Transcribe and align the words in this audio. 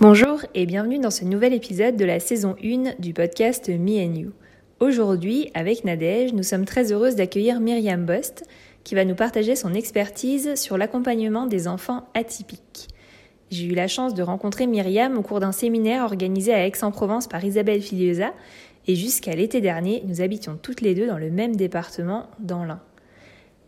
Bonjour 0.00 0.40
et 0.54 0.64
bienvenue 0.64 0.98
dans 0.98 1.10
ce 1.10 1.24
nouvel 1.24 1.52
épisode 1.52 1.96
de 1.96 2.04
la 2.06 2.20
saison 2.20 2.56
1 2.64 2.94
du 2.98 3.12
podcast 3.12 3.68
Me 3.68 4.02
and 4.02 4.14
You. 4.14 4.32
Aujourd'hui, 4.80 5.50
avec 5.52 5.84
Nadège, 5.84 6.32
nous 6.32 6.42
sommes 6.42 6.64
très 6.64 6.90
heureuses 6.90 7.16
d'accueillir 7.16 7.60
Myriam 7.60 8.06
Bost, 8.06 8.44
qui 8.82 8.94
va 8.94 9.04
nous 9.04 9.14
partager 9.14 9.56
son 9.56 9.74
expertise 9.74 10.54
sur 10.54 10.78
l'accompagnement 10.78 11.46
des 11.46 11.68
enfants 11.68 12.08
atypiques. 12.14 12.88
J'ai 13.50 13.66
eu 13.66 13.74
la 13.74 13.88
chance 13.88 14.14
de 14.14 14.22
rencontrer 14.22 14.66
Myriam 14.66 15.18
au 15.18 15.22
cours 15.22 15.40
d'un 15.40 15.52
séminaire 15.52 16.04
organisé 16.04 16.54
à 16.54 16.66
Aix-en-Provence 16.66 17.26
par 17.26 17.44
Isabelle 17.44 17.82
Filiosa, 17.82 18.32
et 18.86 18.94
jusqu'à 18.94 19.34
l'été 19.34 19.60
dernier, 19.60 20.02
nous 20.06 20.22
habitions 20.22 20.58
toutes 20.60 20.80
les 20.80 20.94
deux 20.94 21.06
dans 21.06 21.18
le 21.18 21.30
même 21.30 21.56
département, 21.56 22.26
dans 22.38 22.64
l'Ain. 22.64 22.80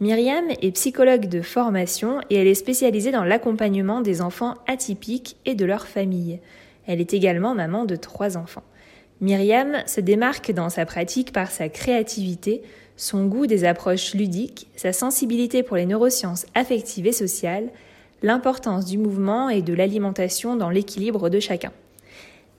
Myriam 0.03 0.47
est 0.61 0.73
psychologue 0.73 1.29
de 1.29 1.43
formation 1.43 2.19
et 2.29 2.35
elle 2.35 2.49
est 2.49 2.57
spécialisée 2.57 3.13
dans 3.13 3.23
l'accompagnement 3.23 4.01
des 4.01 4.21
enfants 4.21 4.57
atypiques 4.67 5.37
et 5.47 5.55
de 5.55 5.65
leurs 5.65 5.87
familles. 5.87 6.41
Elle 6.89 7.01
est 7.01 7.15
également 7.15 7.55
maman 7.55 7.85
de 7.85 7.95
trois 7.95 8.37
enfants. 8.37 8.65
Myriam 9.21 9.77
se 9.87 10.01
démarque 10.01 10.51
dans 10.51 10.71
sa 10.71 10.87
pratique 10.87 11.33
par 11.33 11.53
sa 11.53 11.69
créativité, 11.69 12.63
son 12.97 13.27
goût 13.27 13.47
des 13.47 13.63
approches 13.63 14.15
ludiques, 14.15 14.67
sa 14.75 14.93
sensibilité 14.93 15.63
pour 15.63 15.77
les 15.77 15.87
neurosciences 15.87 16.47
affectives 16.57 17.07
et 17.07 17.13
sociales, 17.13 17.69
l'importance 18.25 18.87
du 18.87 18.99
mouvement 18.99 19.51
et 19.51 19.63
de 19.63 19.73
l'alimentation 19.73 20.57
dans 20.57 20.71
l'équilibre 20.71 21.29
de 21.29 21.39
chacun. 21.39 21.71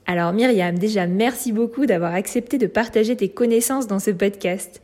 Alors 0.06 0.32
Myriam, 0.32 0.78
déjà 0.78 1.06
merci 1.06 1.52
beaucoup 1.52 1.84
d'avoir 1.84 2.14
accepté 2.14 2.56
de 2.56 2.66
partager 2.66 3.14
tes 3.16 3.28
connaissances 3.28 3.86
dans 3.86 3.98
ce 3.98 4.12
podcast. 4.12 4.80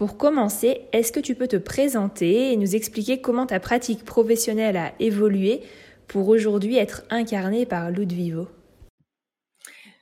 Pour 0.00 0.16
commencer, 0.16 0.88
est-ce 0.92 1.12
que 1.12 1.20
tu 1.20 1.34
peux 1.34 1.46
te 1.46 1.58
présenter 1.58 2.52
et 2.52 2.56
nous 2.56 2.74
expliquer 2.74 3.20
comment 3.20 3.44
ta 3.44 3.60
pratique 3.60 4.02
professionnelle 4.06 4.78
a 4.78 4.94
évolué 4.98 5.60
pour 6.08 6.30
aujourd'hui 6.30 6.78
être 6.78 7.02
incarnée 7.10 7.66
par 7.66 7.90
Lou 7.90 8.06
de 8.06 8.14
Vivo 8.14 8.48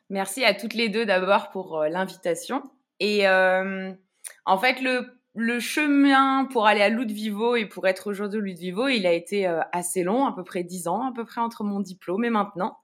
Merci 0.09 0.44
à 0.44 0.54
toutes 0.54 0.75
les 0.75 0.88
deux 0.88 1.04
d'abord 1.04 1.50
pour 1.50 1.81
euh, 1.81 1.88
l'invitation. 1.88 2.62
Et 3.00 3.26
euh, 3.26 3.91
en 4.47 4.59
fait, 4.59 4.76
le, 5.34 5.59
chemin 5.59 6.44
pour 6.44 6.69
aller 6.69 6.80
à 6.80 6.91
Lou 6.91 7.04
de 7.04 7.12
Vivo 7.12 7.56
et 7.56 7.66
pour 7.66 7.88
être 7.88 8.09
aujourd'hui 8.09 8.38
Lou 8.41 8.53
de 8.53 8.60
Vivo, 8.60 8.86
il 8.86 9.04
a 9.04 9.12
été 9.12 9.48
euh, 9.48 9.62
assez 9.72 10.04
long, 10.04 10.26
à 10.26 10.32
peu 10.32 10.44
près 10.44 10.62
dix 10.62 10.86
ans, 10.86 11.09
à 11.09 11.12
peu 11.12 11.25
près 11.25 11.41
entre 11.41 11.65
mon 11.65 11.80
diplôme 11.80 12.25
et 12.25 12.30
maintenant. 12.30 12.78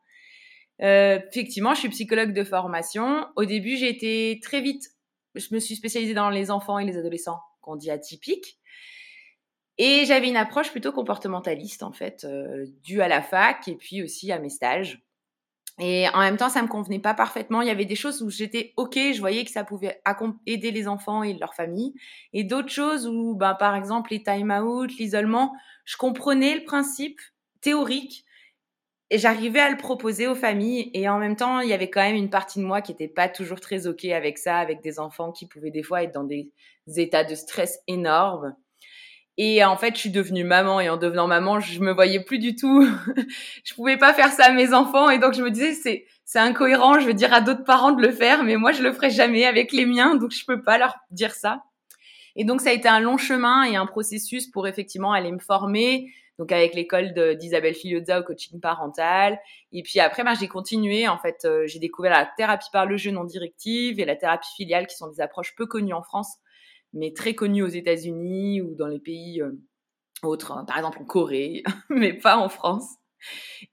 Effectivement, 0.81 1.75
je 1.75 1.79
suis 1.79 1.89
psychologue 1.91 2.33
de 2.33 2.43
formation. 2.43 3.29
Au 3.37 3.45
début, 3.45 3.77
j'ai 3.77 3.89
été 3.89 4.41
très 4.43 4.61
vite 4.61 4.94
je 5.35 5.55
me 5.55 5.59
suis 5.59 5.77
spécialisée 5.77 6.15
dans 6.15 6.31
les 6.31 6.51
enfants 6.51 6.79
et 6.79 6.85
les 6.85 6.97
adolescents 6.97 7.41
qu'on 7.61 7.77
dit 7.77 7.91
atypiques. 7.91 8.59
Et 9.77 10.05
j'avais 10.07 10.29
une 10.29 10.37
approche 10.37 10.71
plutôt 10.71 10.93
comportementaliste, 10.93 11.83
en 11.83 11.93
fait, 11.93 12.25
euh, 12.25 12.67
due 12.85 13.01
à 13.01 13.09
la 13.09 13.23
fac 13.23 13.67
et 13.67 13.75
puis 13.75 14.03
aussi 14.03 14.31
à 14.31 14.39
mes 14.39 14.51
stages. 14.51 15.05
Et 15.81 16.07
en 16.11 16.21
même 16.21 16.37
temps, 16.37 16.49
ça 16.49 16.63
me 16.63 16.69
convenait 16.69 17.01
pas 17.01 17.15
parfaitement. 17.15 17.61
Il 17.61 17.67
y 17.67 17.71
avait 17.71 17.85
des 17.85 17.97
choses 17.97 18.23
où 18.23 18.31
j'étais 18.31 18.73
OK, 18.77 18.95
je 18.95 19.19
voyais 19.19 19.45
que 19.45 19.51
ça 19.51 19.65
pouvait 19.65 20.01
aider 20.47 20.71
les 20.71 20.87
enfants 20.87 21.25
et 21.25 21.33
leur 21.33 21.55
famille. 21.55 21.95
Et 22.33 22.45
d'autres 22.45 22.69
choses 22.69 23.09
où, 23.09 23.35
ben, 23.35 23.55
par 23.55 23.75
exemple, 23.75 24.13
les 24.13 24.23
time-out, 24.23 24.93
l'isolement, 24.99 25.53
je 25.85 25.97
comprenais 25.97 26.55
le 26.55 26.65
principe 26.65 27.21
théorique, 27.61 28.25
et 29.15 29.19
j'arrivais 29.19 29.61
à 29.61 29.71
le 29.71 29.77
proposer 29.77 30.27
aux 30.27 30.35
familles 30.35 30.91
et 30.93 31.09
en 31.09 31.21
même 31.21 31.37
temps, 31.37 31.61
il 31.61 31.69
y 31.69 31.73
avait 31.73 31.89
quand 31.89 32.01
même 32.01 32.17
une 32.17 32.31
partie 32.31 32.59
de 32.59 32.65
moi 32.65 32.83
qui 32.83 32.91
n'était 32.91 33.07
pas 33.07 33.29
toujours 33.29 33.61
très 33.61 33.87
OK 33.87 34.05
avec 34.07 34.39
ça, 34.39 34.57
avec 34.57 34.83
des 34.83 34.99
enfants 34.99 35.31
qui 35.31 35.47
pouvaient 35.47 35.71
des 35.71 35.85
fois 35.85 36.03
être 36.03 36.13
dans 36.13 36.25
des 36.25 36.51
états 36.97 37.23
de 37.23 37.37
stress 37.37 37.79
énormes. 37.87 38.57
Et 39.37 39.65
en 39.65 39.77
fait, 39.77 39.95
je 39.95 40.01
suis 40.01 40.11
devenue 40.11 40.43
maman 40.43 40.81
et 40.81 40.89
en 40.91 40.97
devenant 40.97 41.29
maman, 41.29 41.61
je 41.61 41.79
me 41.79 41.93
voyais 41.93 42.25
plus 42.25 42.41
du 42.41 42.57
tout. 42.57 42.89
je 43.65 43.75
pouvais 43.75 43.99
pas 43.99 44.13
faire 44.15 44.33
ça 44.33 44.47
à 44.47 44.51
mes 44.51 44.75
enfants 44.75 45.09
et 45.09 45.21
donc 45.21 45.35
je 45.35 45.45
me 45.45 45.51
disais 45.53 45.75
c'est 45.75 46.07
c'est 46.25 46.41
incohérent, 46.41 46.99
je 46.99 47.07
veux 47.07 47.15
dire 47.15 47.33
à 47.33 47.41
d'autres 47.41 47.63
parents 47.63 47.93
de 47.93 48.03
le 48.03 48.11
faire 48.11 48.43
mais 48.43 48.57
moi 48.57 48.73
je 48.73 48.83
le 48.83 48.93
ferai 48.93 49.11
jamais 49.11 49.45
avec 49.45 49.71
les 49.71 49.87
miens 49.87 50.17
donc 50.17 50.33
je 50.33 50.45
peux 50.45 50.61
pas 50.61 50.77
leur 50.77 50.97
dire 51.13 51.37
ça. 51.37 51.63
Et 52.35 52.43
donc 52.43 52.61
ça 52.61 52.71
a 52.71 52.73
été 52.73 52.89
un 52.89 52.99
long 52.99 53.17
chemin 53.17 53.63
et 53.63 53.77
un 53.77 53.87
processus 53.87 54.49
pour 54.49 54.67
effectivement 54.67 55.13
aller 55.13 55.31
me 55.31 55.39
former, 55.39 56.11
donc 56.39 56.51
avec 56.51 56.75
l'école 56.75 57.15
d'Isabelle 57.39 57.75
Filioza 57.75 58.21
au 58.21 58.23
coaching 58.25 58.61
parental. 58.61 59.39
Et 59.73 59.83
puis 59.83 60.01
après, 60.01 60.25
ben, 60.25 60.35
j'ai 60.35 60.49
continué. 60.49 61.07
En 61.07 61.19
fait, 61.19 61.45
euh, 61.45 61.67
j'ai 61.67 61.79
découvert 61.79 62.13
la 62.13 62.29
thérapie 62.37 62.69
par 62.73 62.87
le 62.87 62.97
jeu 62.97 63.11
non 63.11 63.25
directive 63.25 64.01
et 64.01 64.05
la 64.05 64.17
thérapie 64.17 64.49
filiale, 64.57 64.87
qui 64.87 64.97
sont 64.97 65.09
des 65.09 65.21
approches 65.21 65.55
peu 65.57 65.67
connues 65.67 65.95
en 65.95 66.03
France, 66.03 66.37
mais 66.93 67.13
très 67.13 67.35
connues 67.35 67.63
aux 67.63 67.69
États-Unis 67.69 68.61
ou 68.63 68.75
dans 68.75 68.89
les 68.89 68.99
pays 68.99 69.41
euh, 69.41 69.53
autres, 70.23 70.53
hein. 70.53 70.65
par 70.65 70.79
exemple 70.79 70.99
en 71.01 71.05
Corée, 71.05 71.63
mais 71.89 72.15
pas 72.15 72.37
en 72.37 72.49
France. 72.49 72.97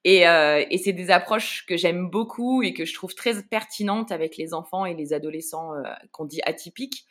Et, 0.05 0.29
euh, 0.29 0.63
et 0.69 0.77
c'est 0.77 0.93
des 0.93 1.11
approches 1.11 1.65
que 1.65 1.75
j'aime 1.75 2.09
beaucoup 2.09 2.63
et 2.63 2.73
que 2.73 2.85
je 2.85 2.93
trouve 2.93 3.15
très 3.15 3.43
pertinentes 3.43 4.13
avec 4.13 4.37
les 4.37 4.53
enfants 4.53 4.85
et 4.85 4.93
les 4.93 5.11
adolescents 5.11 5.73
qu'on 6.13 6.23
dit 6.23 6.39
atypiques 6.45 7.05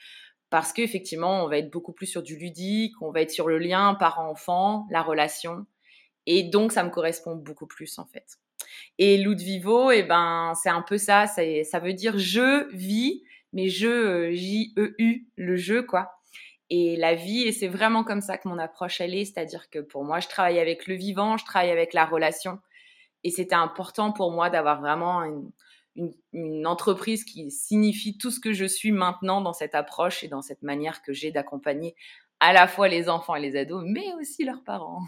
parce 0.51 0.73
qu'effectivement, 0.73 1.45
on 1.45 1.49
va 1.49 1.59
être 1.59 1.71
beaucoup 1.71 1.93
plus 1.93 2.07
sur 2.07 2.23
du 2.23 2.37
ludique, 2.37 3.01
on 3.01 3.13
va 3.13 3.23
être 3.23 3.31
sur 3.31 3.49
le 3.49 3.59
lien 3.59 3.95
parent-enfant, 3.95 4.87
la 4.91 5.01
relation. 5.01 5.65
Et 6.27 6.43
donc, 6.43 6.73
ça 6.73 6.83
me 6.83 6.91
correspond 6.91 7.37
beaucoup 7.37 7.67
plus, 7.67 7.99
en 7.99 8.07
fait. 8.07 8.39
Et 8.99 9.19
loup 9.19 9.35
de 9.35 9.43
vivo, 9.43 9.91
eh 9.91 10.03
ben, 10.03 10.53
c'est 10.61 10.69
un 10.69 10.83
peu 10.83 10.99
ça, 10.99 11.27
ça 11.27 11.79
veut 11.79 11.95
dire 11.95 12.19
je 12.19 12.69
vis, 12.75 13.23
mais 13.53 13.69
je, 13.69 13.89
euh, 13.89 14.33
J-E-U, 14.33 15.29
le 15.37 15.57
jeu, 15.57 15.83
quoi. 15.83 16.13
Et 16.69 16.97
la 16.97 17.15
vie, 17.15 17.43
et 17.43 17.53
c'est 17.53 17.69
vraiment 17.69 18.05
comme 18.05 18.21
ça 18.21 18.37
que 18.37 18.49
mon 18.49 18.59
approche, 18.59 19.01
elle 19.01 19.15
est, 19.15 19.25
c'est-à-dire 19.25 19.71
que 19.71 19.79
pour 19.79 20.05
moi, 20.05 20.21
je 20.21 20.29
travaille 20.29 20.61
avec 20.61 20.87
le 20.87 20.95
vivant, 20.95 21.37
je 21.37 21.45
travaille 21.45 21.71
avec 21.71 21.95
la 21.95 22.05
relation. 22.05 22.59
Et 23.25 23.31
c'était 23.31 23.57
important 23.57 24.13
pour 24.13 24.31
moi 24.31 24.51
d'avoir 24.51 24.81
vraiment 24.81 25.23
une, 25.25 25.51
une, 25.97 26.67
entreprise 26.67 27.25
qui 27.25 27.51
signifie 27.51 28.17
tout 28.17 28.31
ce 28.31 28.41
que 28.41 28.53
je 28.53 28.65
suis 28.65 28.93
maintenant 28.93 29.41
dans 29.41 29.53
cette 29.53 29.75
approche 29.75 30.23
et 30.25 30.29
dans 30.29 30.43
cette 30.43 30.63
manière 30.63 31.03
que 31.03 31.13
j'ai 31.13 31.33
d'accompagner 31.33 31.95
à 32.39 32.53
la 32.53 32.67
fois 32.69 32.89
les 32.89 33.09
enfants 33.09 33.35
et 33.35 33.41
les 33.41 33.57
ados, 33.57 33.85
mais 33.87 34.07
aussi 34.19 34.45
leurs 34.45 34.63
parents. 34.65 35.03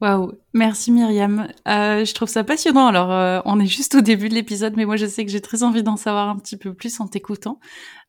Waouh, 0.00 0.32
merci 0.54 0.90
Myriam. 0.92 1.48
Euh, 1.68 2.06
je 2.06 2.14
trouve 2.14 2.28
ça 2.28 2.42
passionnant. 2.42 2.86
Alors, 2.86 3.12
euh, 3.12 3.40
on 3.44 3.60
est 3.60 3.66
juste 3.66 3.94
au 3.94 4.00
début 4.00 4.30
de 4.30 4.34
l'épisode, 4.34 4.74
mais 4.74 4.86
moi, 4.86 4.96
je 4.96 5.04
sais 5.04 5.26
que 5.26 5.30
j'ai 5.30 5.42
très 5.42 5.62
envie 5.62 5.82
d'en 5.82 5.96
savoir 5.96 6.30
un 6.30 6.36
petit 6.36 6.56
peu 6.56 6.72
plus 6.72 6.98
en 7.00 7.06
t'écoutant, 7.06 7.60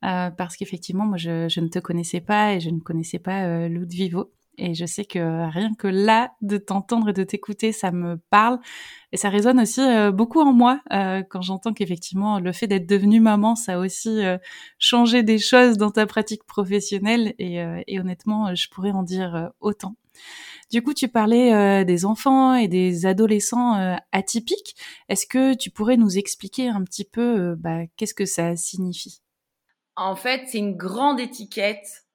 euh, 0.05 0.29
parce 0.31 0.55
qu'effectivement, 0.55 1.05
moi, 1.05 1.17
je, 1.17 1.49
je, 1.49 1.59
ne 1.59 1.67
te 1.67 1.79
connaissais 1.79 2.21
pas 2.21 2.53
et 2.53 2.61
je 2.61 2.69
ne 2.69 2.79
connaissais 2.79 3.19
pas 3.19 3.67
Lou 3.67 3.85
de 3.85 3.93
Vivo. 3.93 4.31
Et 4.61 4.75
je 4.75 4.85
sais 4.85 5.05
que 5.05 5.49
rien 5.51 5.73
que 5.73 5.87
là, 5.87 6.33
de 6.41 6.57
t'entendre 6.57 7.09
et 7.09 7.13
de 7.13 7.23
t'écouter, 7.23 7.71
ça 7.71 7.91
me 7.91 8.17
parle 8.29 8.59
et 9.11 9.17
ça 9.17 9.29
résonne 9.29 9.59
aussi 9.59 9.81
euh, 9.81 10.11
beaucoup 10.11 10.39
en 10.39 10.53
moi 10.53 10.81
euh, 10.93 11.23
quand 11.27 11.41
j'entends 11.41 11.73
qu'effectivement 11.73 12.39
le 12.39 12.51
fait 12.51 12.67
d'être 12.67 12.87
devenue 12.87 13.19
maman, 13.19 13.55
ça 13.55 13.73
a 13.73 13.77
aussi 13.79 14.23
euh, 14.23 14.37
changé 14.77 15.23
des 15.23 15.39
choses 15.39 15.77
dans 15.77 15.89
ta 15.89 16.05
pratique 16.05 16.43
professionnelle 16.43 17.33
et, 17.39 17.99
honnêtement, 17.99 18.53
je 18.53 18.69
pourrais 18.69 18.91
en 18.91 19.03
dire 19.03 19.51
autant. 19.59 19.95
Du 20.71 20.83
coup, 20.83 20.93
tu 20.93 21.07
parlais 21.07 21.83
des 21.83 22.05
enfants 22.05 22.53
et 22.53 22.67
des 22.67 23.05
adolescents 23.05 23.97
atypiques. 24.11 24.75
Est-ce 25.09 25.25
que 25.25 25.53
tu 25.53 25.69
pourrais 25.71 25.97
nous 25.97 26.17
expliquer 26.17 26.69
un 26.69 26.83
petit 26.83 27.03
peu 27.03 27.55
bah, 27.55 27.79
qu'est-ce 27.97 28.13
que 28.13 28.25
ça 28.25 28.55
signifie? 28.55 29.21
En 29.95 30.15
fait, 30.15 30.43
c'est 30.47 30.59
une 30.59 30.77
grande 30.77 31.19
étiquette 31.19 32.05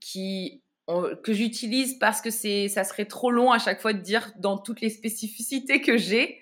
qui 0.00 0.62
que 0.86 1.32
j'utilise 1.32 1.98
parce 1.98 2.20
que 2.20 2.30
c'est, 2.30 2.68
ça 2.68 2.84
serait 2.84 3.06
trop 3.06 3.30
long 3.30 3.50
à 3.50 3.58
chaque 3.58 3.80
fois 3.80 3.92
de 3.92 3.98
dire 3.98 4.32
dans 4.38 4.56
toutes 4.56 4.80
les 4.80 4.90
spécificités 4.90 5.80
que 5.80 5.96
j'ai. 5.96 6.40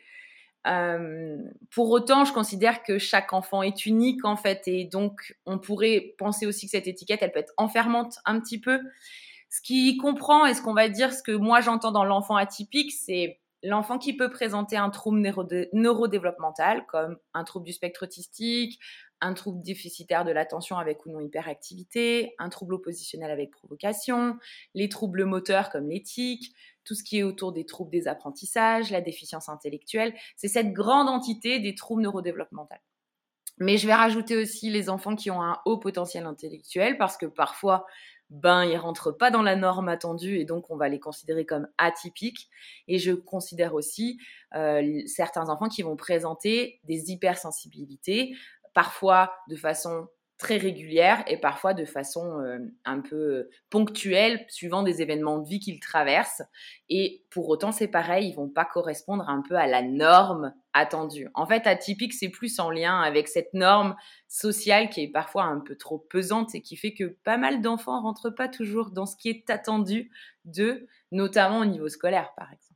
Euh, 0.66 1.36
pour 1.70 1.90
autant, 1.90 2.24
je 2.24 2.32
considère 2.32 2.82
que 2.82 2.98
chaque 2.98 3.32
enfant 3.32 3.62
est 3.62 3.84
unique 3.86 4.24
en 4.24 4.36
fait, 4.36 4.62
et 4.66 4.84
donc 4.84 5.36
on 5.44 5.58
pourrait 5.58 6.14
penser 6.18 6.46
aussi 6.46 6.66
que 6.66 6.70
cette 6.70 6.86
étiquette, 6.86 7.20
elle 7.22 7.32
peut 7.32 7.40
être 7.40 7.52
enfermante 7.56 8.18
un 8.24 8.40
petit 8.40 8.60
peu. 8.60 8.80
Ce 9.50 9.60
qui 9.60 9.96
comprend 9.98 10.46
et 10.46 10.54
ce 10.54 10.62
qu'on 10.62 10.74
va 10.74 10.88
dire, 10.88 11.12
ce 11.12 11.22
que 11.22 11.32
moi 11.32 11.60
j'entends 11.60 11.92
dans 11.92 12.04
l'enfant 12.04 12.36
atypique, 12.36 12.92
c'est 12.92 13.40
l'enfant 13.62 13.98
qui 13.98 14.16
peut 14.16 14.30
présenter 14.30 14.76
un 14.76 14.90
trouble 14.90 15.20
neurodéveloppemental 15.72 16.86
comme 16.86 17.18
un 17.34 17.44
trouble 17.44 17.66
du 17.66 17.72
spectre 17.72 18.04
autistique, 18.04 18.78
un 19.24 19.32
trouble 19.32 19.62
déficitaire 19.62 20.24
de 20.24 20.30
l'attention 20.30 20.76
avec 20.76 21.06
ou 21.06 21.10
non 21.10 21.20
hyperactivité, 21.20 22.34
un 22.38 22.50
trouble 22.50 22.74
oppositionnel 22.74 23.30
avec 23.30 23.50
provocation, 23.50 24.36
les 24.74 24.88
troubles 24.88 25.24
moteurs 25.24 25.70
comme 25.70 25.88
l'éthique, 25.88 26.54
tout 26.84 26.94
ce 26.94 27.02
qui 27.02 27.18
est 27.18 27.22
autour 27.22 27.52
des 27.52 27.64
troubles 27.64 27.90
des 27.90 28.06
apprentissages, 28.06 28.90
la 28.90 29.00
déficience 29.00 29.48
intellectuelle. 29.48 30.14
C'est 30.36 30.48
cette 30.48 30.72
grande 30.72 31.08
entité 31.08 31.58
des 31.58 31.74
troubles 31.74 32.02
neurodéveloppementaux. 32.02 32.76
Mais 33.58 33.78
je 33.78 33.86
vais 33.86 33.94
rajouter 33.94 34.36
aussi 34.36 34.68
les 34.68 34.90
enfants 34.90 35.16
qui 35.16 35.30
ont 35.30 35.42
un 35.42 35.60
haut 35.64 35.78
potentiel 35.78 36.26
intellectuel 36.26 36.98
parce 36.98 37.16
que 37.16 37.26
parfois, 37.26 37.86
ben, 38.30 38.64
ils 38.64 38.76
rentrent 38.76 39.12
pas 39.12 39.30
dans 39.30 39.42
la 39.42 39.54
norme 39.54 39.88
attendue 39.88 40.38
et 40.38 40.44
donc 40.44 40.70
on 40.70 40.76
va 40.76 40.88
les 40.88 40.98
considérer 40.98 41.46
comme 41.46 41.68
atypiques. 41.78 42.50
Et 42.88 42.98
je 42.98 43.12
considère 43.12 43.74
aussi 43.74 44.18
euh, 44.54 45.00
certains 45.06 45.48
enfants 45.48 45.68
qui 45.68 45.82
vont 45.82 45.96
présenter 45.96 46.80
des 46.84 47.10
hypersensibilités, 47.10 48.34
parfois 48.74 49.32
de 49.48 49.56
façon 49.56 50.08
très 50.36 50.56
régulière 50.56 51.22
et 51.28 51.36
parfois 51.36 51.74
de 51.74 51.84
façon 51.84 52.40
euh, 52.40 52.58
un 52.84 53.00
peu 53.00 53.16
euh, 53.16 53.50
ponctuelle 53.70 54.44
suivant 54.48 54.82
des 54.82 55.00
événements 55.00 55.38
de 55.38 55.48
vie 55.48 55.60
qu'ils 55.60 55.78
traversent. 55.78 56.42
Et 56.88 57.24
pour 57.30 57.48
autant 57.48 57.70
c'est 57.70 57.88
pareil 57.88 58.28
ils 58.28 58.34
vont 58.34 58.48
pas 58.48 58.64
correspondre 58.64 59.28
un 59.28 59.42
peu 59.42 59.54
à 59.54 59.66
la 59.66 59.82
norme 59.82 60.52
attendue. 60.72 61.28
En 61.34 61.46
fait 61.46 61.66
atypique 61.66 62.14
c'est 62.14 62.30
plus 62.30 62.58
en 62.58 62.70
lien 62.70 63.00
avec 63.00 63.28
cette 63.28 63.54
norme 63.54 63.94
sociale 64.26 64.90
qui 64.90 65.02
est 65.04 65.12
parfois 65.12 65.44
un 65.44 65.60
peu 65.60 65.76
trop 65.76 65.98
pesante 65.98 66.54
et 66.54 66.62
qui 66.62 66.76
fait 66.76 66.94
que 66.94 67.16
pas 67.24 67.36
mal 67.36 67.62
d'enfants 67.62 68.02
rentrent 68.02 68.30
pas 68.30 68.48
toujours 68.48 68.90
dans 68.90 69.06
ce 69.06 69.16
qui 69.16 69.28
est 69.28 69.48
attendu 69.50 70.10
d'eux 70.44 70.88
notamment 71.12 71.60
au 71.60 71.64
niveau 71.64 71.88
scolaire 71.88 72.32
par 72.36 72.52
exemple 72.52 72.73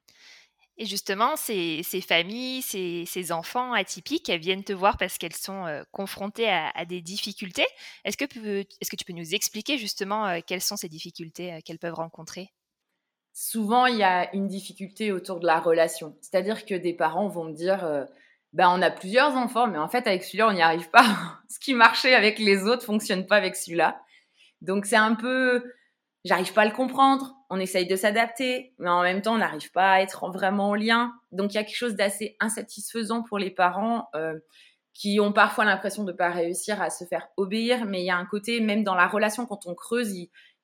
et 0.81 0.87
justement, 0.87 1.35
ces, 1.35 1.83
familles, 2.07 2.63
ces, 2.63 3.33
enfants 3.33 3.73
atypiques, 3.73 4.29
elles 4.29 4.41
viennent 4.41 4.63
te 4.63 4.73
voir 4.73 4.97
parce 4.97 5.19
qu'elles 5.19 5.35
sont 5.35 5.67
euh, 5.67 5.83
confrontées 5.91 6.49
à, 6.49 6.85
des 6.85 7.03
difficultés. 7.03 7.67
Est-ce 8.05 8.17
que, 8.17 8.25
tu 8.25 9.05
peux 9.05 9.13
nous 9.13 9.35
expliquer 9.35 9.77
justement 9.77 10.27
euh, 10.27 10.39
quelles 10.47 10.61
sont 10.61 10.77
ces 10.77 10.89
difficultés 10.89 11.53
euh, 11.53 11.59
qu'elles 11.65 11.81
peuvent 11.81 11.95
rencontrer? 11.95 12.53
Souvent, 13.33 13.87
il 13.87 13.97
y 13.97 14.05
a 14.05 14.33
une 14.35 14.47
difficulté 14.47 15.11
autour 15.11 15.41
de 15.41 15.47
la 15.47 15.59
relation. 15.59 16.17
C'est-à-dire 16.21 16.65
que 16.65 16.75
des 16.75 16.95
parents 16.95 17.29
vont 17.29 17.45
me 17.45 17.55
dire, 17.55 18.07
ben, 18.53 18.69
on 18.71 18.83
a 18.83 18.91
plusieurs 18.91 19.37
enfants, 19.37 19.69
mais 19.69 19.79
en 19.79 19.89
fait, 19.89 20.07
avec 20.09 20.25
celui-là, 20.25 20.49
on 20.49 20.53
n'y 20.53 20.63
arrive 20.63 20.91
pas. 20.91 21.05
Ce 21.49 21.59
qui 21.61 21.75
marchait 21.75 22.15
avec 22.15 22.39
les 22.39 22.65
autres 22.65 22.85
fonctionne 22.85 23.27
pas 23.27 23.37
avec 23.37 23.55
celui-là. 23.55 24.01
Donc, 24.61 24.87
c'est 24.87 24.97
un 24.97 25.15
peu 25.15 25.63
j'arrive 26.25 26.53
pas 26.53 26.63
à 26.63 26.67
le 26.67 26.73
comprendre, 26.73 27.35
on 27.51 27.59
essaye 27.59 27.87
de 27.87 27.97
s'adapter, 27.97 28.75
mais 28.79 28.91
en 28.91 29.03
même 29.03 29.23
temps, 29.23 29.35
on 29.35 29.39
n'arrive 29.39 29.71
pas 29.73 29.93
à 29.93 30.01
être 30.01 30.29
vraiment 30.31 30.71
en 30.71 30.75
lien. 30.75 31.13
Donc, 31.33 31.55
il 31.55 31.57
y 31.57 31.59
a 31.59 31.65
quelque 31.65 31.77
chose 31.77 31.97
d'assez 31.97 32.37
insatisfaisant 32.41 33.23
pour 33.23 33.39
les 33.39 33.51
parents 33.51 34.09
euh, 34.15 34.39
qui 34.93 35.19
ont 35.21 35.33
parfois 35.33 35.65
l'impression 35.65 36.05
de 36.05 36.13
ne 36.13 36.17
pas 36.17 36.31
réussir 36.31 36.83
à 36.83 36.91
se 36.91 37.05
faire 37.05 37.29
obéir, 37.37 37.87
mais 37.87 38.03
il 38.03 38.05
y 38.05 38.11
a 38.11 38.17
un 38.17 38.27
côté, 38.27 38.61
même 38.61 38.85
dans 38.85 38.95
la 38.95 39.07
relation, 39.07 39.47
quand 39.47 39.67
on 39.67 39.75
creuse, 39.75 40.13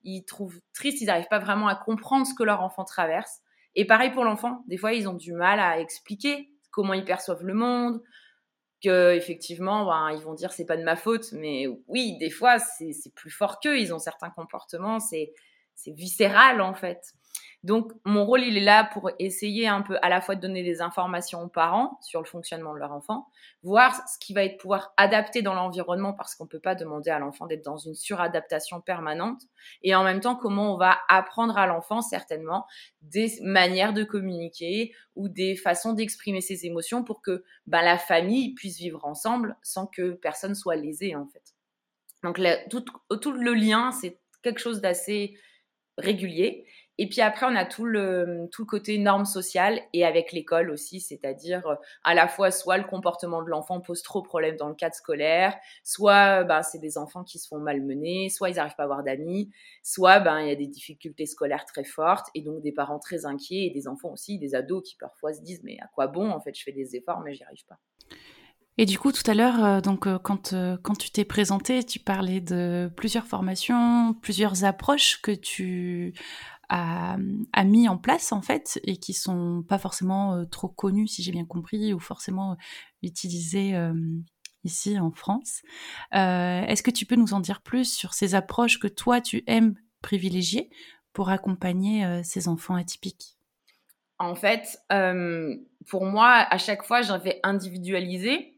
ils, 0.03 0.25
trouvent 0.25 0.59
triste, 0.73 1.01
ils 1.01 1.05
n'arrivent 1.05 1.29
pas 1.29 1.39
vraiment 1.39 1.67
à 1.67 1.75
comprendre 1.75 2.27
ce 2.27 2.35
que 2.35 2.43
leur 2.43 2.61
enfant 2.61 2.83
traverse. 2.83 3.39
Et 3.73 3.85
pareil 3.85 4.11
pour 4.11 4.23
l'enfant, 4.23 4.63
des 4.67 4.77
fois, 4.77 4.93
ils 4.93 5.07
ont 5.07 5.13
du 5.13 5.33
mal 5.33 5.59
à 5.59 5.79
expliquer 5.79 6.49
comment 6.69 6.93
ils 6.93 7.05
perçoivent 7.05 7.43
le 7.43 7.53
monde, 7.53 8.01
que 8.83 9.13
effectivement, 9.15 9.85
ben, 9.85 10.11
ils 10.11 10.21
vont 10.21 10.33
dire 10.33 10.51
c'est 10.51 10.65
pas 10.65 10.77
de 10.77 10.83
ma 10.83 10.95
faute, 10.95 11.31
mais 11.31 11.67
oui, 11.87 12.17
des 12.19 12.29
fois, 12.29 12.59
c'est 12.59 12.93
plus 13.15 13.31
fort 13.31 13.59
qu'eux. 13.59 13.79
Ils 13.79 13.93
ont 13.93 13.99
certains 13.99 14.29
comportements, 14.29 14.99
c'est 14.99 15.33
viscéral 15.87 16.61
en 16.61 16.73
fait. 16.73 17.13
Donc, 17.65 17.91
mon 18.05 18.27
rôle, 18.27 18.43
il 18.43 18.57
est 18.57 18.63
là 18.63 18.83
pour 18.93 19.09
essayer 19.17 19.67
un 19.67 19.81
peu 19.81 19.97
à 20.03 20.09
la 20.09 20.21
fois 20.21 20.35
de 20.35 20.39
donner 20.39 20.61
des 20.61 20.83
informations 20.83 21.41
aux 21.41 21.47
parents 21.47 21.97
sur 22.03 22.21
le 22.21 22.27
fonctionnement 22.27 22.75
de 22.75 22.77
leur 22.77 22.91
enfant, 22.91 23.27
voir 23.63 24.07
ce 24.07 24.19
qui 24.19 24.35
va 24.35 24.43
être 24.43 24.59
pouvoir 24.59 24.93
adapter 24.97 25.41
dans 25.41 25.55
l'environnement 25.55 26.13
parce 26.13 26.35
qu'on 26.35 26.43
ne 26.43 26.49
peut 26.49 26.59
pas 26.59 26.75
demander 26.75 27.09
à 27.09 27.17
l'enfant 27.17 27.47
d'être 27.47 27.65
dans 27.65 27.77
une 27.77 27.95
suradaptation 27.95 28.81
permanente, 28.81 29.41
et 29.81 29.95
en 29.95 30.03
même 30.03 30.19
temps, 30.19 30.35
comment 30.35 30.75
on 30.75 30.77
va 30.77 30.99
apprendre 31.09 31.57
à 31.57 31.65
l'enfant 31.65 32.03
certainement 32.03 32.67
des 33.01 33.33
manières 33.41 33.93
de 33.93 34.03
communiquer 34.03 34.93
ou 35.15 35.27
des 35.27 35.55
façons 35.55 35.93
d'exprimer 35.93 36.41
ses 36.41 36.67
émotions 36.67 37.03
pour 37.03 37.23
que 37.23 37.43
ben, 37.65 37.81
la 37.81 37.97
famille 37.97 38.53
puisse 38.53 38.77
vivre 38.77 39.03
ensemble 39.05 39.57
sans 39.63 39.87
que 39.87 40.11
personne 40.11 40.53
soit 40.53 40.75
lésé 40.75 41.15
en 41.15 41.25
fait. 41.25 41.55
Donc, 42.21 42.39
tout 42.69 43.31
le 43.31 43.53
lien, 43.55 43.91
c'est 43.91 44.19
quelque 44.43 44.59
chose 44.59 44.81
d'assez 44.81 45.35
régulier. 45.97 46.65
Et 46.97 47.09
puis 47.09 47.19
après, 47.19 47.45
on 47.45 47.55
a 47.55 47.65
tout 47.65 47.83
le, 47.83 48.47
tout 48.51 48.61
le 48.61 48.67
côté 48.67 48.97
normes 48.97 49.25
sociales 49.25 49.81
et 49.91 50.05
avec 50.05 50.31
l'école 50.31 50.69
aussi, 50.71 51.01
c'est-à-dire 51.01 51.67
euh, 51.67 51.75
à 52.05 52.13
la 52.13 52.27
fois 52.27 52.51
soit 52.51 52.77
le 52.77 52.85
comportement 52.85 53.43
de 53.43 53.49
l'enfant 53.49 53.81
pose 53.81 54.01
trop 54.01 54.21
de 54.21 54.27
problèmes 54.27 54.55
dans 54.55 54.69
le 54.69 54.75
cadre 54.75 54.95
scolaire, 54.95 55.57
soit 55.83 56.45
ben, 56.45 56.61
c'est 56.63 56.79
des 56.79 56.97
enfants 56.97 57.25
qui 57.25 57.37
se 57.37 57.49
font 57.49 57.59
malmener, 57.59 58.29
soit 58.29 58.49
ils 58.49 58.55
n'arrivent 58.55 58.75
pas 58.75 58.83
à 58.83 58.85
avoir 58.85 59.03
d'amis, 59.03 59.51
soit 59.83 60.21
ben, 60.21 60.39
il 60.39 60.47
y 60.47 60.51
a 60.51 60.55
des 60.55 60.67
difficultés 60.67 61.25
scolaires 61.25 61.65
très 61.65 61.83
fortes 61.83 62.27
et 62.33 62.41
donc 62.41 62.61
des 62.61 62.71
parents 62.71 62.99
très 62.99 63.25
inquiets 63.25 63.65
et 63.65 63.71
des 63.71 63.89
enfants 63.89 64.11
aussi, 64.11 64.39
des 64.39 64.55
ados 64.55 64.81
qui 64.87 64.95
parfois 64.95 65.33
se 65.33 65.41
disent 65.41 65.63
mais 65.63 65.77
à 65.81 65.87
quoi 65.87 66.07
bon 66.07 66.29
en 66.29 66.39
fait 66.39 66.55
je 66.55 66.63
fais 66.63 66.71
des 66.71 66.95
efforts 66.95 67.19
mais 67.19 67.33
j'y 67.33 67.43
arrive 67.43 67.65
pas. 67.65 67.77
Et 68.77 68.85
du 68.85 68.99
coup, 68.99 69.11
tout 69.11 69.29
à 69.29 69.33
l'heure, 69.33 69.63
euh, 69.63 69.81
donc 69.81 70.05
euh, 70.05 70.19
quand, 70.19 70.53
quand 70.83 70.95
tu 70.95 71.09
t'es 71.11 71.23
présenté, 71.25 71.83
tu 71.83 71.99
parlais 71.99 72.41
de 72.41 72.91
plusieurs 72.95 73.25
formations, 73.25 74.13
plusieurs 74.21 74.65
approches 74.65 75.21
que 75.21 75.31
tu 75.31 76.13
a, 76.69 77.17
mis 77.63 77.87
en 77.87 77.97
place 77.97 78.31
en 78.31 78.41
fait 78.41 78.79
et 78.83 78.97
qui 78.97 79.13
sont 79.13 79.63
pas 79.67 79.77
forcément 79.77 80.35
euh, 80.35 80.45
trop 80.45 80.67
connus 80.67 81.07
si 81.07 81.23
j'ai 81.23 81.31
bien 81.31 81.45
compris 81.45 81.93
ou 81.93 81.99
forcément 81.99 82.53
euh, 82.53 82.55
utilisés 83.03 83.75
euh, 83.75 83.93
ici 84.63 84.99
en 84.99 85.11
France. 85.11 85.61
Est-ce 86.11 86.83
que 86.83 86.91
tu 86.91 87.05
peux 87.05 87.15
nous 87.15 87.33
en 87.33 87.39
dire 87.39 87.61
plus 87.61 87.91
sur 87.91 88.13
ces 88.13 88.35
approches 88.35 88.79
que 88.79 88.87
toi 88.87 89.21
tu 89.21 89.43
aimes 89.47 89.75
privilégier 90.01 90.69
pour 91.13 91.29
accompagner 91.29 92.23
ces 92.23 92.47
enfants 92.47 92.75
atypiques? 92.75 93.37
En 94.17 94.33
fait, 94.33 94.79
pour 95.87 96.05
moi, 96.05 96.47
à 96.49 96.57
chaque 96.57 96.83
fois, 96.83 97.03
j'avais 97.03 97.39
individualisé 97.43 98.54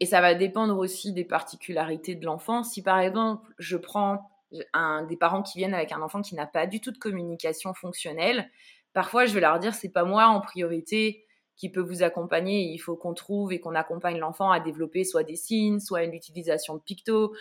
et 0.00 0.06
ça 0.06 0.20
va 0.20 0.34
dépendre 0.34 0.76
aussi 0.78 1.12
des 1.12 1.24
particularités 1.24 2.14
de 2.14 2.24
l'enfant. 2.24 2.62
Si 2.62 2.82
par 2.82 2.98
exemple, 2.98 3.50
je 3.58 3.76
prends 3.76 4.30
des 4.52 5.16
parents 5.16 5.42
qui 5.42 5.58
viennent 5.58 5.74
avec 5.74 5.92
un 5.92 6.02
enfant 6.02 6.22
qui 6.22 6.34
n'a 6.34 6.46
pas 6.46 6.66
du 6.66 6.80
tout 6.80 6.92
de 6.92 6.98
communication 6.98 7.74
fonctionnelle, 7.74 8.50
parfois 8.92 9.26
je 9.26 9.34
vais 9.34 9.40
leur 9.40 9.58
dire 9.58 9.74
c'est 9.74 9.92
pas 9.92 10.04
moi 10.04 10.26
en 10.26 10.40
priorité 10.40 11.24
qui 11.56 11.70
peut 11.70 11.80
vous 11.80 12.02
accompagner. 12.02 12.60
Il 12.72 12.78
faut 12.78 12.96
qu'on 12.96 13.14
trouve 13.14 13.52
et 13.52 13.60
qu'on 13.60 13.74
accompagne 13.74 14.18
l'enfant 14.18 14.50
à 14.50 14.60
développer 14.60 15.04
soit 15.04 15.24
des 15.24 15.36
signes, 15.36 15.80
soit 15.80 16.04
une 16.04 16.14
utilisation 16.14 16.74
de 16.74 16.80
picto, 16.80 17.34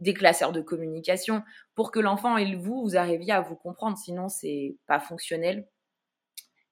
des 0.00 0.14
classeurs 0.14 0.52
de 0.52 0.60
communication, 0.60 1.42
pour 1.74 1.90
que 1.90 2.00
l'enfant 2.00 2.36
et 2.36 2.56
vous, 2.56 2.82
vous 2.82 2.96
arriviez 2.96 3.32
à 3.32 3.40
vous 3.40 3.56
comprendre. 3.56 3.98
Sinon, 3.98 4.28
c'est 4.28 4.76
pas 4.86 5.00
fonctionnel 5.00 5.68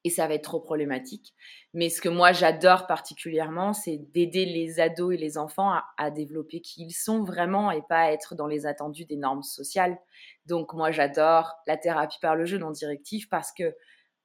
et 0.07 0.11
ça 0.11 0.29
va 0.29 0.35
être 0.35 0.45
trop 0.45 0.61
problématique. 0.61 1.35
Mais 1.75 1.91
ce 1.91 2.01
que 2.01 2.09
moi 2.09 2.31
j'adore 2.31 2.87
particulièrement, 2.87 3.73
c'est 3.73 3.97
d'aider 4.13 4.45
les 4.45 4.79
ados 4.79 5.15
et 5.15 5.17
les 5.17 5.37
enfants 5.37 5.75
à, 5.99 6.11
développer 6.13 6.61
qui 6.61 6.85
ils 6.85 6.93
sont 6.93 7.25
vraiment 7.25 7.73
et 7.73 7.83
pas 7.83 8.13
être 8.13 8.37
dans 8.37 8.47
les 8.47 8.67
attendus 8.67 9.05
des 9.05 9.17
normes 9.17 9.43
sociales. 9.43 9.99
Donc 10.47 10.75
moi 10.75 10.93
j'adore 10.93 11.57
la 11.67 11.77
thérapie 11.77 12.19
par 12.23 12.37
le 12.37 12.45
jeu 12.45 12.57
non 12.57 12.71
directif 12.71 13.29
parce 13.29 13.51
que 13.51 13.75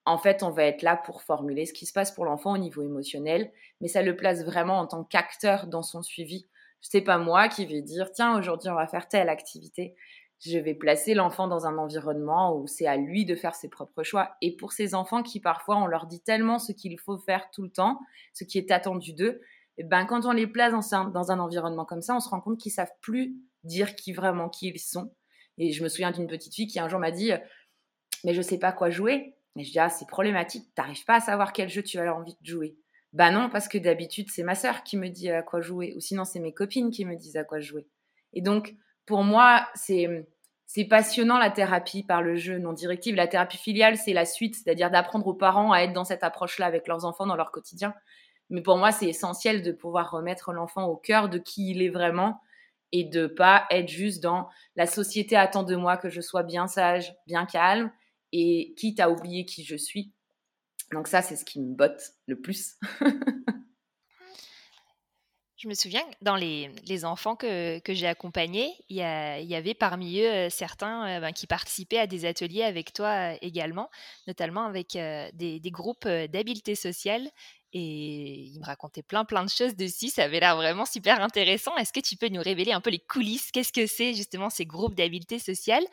en 0.05 0.19
fait 0.19 0.43
on 0.43 0.51
va 0.51 0.65
être 0.65 0.83
là 0.83 0.95
pour 0.95 1.23
formuler 1.23 1.65
ce 1.65 1.73
qui 1.73 1.88
se 1.88 1.93
passe 1.93 2.11
pour 2.11 2.25
l'enfant 2.25 2.53
au 2.53 2.59
niveau 2.59 2.83
émotionnel, 2.83 3.51
mais 3.81 3.88
ça 3.88 4.03
le 4.03 4.15
place 4.15 4.45
vraiment 4.45 4.77
en 4.77 4.85
tant 4.85 5.03
qu'acteur 5.03 5.65
dans 5.65 5.83
son 5.83 6.03
suivi. 6.03 6.47
C'est 6.79 7.01
pas 7.01 7.17
moi 7.17 7.47
qui 7.47 7.65
vais 7.65 7.81
dire 7.81 8.11
tiens 8.11 8.38
aujourd'hui 8.38 8.69
on 8.69 8.75
va 8.75 8.85
faire 8.85 9.07
telle 9.07 9.29
activité 9.29 9.95
je 10.43 10.57
vais 10.57 10.74
placer 10.74 11.13
l'enfant 11.13 11.48
dans 11.48 11.67
un 11.67 11.77
environnement 11.77 12.57
où 12.57 12.65
c'est 12.65 12.88
à 12.88 12.98
lui 12.98 13.25
de 13.25 13.36
faire 13.36 13.53
ses 13.53 13.69
propres 13.69 14.03
choix. 14.03 14.36
Et 14.41 14.55
pour 14.55 14.74
ces 14.74 14.95
enfants 14.95 15.21
qui 15.21 15.39
parfois 15.39 15.77
on 15.77 15.86
leur 15.86 16.07
dit 16.07 16.21
tellement 16.21 16.57
ce 16.57 16.71
qu'il 16.71 16.98
faut 17.00 17.17
faire 17.19 17.50
tout 17.51 17.62
le 17.62 17.69
temps, 17.69 18.00
ce 18.33 18.43
qui 18.43 18.57
est 18.57 18.71
attendu 18.71 19.13
d'eux, 19.13 19.41
eh 19.77 19.83
ben 19.83 20.05
quand 20.05 20.25
on 20.25 20.31
les 20.31 20.48
place 20.48 20.71
dans 20.71 20.95
un, 20.95 21.10
dans 21.10 21.31
un 21.31 21.39
environnement 21.39 21.86
comme 21.86 22.01
ça, 22.01 22.15
on 22.15 22.19
se 22.19 22.29
rend 22.29 22.41
compte 22.41 22.60
qu'ils 22.60 22.71
savent 22.71 22.91
plus 23.01 23.36
dire 23.63 23.95
qui 23.95 24.13
vraiment 24.13 24.50
qui 24.50 24.69
ils 24.69 24.79
sont. 24.79 25.13
Et 25.57 25.71
je 25.71 25.83
me 25.83 25.89
souviens 25.89 26.12
d'une 26.12 26.27
petite 26.27 26.55
fille 26.55 26.67
qui 26.67 26.79
un 26.79 26.89
jour 26.89 27.00
m'a 27.00 27.12
dit 27.12 27.31
mais 28.24 28.33
je 28.33 28.41
sais 28.41 28.57
pas 28.57 28.71
quoi 28.71 28.89
jouer. 28.89 29.36
Et 29.57 29.63
je 29.63 29.71
dis 29.71 29.79
ah 29.79 29.89
c'est 29.89 30.07
problématique, 30.07 30.74
t'arrives 30.74 31.05
pas 31.05 31.15
à 31.15 31.19
savoir 31.19 31.53
quel 31.53 31.69
jeu 31.69 31.83
tu 31.83 32.00
as 32.00 32.15
envie 32.15 32.36
de 32.41 32.48
jouer. 32.48 32.77
Bah 33.13 33.29
non 33.29 33.50
parce 33.50 33.67
que 33.67 33.77
d'habitude 33.77 34.27
c'est 34.31 34.43
ma 34.43 34.55
sœur 34.55 34.83
qui 34.83 34.98
me 34.98 35.10
dit 35.10 35.29
à 35.29 35.43
quoi 35.43 35.62
jouer 35.62 35.93
ou 35.95 36.00
sinon 36.00 36.25
c'est 36.25 36.39
mes 36.39 36.53
copines 36.53 36.89
qui 36.89 37.05
me 37.05 37.15
disent 37.15 37.38
à 37.38 37.43
quoi 37.43 37.60
jouer. 37.60 37.86
Et 38.33 38.41
donc 38.41 38.75
pour 39.12 39.25
moi, 39.25 39.68
c'est 39.75 40.86
passionnant 40.89 41.38
la 41.38 41.50
thérapie 41.50 42.01
par 42.01 42.22
le 42.22 42.38
jeu 42.38 42.60
non 42.60 42.72
directive. 42.72 43.13
La 43.13 43.27
thérapie 43.27 43.58
filiale, 43.58 43.98
c'est 43.98 44.13
la 44.13 44.24
suite, 44.24 44.56
c'est-à-dire 44.56 44.89
d'apprendre 44.89 45.27
aux 45.27 45.34
parents 45.34 45.74
à 45.74 45.80
être 45.80 45.91
dans 45.91 46.06
cette 46.06 46.24
approche-là 46.24 46.65
avec 46.65 46.88
leurs 46.88 47.03
enfants 47.03 47.25
dans 47.25 47.36
leur 47.36 47.51
quotidien. 47.51 47.94
Mais 48.50 48.62
pour 48.62 48.77
moi, 48.77 48.94
c'est 48.94 49.10
essentiel 49.10 49.63
de 49.63 49.74
pouvoir 49.74 50.12
remettre 50.12 50.53
l'enfant 50.53 50.86
au 50.86 50.96
cœur 50.96 51.27
de 51.27 51.39
qui 51.39 51.72
il 51.72 51.82
est 51.82 51.89
vraiment 51.89 52.39
et 52.94 53.03
de 53.03 53.27
pas 53.27 53.65
être 53.70 53.89
juste 53.89 54.24
dans 54.24 54.48
la 54.77 54.88
société 54.88 55.36
attend 55.36 55.63
de 55.63 55.75
moi 55.75 55.98
que 55.98 56.08
je 56.08 56.22
sois 56.22 56.44
bien 56.44 56.68
sage, 56.68 57.13
bien 57.27 57.46
calme 57.46 57.91
et 58.32 58.74
quitte 58.77 59.01
à 59.01 59.12
oublier 59.12 59.44
qui 59.44 59.65
je 59.65 59.75
suis. 59.75 60.13
Donc 60.94 61.10
ça, 61.10 61.22
c'est 61.22 61.36
ce 61.36 61.44
qui 61.44 61.60
me 61.60 61.75
botte 61.75 62.13
le 62.27 62.39
plus. 62.39 62.77
Je 65.62 65.68
me 65.68 65.75
souviens, 65.75 66.03
dans 66.24 66.36
les, 66.36 67.06
enfants 67.06 67.36
que, 67.36 67.77
que 67.80 67.94
j'ai 67.94 68.08
accompagnés, 68.08 68.74
il 68.89 68.96
y, 68.98 69.03
avait 69.03 69.75
parmi 69.75 70.20
eux 70.20 70.27
euh, 70.27 70.50
certains 70.50 71.08
euh, 71.08 71.20
ben, 71.20 71.34
qui 71.34 71.46
participaient 71.46 72.00
à 72.00 72.08
des 72.08 72.25
ateliers 72.25 72.63
avec 72.63 72.94
toi 72.94 73.10
euh, 73.10 73.38
également, 73.44 73.91
notamment 74.25 74.65
avec 74.65 74.94
des, 74.94 75.60
des, 75.60 75.72
groupes 75.72 76.08
d'habileté 76.08 76.74
sociale. 76.74 77.30
Et 77.74 78.50
ils 78.53 78.60
me 78.60 78.65
racontaient 78.65 79.03
plein, 79.03 79.24
plein 79.24 79.46
de 79.46 79.51
choses 79.51 79.75
dessus. 79.75 80.10
Ça 80.10 80.24
avait 80.24 80.39
l'air 80.39 80.56
vraiment 80.56 80.86
super 80.86 81.22
intéressant. 81.22 81.77
Est-ce 81.77 81.94
que 81.94 82.00
tu 82.00 82.18
peux 82.18 82.30
nous 82.30 82.41
révéler 82.41 82.72
un 82.72 82.82
peu 82.82 82.89
les 82.89 82.98
coulisses? 82.98 83.51
Qu'est-ce 83.51 83.72
que 83.72 83.86
c'est 83.86 84.15
justement 84.15 84.50
ces 84.50 84.65
groupes 84.65 84.96
d'habileté 84.96 85.38
sociale 85.38 85.84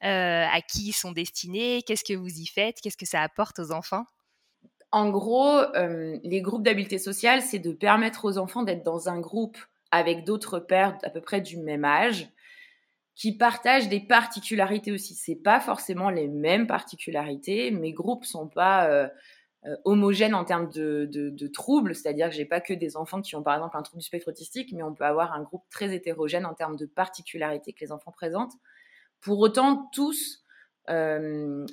À 0.00 0.60
qui 0.62 0.88
ils 0.88 0.92
sont 0.94 1.12
destinés? 1.12 1.82
Qu'est-ce 1.82 2.02
que 2.02 2.14
vous 2.14 2.40
y 2.40 2.46
faites? 2.46 2.80
Qu'est-ce 2.80 2.96
que 2.96 3.06
ça 3.06 3.20
apporte 3.20 3.58
aux 3.58 3.72
enfants? 3.72 4.06
En 4.90 5.10
gros, 5.10 5.58
euh, 5.58 6.18
les 6.22 6.40
groupes 6.40 6.62
d'habileté 6.62 6.98
sociale, 6.98 7.42
c'est 7.42 7.58
de 7.58 7.72
permettre 7.72 8.24
aux 8.24 8.38
enfants 8.38 8.62
d'être 8.62 8.84
dans 8.84 9.08
un 9.08 9.20
groupe 9.20 9.58
avec 9.90 10.24
d'autres 10.24 10.58
pères 10.58 10.98
à 11.02 11.10
peu 11.10 11.20
près 11.20 11.40
du 11.40 11.58
même 11.58 11.84
âge 11.84 12.28
qui 13.14 13.36
partagent 13.36 13.88
des 13.88 14.00
particularités 14.00 14.92
aussi. 14.92 15.14
C'est 15.14 15.34
pas 15.34 15.60
forcément 15.60 16.08
les 16.08 16.28
mêmes 16.28 16.66
particularités. 16.66 17.70
Mes 17.70 17.92
groupes 17.92 18.24
sont 18.24 18.48
pas 18.48 18.88
euh, 18.88 19.08
euh, 19.66 19.76
homogènes 19.84 20.34
en 20.34 20.44
termes 20.44 20.70
de, 20.70 21.46
troubles, 21.48 21.94
c'est-à-dire 21.94 22.28
que 22.30 22.34
j'ai 22.34 22.44
pas 22.44 22.60
que 22.60 22.72
des 22.72 22.96
enfants 22.96 23.20
qui 23.20 23.34
ont 23.34 23.42
par 23.42 23.56
exemple 23.56 23.76
un 23.76 23.82
trouble 23.82 24.00
du 24.00 24.06
spectre 24.06 24.28
autistique, 24.28 24.72
mais 24.72 24.84
on 24.84 24.94
peut 24.94 25.04
avoir 25.04 25.32
un 25.32 25.42
groupe 25.42 25.64
très 25.68 25.94
hétérogène 25.94 26.46
en 26.46 26.54
termes 26.54 26.76
de 26.76 26.86
particularités 26.86 27.72
que 27.72 27.80
les 27.80 27.92
enfants 27.92 28.12
présentent. 28.12 28.54
Pour 29.20 29.40
autant, 29.40 29.90
tous 29.92 30.44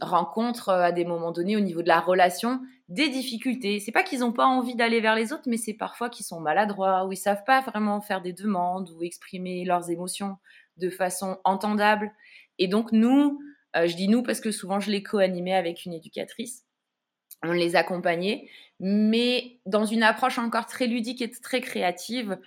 rencontrent 0.02 0.70
à 0.70 0.92
des 0.92 1.06
moments 1.06 1.32
donnés 1.32 1.56
au 1.56 1.62
niveau 1.62 1.82
de 1.82 1.88
la 1.88 2.00
relation 2.00 2.62
des 2.90 3.10
difficultés. 3.10 3.80
C'est 3.80 3.92
pas 3.92 4.04
qu'ils 4.04 4.20
n'ont 4.20 4.32
pas 4.32 4.46
envie 4.46 4.76
d'aller 4.76 5.02
vers 5.02 5.16
les 5.16 5.34
autres, 5.34 5.48
mais 5.48 5.58
c'est 5.58 5.74
parfois 5.74 6.10
qu'ils 6.10 6.26
sont 6.26 6.40
maladroits 6.40 7.06
ou 7.06 7.14
ils 7.14 7.18
savent 7.18 7.44
pas 7.46 7.62
vraiment 7.62 8.02
faire 8.02 8.22
des 8.22 8.34
demandes 8.34 8.92
ou 8.92 9.04
exprimer 9.04 9.66
leurs 9.66 9.90
émotions 9.90 10.38
de 10.78 10.90
façon 10.90 11.40
entendable. 11.44 12.12
Et 12.60 12.68
donc 12.68 12.92
nous, 12.92 13.40
euh, 13.76 13.88
je 13.88 13.96
dis 13.96 14.08
nous 14.08 14.22
parce 14.22 14.40
que 14.40 14.52
souvent 14.52 14.80
je 14.80 14.92
les 14.92 15.02
co-animais 15.02 15.56
avec 15.56 15.86
une 15.86 15.94
éducatrice, 15.94 16.66
on 17.44 17.52
les 17.52 17.76
accompagnait, 17.76 18.50
mais 18.80 19.60
dans 19.66 19.86
une 19.86 20.04
approche 20.04 20.38
encore 20.38 20.66
très 20.66 20.88
ludique 20.88 21.22
et 21.22 21.32
très 21.32 21.62
créative 21.62 22.38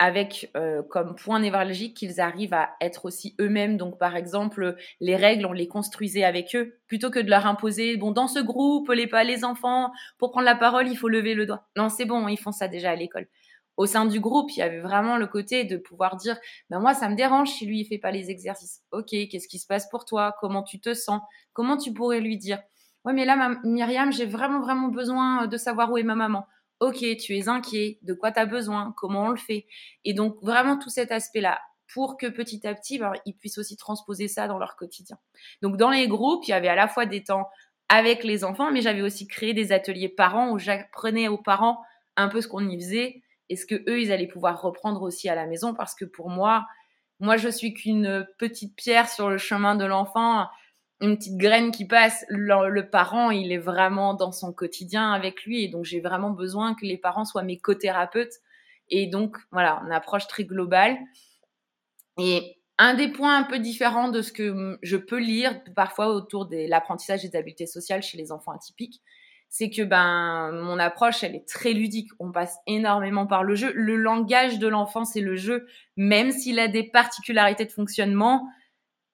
avec 0.00 0.50
euh, 0.56 0.82
comme 0.82 1.14
point 1.14 1.40
névralgique 1.40 1.94
qu'ils 1.94 2.22
arrivent 2.22 2.54
à 2.54 2.70
être 2.80 3.04
aussi 3.04 3.36
eux-mêmes. 3.38 3.76
Donc, 3.76 3.98
par 3.98 4.16
exemple, 4.16 4.76
les 4.98 5.14
règles, 5.14 5.44
on 5.44 5.52
les 5.52 5.68
construisait 5.68 6.24
avec 6.24 6.56
eux, 6.56 6.78
plutôt 6.86 7.10
que 7.10 7.18
de 7.18 7.28
leur 7.28 7.46
imposer, 7.46 7.98
bon, 7.98 8.10
dans 8.10 8.26
ce 8.26 8.38
groupe, 8.40 8.88
les 8.88 9.06
pas 9.06 9.24
les 9.24 9.44
enfants, 9.44 9.92
pour 10.16 10.30
prendre 10.30 10.46
la 10.46 10.56
parole, 10.56 10.88
il 10.88 10.96
faut 10.96 11.08
lever 11.08 11.34
le 11.34 11.44
doigt. 11.44 11.68
Non, 11.76 11.90
c'est 11.90 12.06
bon, 12.06 12.28
ils 12.28 12.38
font 12.38 12.50
ça 12.50 12.66
déjà 12.66 12.92
à 12.92 12.96
l'école. 12.96 13.26
Au 13.76 13.84
sein 13.84 14.06
du 14.06 14.20
groupe, 14.20 14.50
il 14.56 14.60
y 14.60 14.62
avait 14.62 14.80
vraiment 14.80 15.18
le 15.18 15.26
côté 15.26 15.64
de 15.64 15.76
pouvoir 15.76 16.16
dire, 16.16 16.38
ben 16.70 16.80
moi, 16.80 16.94
ça 16.94 17.10
me 17.10 17.14
dérange 17.14 17.50
si 17.50 17.66
lui, 17.66 17.80
il 17.80 17.84
fait 17.84 17.98
pas 17.98 18.10
les 18.10 18.30
exercices. 18.30 18.80
Ok, 18.92 19.10
qu'est-ce 19.10 19.48
qui 19.48 19.58
se 19.58 19.66
passe 19.66 19.86
pour 19.90 20.06
toi? 20.06 20.34
Comment 20.40 20.62
tu 20.62 20.80
te 20.80 20.94
sens? 20.94 21.20
Comment 21.52 21.76
tu 21.76 21.92
pourrais 21.92 22.20
lui 22.20 22.38
dire? 22.38 22.58
Ouais, 23.04 23.12
mais 23.12 23.26
là, 23.26 23.54
Myriam, 23.64 24.12
j'ai 24.12 24.26
vraiment, 24.26 24.60
vraiment 24.60 24.88
besoin 24.88 25.46
de 25.46 25.56
savoir 25.58 25.92
où 25.92 25.98
est 25.98 26.02
ma 26.02 26.14
maman 26.14 26.46
ok, 26.80 27.16
tu 27.18 27.36
es 27.36 27.48
inquiet, 27.48 27.98
de 28.02 28.14
quoi 28.14 28.32
tu 28.32 28.40
as 28.40 28.46
besoin, 28.46 28.94
comment 28.96 29.24
on 29.24 29.30
le 29.30 29.36
fait. 29.36 29.66
Et 30.04 30.14
donc 30.14 30.36
vraiment 30.42 30.78
tout 30.78 30.90
cet 30.90 31.12
aspect-là 31.12 31.60
pour 31.92 32.16
que 32.16 32.26
petit 32.26 32.66
à 32.66 32.74
petit, 32.74 32.98
ben, 32.98 33.12
ils 33.26 33.34
puissent 33.34 33.58
aussi 33.58 33.76
transposer 33.76 34.28
ça 34.28 34.46
dans 34.48 34.58
leur 34.58 34.76
quotidien. 34.76 35.18
Donc 35.62 35.76
dans 35.76 35.90
les 35.90 36.08
groupes, 36.08 36.44
il 36.46 36.50
y 36.50 36.54
avait 36.54 36.68
à 36.68 36.74
la 36.74 36.88
fois 36.88 37.06
des 37.06 37.24
temps 37.24 37.48
avec 37.88 38.22
les 38.22 38.44
enfants, 38.44 38.70
mais 38.70 38.82
j'avais 38.82 39.02
aussi 39.02 39.26
créé 39.26 39.52
des 39.52 39.72
ateliers 39.72 40.08
parents 40.08 40.50
où 40.50 40.58
j'apprenais 40.58 41.28
aux 41.28 41.38
parents 41.38 41.82
un 42.16 42.28
peu 42.28 42.40
ce 42.40 42.48
qu'on 42.48 42.68
y 42.68 42.80
faisait 42.80 43.22
et 43.48 43.56
ce 43.56 43.66
que 43.66 43.74
eux 43.90 44.00
ils 44.00 44.12
allaient 44.12 44.28
pouvoir 44.28 44.62
reprendre 44.62 45.02
aussi 45.02 45.28
à 45.28 45.34
la 45.34 45.46
maison 45.46 45.74
parce 45.74 45.94
que 45.94 46.04
pour 46.04 46.30
moi, 46.30 46.66
moi 47.18 47.36
je 47.36 47.48
suis 47.48 47.74
qu'une 47.74 48.26
petite 48.38 48.76
pierre 48.76 49.08
sur 49.08 49.28
le 49.28 49.38
chemin 49.38 49.74
de 49.74 49.84
l'enfant 49.84 50.46
une 51.00 51.16
petite 51.16 51.36
graine 51.36 51.70
qui 51.70 51.86
passe, 51.86 52.24
le, 52.28 52.82
parent, 52.82 53.30
il 53.30 53.52
est 53.52 53.58
vraiment 53.58 54.14
dans 54.14 54.32
son 54.32 54.52
quotidien 54.52 55.12
avec 55.12 55.44
lui. 55.44 55.64
Et 55.64 55.68
donc, 55.68 55.84
j'ai 55.84 56.00
vraiment 56.00 56.30
besoin 56.30 56.74
que 56.74 56.84
les 56.84 56.98
parents 56.98 57.24
soient 57.24 57.42
mes 57.42 57.58
co-thérapeutes. 57.58 58.34
Et 58.88 59.06
donc, 59.06 59.36
voilà, 59.50 59.80
une 59.86 59.92
approche 59.92 60.26
très 60.26 60.44
globale. 60.44 60.98
Et 62.18 62.58
un 62.76 62.94
des 62.94 63.08
points 63.08 63.36
un 63.36 63.44
peu 63.44 63.58
différents 63.58 64.08
de 64.08 64.20
ce 64.20 64.32
que 64.32 64.78
je 64.82 64.96
peux 64.96 65.18
lire 65.18 65.62
parfois 65.74 66.08
autour 66.08 66.46
de 66.46 66.68
l'apprentissage 66.68 67.22
des 67.22 67.36
habiletés 67.36 67.66
sociales 67.66 68.02
chez 68.02 68.18
les 68.18 68.32
enfants 68.32 68.52
atypiques, 68.52 69.00
c'est 69.50 69.68
que 69.68 69.82
ben 69.82 70.52
mon 70.52 70.78
approche 70.78 71.22
elle 71.22 71.34
est 71.34 71.46
très 71.46 71.72
ludique. 71.72 72.08
On 72.18 72.32
passe 72.32 72.56
énormément 72.66 73.26
par 73.26 73.42
le 73.42 73.54
jeu. 73.54 73.72
Le 73.74 73.96
langage 73.96 74.58
de 74.58 74.68
l'enfant 74.68 75.04
c'est 75.04 75.20
le 75.20 75.36
jeu, 75.36 75.66
même 75.96 76.30
s'il 76.30 76.58
a 76.58 76.68
des 76.68 76.84
particularités 76.84 77.66
de 77.66 77.72
fonctionnement 77.72 78.48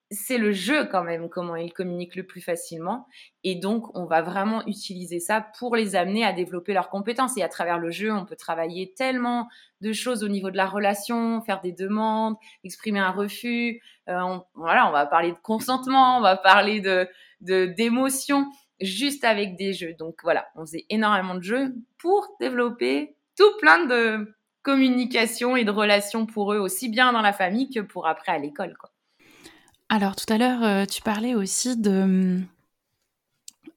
c'est 0.09 0.37
le 0.37 0.53
jeu 0.53 0.85
quand 0.85 1.03
même, 1.03 1.27
comment 1.27 1.57
ils 1.57 1.73
communiquent 1.73 2.15
le 2.15 2.25
plus 2.25 2.39
facilement. 2.39 3.07
Et 3.43 3.55
donc, 3.55 3.95
on 3.95 4.05
va 4.05 4.21
vraiment 4.21 4.65
utiliser 4.65 5.19
ça 5.19 5.45
pour 5.59 5.75
les 5.75 5.95
amener 5.95 6.23
à 6.23 6.31
développer 6.31 6.73
leurs 6.73 6.89
compétences. 6.89 7.37
Et 7.37 7.43
à 7.43 7.49
travers 7.49 7.77
le 7.77 7.91
jeu, 7.91 8.11
on 8.11 8.25
peut 8.25 8.37
travailler 8.37 8.93
tellement 8.95 9.49
de 9.81 9.91
choses 9.91 10.23
au 10.23 10.29
niveau 10.29 10.49
de 10.49 10.57
la 10.57 10.65
relation, 10.65 11.41
faire 11.41 11.59
des 11.61 11.73
demandes, 11.73 12.35
exprimer 12.63 12.99
un 12.99 13.11
refus. 13.11 13.81
Euh, 14.07 14.19
on, 14.21 14.43
voilà, 14.53 14.87
on 14.87 14.91
va 14.91 15.05
parler 15.05 15.31
de 15.31 15.37
consentement, 15.41 16.17
on 16.17 16.21
va 16.21 16.37
parler 16.37 16.79
de 16.79 17.09
d'émotions, 17.41 18.47
juste 18.81 19.23
avec 19.23 19.57
des 19.57 19.73
jeux. 19.73 19.93
Donc 19.93 20.21
voilà, 20.23 20.47
on 20.55 20.61
faisait 20.61 20.85
énormément 20.89 21.35
de 21.35 21.43
jeux 21.43 21.75
pour 21.99 22.27
développer 22.39 23.15
tout 23.37 23.57
plein 23.59 23.85
de 23.85 24.33
communication 24.63 25.55
et 25.55 25.63
de 25.63 25.71
relations 25.71 26.25
pour 26.25 26.53
eux, 26.53 26.57
aussi 26.57 26.89
bien 26.89 27.13
dans 27.13 27.21
la 27.21 27.33
famille 27.33 27.69
que 27.69 27.79
pour 27.79 28.07
après 28.07 28.31
à 28.31 28.39
l'école. 28.39 28.75
Quoi. 28.77 28.89
Alors 29.89 30.17
tout 30.17 30.31
à 30.31 30.37
l'heure, 30.37 30.63
euh, 30.63 30.85
tu 30.85 31.01
parlais 31.01 31.33
aussi 31.33 31.77
de 31.77 32.39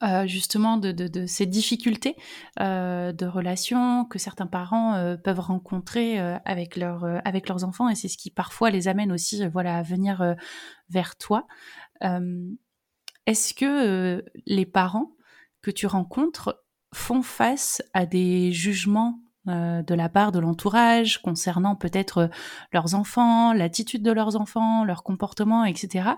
euh, 0.03 0.27
justement 0.27 0.77
de, 0.77 1.27
ces 1.27 1.47
difficultés 1.47 2.17
euh, 2.59 3.13
de 3.13 3.27
relations 3.27 4.05
que 4.07 4.19
certains 4.19 4.47
parents 4.47 5.17
peuvent 5.23 5.41
rencontrer 5.41 6.19
avec, 6.45 6.79
avec 6.79 7.49
leurs 7.49 7.65
enfants 7.65 7.89
et 7.89 7.95
c'est 7.95 8.09
ce 8.09 8.17
qui 8.17 8.31
parfois 8.31 8.71
les 8.71 8.89
amène 8.89 9.13
aussi 9.13 9.47
voilà, 9.49 9.77
à 9.77 9.83
venir 9.83 10.37
vers 10.89 11.17
toi. 11.17 11.47
Est-ce 12.01 13.55
que 13.55 14.25
les 14.47 14.67
parents 14.67 15.13
que 15.63 15.71
tu 15.71 15.87
rencontres 15.87 16.65
font 16.93 17.23
face 17.23 17.83
à 17.93 18.07
des 18.07 18.53
jugements 18.53 19.21
euh, 19.49 19.81
de 19.83 19.95
la 19.95 20.11
part 20.11 20.33
de 20.33 20.39
l'entourage 20.39 21.23
concernant 21.23 21.75
peut-être 21.75 22.19
euh, 22.19 22.29
leurs 22.75 22.95
enfants, 22.95 23.55
l'attitude 23.55 24.03
de 24.03 24.13
leurs 24.13 24.37
enfants, 24.37 24.85
leur 24.85 25.03
comportement, 25.03 25.65
etc. 25.65 26.11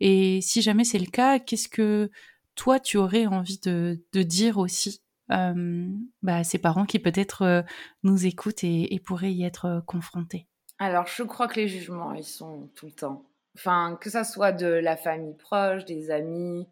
Et 0.00 0.42
si 0.42 0.60
jamais 0.60 0.84
c'est 0.84 0.98
le 0.98 1.10
cas, 1.10 1.38
qu'est-ce 1.38 1.70
que 1.70 2.10
toi 2.54 2.78
tu 2.78 2.98
aurais 2.98 3.24
envie 3.26 3.58
de, 3.60 3.98
dire 4.12 4.58
aussi 4.58 5.00
euh, 5.32 5.88
bah, 6.20 6.36
à 6.36 6.44
ces 6.44 6.58
parents 6.58 6.84
qui 6.84 6.98
peut-être 6.98 7.64
nous 8.02 8.26
écoutent 8.26 8.62
et, 8.62 9.00
pourraient 9.06 9.32
y 9.32 9.44
être 9.44 9.82
confrontés? 9.86 10.46
Alors 10.78 11.06
je 11.06 11.22
crois 11.22 11.48
que 11.48 11.58
les 11.58 11.68
jugements, 11.68 12.12
ils 12.12 12.24
sont 12.24 12.70
tout 12.74 12.86
le 12.86 12.92
temps. 12.92 13.24
Enfin, 13.56 13.96
que 13.98 14.10
ça 14.10 14.22
soit 14.22 14.52
de 14.52 14.66
la 14.66 14.98
famille 14.98 15.36
proche, 15.38 15.86
des 15.86 16.10
amis 16.10 16.68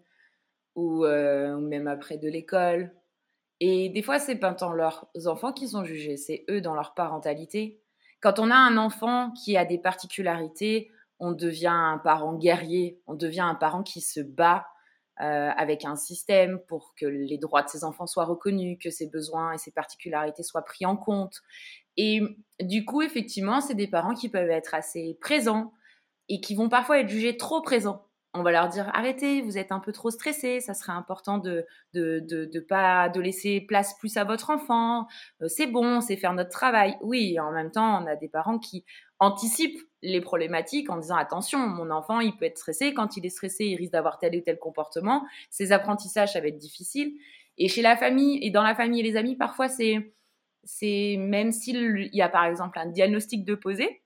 ou 0.74 1.06
même 1.06 1.88
après 1.88 2.18
de 2.18 2.28
l'école 2.28 2.92
et 3.66 3.88
des 3.88 4.02
fois, 4.02 4.18
c'est 4.18 4.36
pas 4.36 4.52
tant 4.52 4.74
leurs 4.74 5.08
enfants 5.24 5.54
qui 5.54 5.68
sont 5.68 5.84
jugés, 5.84 6.18
c'est 6.18 6.44
eux 6.50 6.60
dans 6.60 6.74
leur 6.74 6.92
parentalité. 6.92 7.80
Quand 8.20 8.38
on 8.38 8.50
a 8.50 8.54
un 8.54 8.76
enfant 8.76 9.30
qui 9.30 9.56
a 9.56 9.64
des 9.64 9.78
particularités, 9.78 10.90
on 11.18 11.32
devient 11.32 11.68
un 11.72 11.96
parent 11.96 12.34
guerrier, 12.34 13.00
on 13.06 13.14
devient 13.14 13.40
un 13.40 13.54
parent 13.54 13.82
qui 13.82 14.02
se 14.02 14.20
bat 14.20 14.66
euh, 15.22 15.48
avec 15.56 15.86
un 15.86 15.96
système 15.96 16.58
pour 16.68 16.94
que 16.94 17.06
les 17.06 17.38
droits 17.38 17.62
de 17.62 17.70
ses 17.70 17.84
enfants 17.84 18.06
soient 18.06 18.26
reconnus, 18.26 18.76
que 18.78 18.90
ses 18.90 19.06
besoins 19.06 19.54
et 19.54 19.58
ses 19.58 19.70
particularités 19.70 20.42
soient 20.42 20.66
pris 20.66 20.84
en 20.84 20.98
compte. 20.98 21.40
Et 21.96 22.20
du 22.60 22.84
coup, 22.84 23.00
effectivement, 23.00 23.62
c'est 23.62 23.72
des 23.72 23.88
parents 23.88 24.12
qui 24.12 24.28
peuvent 24.28 24.50
être 24.50 24.74
assez 24.74 25.16
présents 25.22 25.72
et 26.28 26.42
qui 26.42 26.54
vont 26.54 26.68
parfois 26.68 27.00
être 27.00 27.08
jugés 27.08 27.38
trop 27.38 27.62
présents 27.62 28.04
on 28.34 28.42
va 28.42 28.50
leur 28.50 28.68
dire 28.68 28.90
arrêtez, 28.92 29.40
vous 29.40 29.56
êtes 29.58 29.72
un 29.72 29.78
peu 29.78 29.92
trop 29.92 30.10
stressé, 30.10 30.60
ça 30.60 30.74
serait 30.74 30.92
important 30.92 31.38
de 31.38 31.64
de, 31.94 32.18
de, 32.20 32.60
pas 32.60 33.08
de 33.08 33.20
laisser 33.20 33.60
place 33.60 33.96
plus 33.98 34.16
à 34.16 34.24
votre 34.24 34.50
enfant. 34.50 35.06
Euh, 35.40 35.48
c'est 35.48 35.66
bon, 35.66 36.00
c'est 36.00 36.16
faire 36.16 36.34
notre 36.34 36.50
travail. 36.50 36.96
Oui, 37.00 37.38
en 37.38 37.52
même 37.52 37.70
temps, 37.70 38.02
on 38.02 38.06
a 38.06 38.16
des 38.16 38.28
parents 38.28 38.58
qui 38.58 38.84
anticipent 39.20 39.80
les 40.02 40.20
problématiques 40.20 40.90
en 40.90 40.98
disant 40.98 41.16
attention, 41.16 41.60
mon 41.60 41.90
enfant, 41.90 42.20
il 42.20 42.36
peut 42.36 42.44
être 42.44 42.58
stressé, 42.58 42.92
quand 42.92 43.16
il 43.16 43.24
est 43.24 43.30
stressé, 43.30 43.64
il 43.66 43.76
risque 43.76 43.92
d'avoir 43.92 44.18
tel 44.18 44.36
ou 44.36 44.40
tel 44.40 44.58
comportement. 44.58 45.24
Ses 45.50 45.72
apprentissages, 45.72 46.32
ça 46.32 46.40
va 46.40 46.48
être 46.48 46.58
difficile. 46.58 47.14
Et 47.56 47.68
chez 47.68 47.82
la 47.82 47.96
famille 47.96 48.38
et 48.42 48.50
dans 48.50 48.62
la 48.64 48.74
famille 48.74 49.00
et 49.00 49.04
les 49.04 49.16
amis, 49.16 49.36
parfois 49.36 49.68
c'est 49.68 50.12
c'est 50.64 51.16
même 51.18 51.52
s'il 51.52 52.08
y 52.12 52.22
a 52.22 52.28
par 52.28 52.44
exemple 52.46 52.78
un 52.78 52.86
diagnostic 52.86 53.44
de 53.44 53.54
poser, 53.54 54.02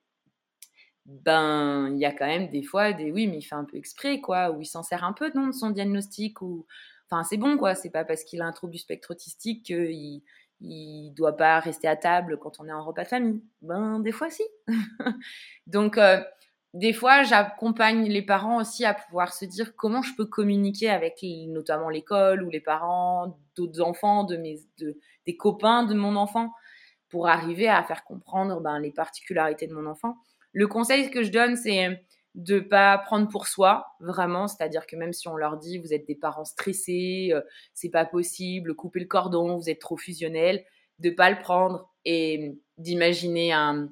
ben 1.09 1.91
il 1.95 1.99
y 1.99 2.05
a 2.05 2.12
quand 2.12 2.27
même 2.27 2.49
des 2.50 2.62
fois 2.62 2.93
des 2.93 3.11
oui 3.11 3.27
mais 3.27 3.38
il 3.38 3.43
fait 3.43 3.55
un 3.55 3.65
peu 3.65 3.79
exprès 3.79 4.21
quoi 4.21 4.50
ou 4.50 4.61
il 4.61 4.67
s'en 4.67 4.83
sert 4.83 5.05
un 5.05 5.15
peu 5.15 5.33
non 5.35 5.47
de 5.47 5.53
son 5.53 5.71
diagnostic 5.71 6.43
ou 6.43 6.67
enfin 7.11 7.25
c'est 7.25 7.38
bon 7.38 7.57
quoi 7.57 7.75
c'est 7.75 7.88
pas 7.88 8.05
parce 8.05 8.25
qu'il 8.25 8.43
a 8.43 8.47
un 8.47 8.53
trouble 8.53 8.73
du 8.73 8.79
spectre 8.79 9.12
autistique 9.12 9.65
qu'il 9.65 10.23
il 10.61 11.12
doit 11.15 11.37
pas 11.37 11.61
rester 11.61 11.88
à 11.88 11.97
table 11.97 12.38
quand 12.38 12.61
on 12.61 12.67
est 12.67 12.73
en 12.73 12.85
repas 12.85 13.05
de 13.05 13.09
famille. 13.09 13.43
Ben 13.62 14.00
des 14.00 14.12
fois 14.12 14.29
si. 14.29 14.43
Donc 15.67 15.97
euh, 15.99 16.21
des 16.75 16.93
fois 16.93 17.23
j'accompagne 17.23 18.09
les 18.09 18.23
parents 18.23 18.61
aussi 18.61 18.85
à 18.85 18.93
pouvoir 18.93 19.33
se 19.33 19.45
dire 19.45 19.75
comment 19.77 20.03
je 20.03 20.15
peux 20.15 20.27
communiquer 20.27 20.91
avec 20.91 21.25
notamment 21.49 21.88
l'école 21.88 22.43
ou 22.43 22.50
les 22.50 22.61
parents 22.61 23.38
d'autres 23.57 23.81
enfants 23.81 24.25
de 24.25 24.37
mes 24.37 24.59
de, 24.79 24.99
des 25.27 25.37
copains 25.37 25.85
de 25.85 25.95
mon 25.95 26.17
enfant 26.17 26.53
pour 27.09 27.29
arriver 27.29 27.69
à 27.69 27.83
faire 27.85 28.05
comprendre 28.05 28.61
ben, 28.61 28.79
les 28.79 28.91
particularités 28.91 29.67
de 29.67 29.75
mon 29.75 29.87
enfant 29.87 30.19
le 30.52 30.67
conseil 30.67 31.11
que 31.11 31.23
je 31.23 31.31
donne, 31.31 31.57
c'est 31.57 32.02
de 32.35 32.61
pas 32.61 32.97
prendre 32.99 33.28
pour 33.28 33.49
soi 33.49 33.87
vraiment, 34.00 34.47
c'est-à-dire 34.47 34.87
que 34.87 34.97
même 34.97 35.12
si 35.12 35.26
on 35.28 35.37
leur 35.37 35.57
dit 35.57 35.78
vous 35.78 35.93
êtes 35.93 36.07
des 36.07 36.14
parents 36.14 36.45
stressés, 36.45 37.31
euh, 37.33 37.40
c'est 37.75 37.90
pas 37.90 38.05
possible, 38.05 38.75
coupez 38.75 39.00
le 39.00 39.07
cordon, 39.07 39.57
vous 39.57 39.69
êtes 39.69 39.81
trop 39.81 39.97
fusionnel, 39.97 40.64
de 41.00 41.11
pas 41.11 41.31
le 41.31 41.38
prendre 41.38 41.90
et 42.05 42.57
d'imaginer 42.76 43.52
un 43.52 43.88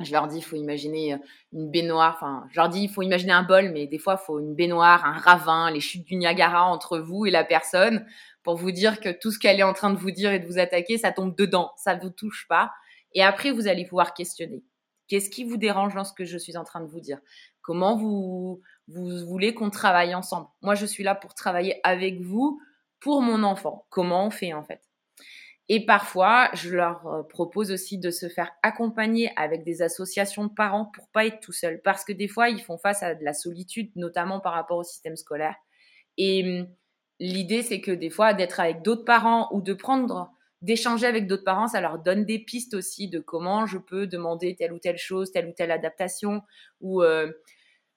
je 0.00 0.10
leur 0.10 0.26
dis 0.26 0.38
il 0.38 0.44
faut 0.44 0.56
imaginer 0.56 1.14
euh, 1.14 1.18
une 1.52 1.70
baignoire, 1.70 2.14
enfin 2.16 2.46
je 2.50 2.56
leur 2.56 2.68
dis 2.68 2.82
il 2.84 2.88
faut 2.88 3.02
imaginer 3.02 3.32
un 3.32 3.42
bol 3.42 3.70
mais 3.70 3.86
des 3.86 3.98
fois 3.98 4.18
il 4.20 4.24
faut 4.24 4.38
une 4.40 4.54
baignoire, 4.54 5.04
un 5.04 5.12
ravin, 5.12 5.70
les 5.70 5.80
chutes 5.80 6.06
du 6.06 6.16
Niagara 6.16 6.64
entre 6.64 6.98
vous 6.98 7.26
et 7.26 7.30
la 7.30 7.44
personne 7.44 8.06
pour 8.42 8.56
vous 8.56 8.72
dire 8.72 8.98
que 9.00 9.10
tout 9.10 9.30
ce 9.30 9.38
qu'elle 9.38 9.60
est 9.60 9.64
en 9.64 9.74
train 9.74 9.90
de 9.90 9.98
vous 9.98 10.10
dire 10.10 10.32
et 10.32 10.38
de 10.38 10.46
vous 10.46 10.58
attaquer, 10.58 10.96
ça 10.98 11.12
tombe 11.12 11.36
dedans, 11.36 11.72
ça 11.76 11.94
ne 11.94 12.00
vous 12.00 12.10
touche 12.10 12.46
pas. 12.48 12.72
Et 13.14 13.22
après 13.22 13.52
vous 13.52 13.68
allez 13.68 13.84
pouvoir 13.84 14.14
questionner. 14.14 14.62
Qu'est-ce 15.08 15.30
qui 15.30 15.44
vous 15.44 15.56
dérange 15.56 15.94
dans 15.94 16.04
ce 16.04 16.12
que 16.12 16.24
je 16.24 16.38
suis 16.38 16.56
en 16.56 16.64
train 16.64 16.80
de 16.80 16.86
vous 16.86 17.00
dire? 17.00 17.18
Comment 17.62 17.96
vous, 17.96 18.60
vous 18.86 19.26
voulez 19.26 19.54
qu'on 19.54 19.70
travaille 19.70 20.14
ensemble? 20.14 20.46
Moi, 20.62 20.74
je 20.74 20.86
suis 20.86 21.02
là 21.02 21.14
pour 21.14 21.34
travailler 21.34 21.80
avec 21.82 22.20
vous 22.20 22.60
pour 23.00 23.22
mon 23.22 23.42
enfant. 23.42 23.86
Comment 23.90 24.26
on 24.26 24.30
fait 24.30 24.52
en 24.52 24.62
fait? 24.62 24.82
Et 25.70 25.84
parfois, 25.84 26.48
je 26.54 26.70
leur 26.70 27.06
euh, 27.06 27.22
propose 27.22 27.70
aussi 27.70 27.98
de 27.98 28.10
se 28.10 28.28
faire 28.28 28.50
accompagner 28.62 29.30
avec 29.36 29.64
des 29.64 29.82
associations 29.82 30.46
de 30.46 30.52
parents 30.52 30.86
pour 30.86 31.08
pas 31.08 31.26
être 31.26 31.40
tout 31.40 31.52
seul. 31.52 31.82
Parce 31.82 32.04
que 32.04 32.12
des 32.12 32.28
fois, 32.28 32.48
ils 32.48 32.62
font 32.62 32.78
face 32.78 33.02
à 33.02 33.14
de 33.14 33.22
la 33.22 33.34
solitude, 33.34 33.90
notamment 33.94 34.40
par 34.40 34.54
rapport 34.54 34.78
au 34.78 34.82
système 34.82 35.16
scolaire. 35.16 35.56
Et 36.16 36.60
hum, 36.62 36.68
l'idée, 37.20 37.62
c'est 37.62 37.82
que 37.82 37.90
des 37.90 38.08
fois, 38.08 38.32
d'être 38.32 38.60
avec 38.60 38.82
d'autres 38.82 39.04
parents 39.04 39.48
ou 39.52 39.60
de 39.60 39.74
prendre 39.74 40.32
d'échanger 40.62 41.06
avec 41.06 41.26
d'autres 41.26 41.44
parents, 41.44 41.68
ça 41.68 41.80
leur 41.80 41.98
donne 41.98 42.24
des 42.24 42.38
pistes 42.38 42.74
aussi 42.74 43.08
de 43.08 43.20
comment 43.20 43.66
je 43.66 43.78
peux 43.78 44.06
demander 44.06 44.56
telle 44.56 44.72
ou 44.72 44.78
telle 44.78 44.98
chose, 44.98 45.30
telle 45.30 45.46
ou 45.46 45.52
telle 45.52 45.70
adaptation, 45.70 46.42
ou 46.80 47.02
euh, 47.02 47.30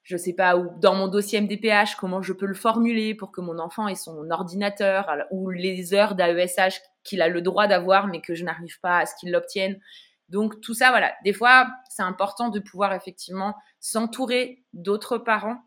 je 0.02 0.16
sais 0.16 0.32
pas, 0.32 0.56
ou 0.56 0.68
dans 0.80 0.94
mon 0.94 1.08
dossier 1.08 1.40
MDPH, 1.40 1.96
comment 1.98 2.22
je 2.22 2.32
peux 2.32 2.46
le 2.46 2.54
formuler 2.54 3.14
pour 3.14 3.32
que 3.32 3.40
mon 3.40 3.58
enfant 3.58 3.88
ait 3.88 3.94
son 3.94 4.30
ordinateur, 4.30 5.10
ou 5.30 5.50
les 5.50 5.94
heures 5.94 6.14
d'AESH 6.14 6.80
qu'il 7.04 7.22
a 7.22 7.28
le 7.28 7.42
droit 7.42 7.66
d'avoir, 7.66 8.06
mais 8.06 8.20
que 8.20 8.34
je 8.34 8.44
n'arrive 8.44 8.80
pas 8.80 8.98
à 8.98 9.06
ce 9.06 9.14
qu'il 9.16 9.30
l'obtienne. 9.30 9.80
Donc 10.28 10.60
tout 10.60 10.74
ça, 10.74 10.90
voilà, 10.90 11.12
des 11.24 11.32
fois, 11.32 11.68
c'est 11.88 12.02
important 12.02 12.48
de 12.48 12.58
pouvoir 12.58 12.94
effectivement 12.94 13.54
s'entourer 13.80 14.62
d'autres 14.72 15.18
parents 15.18 15.58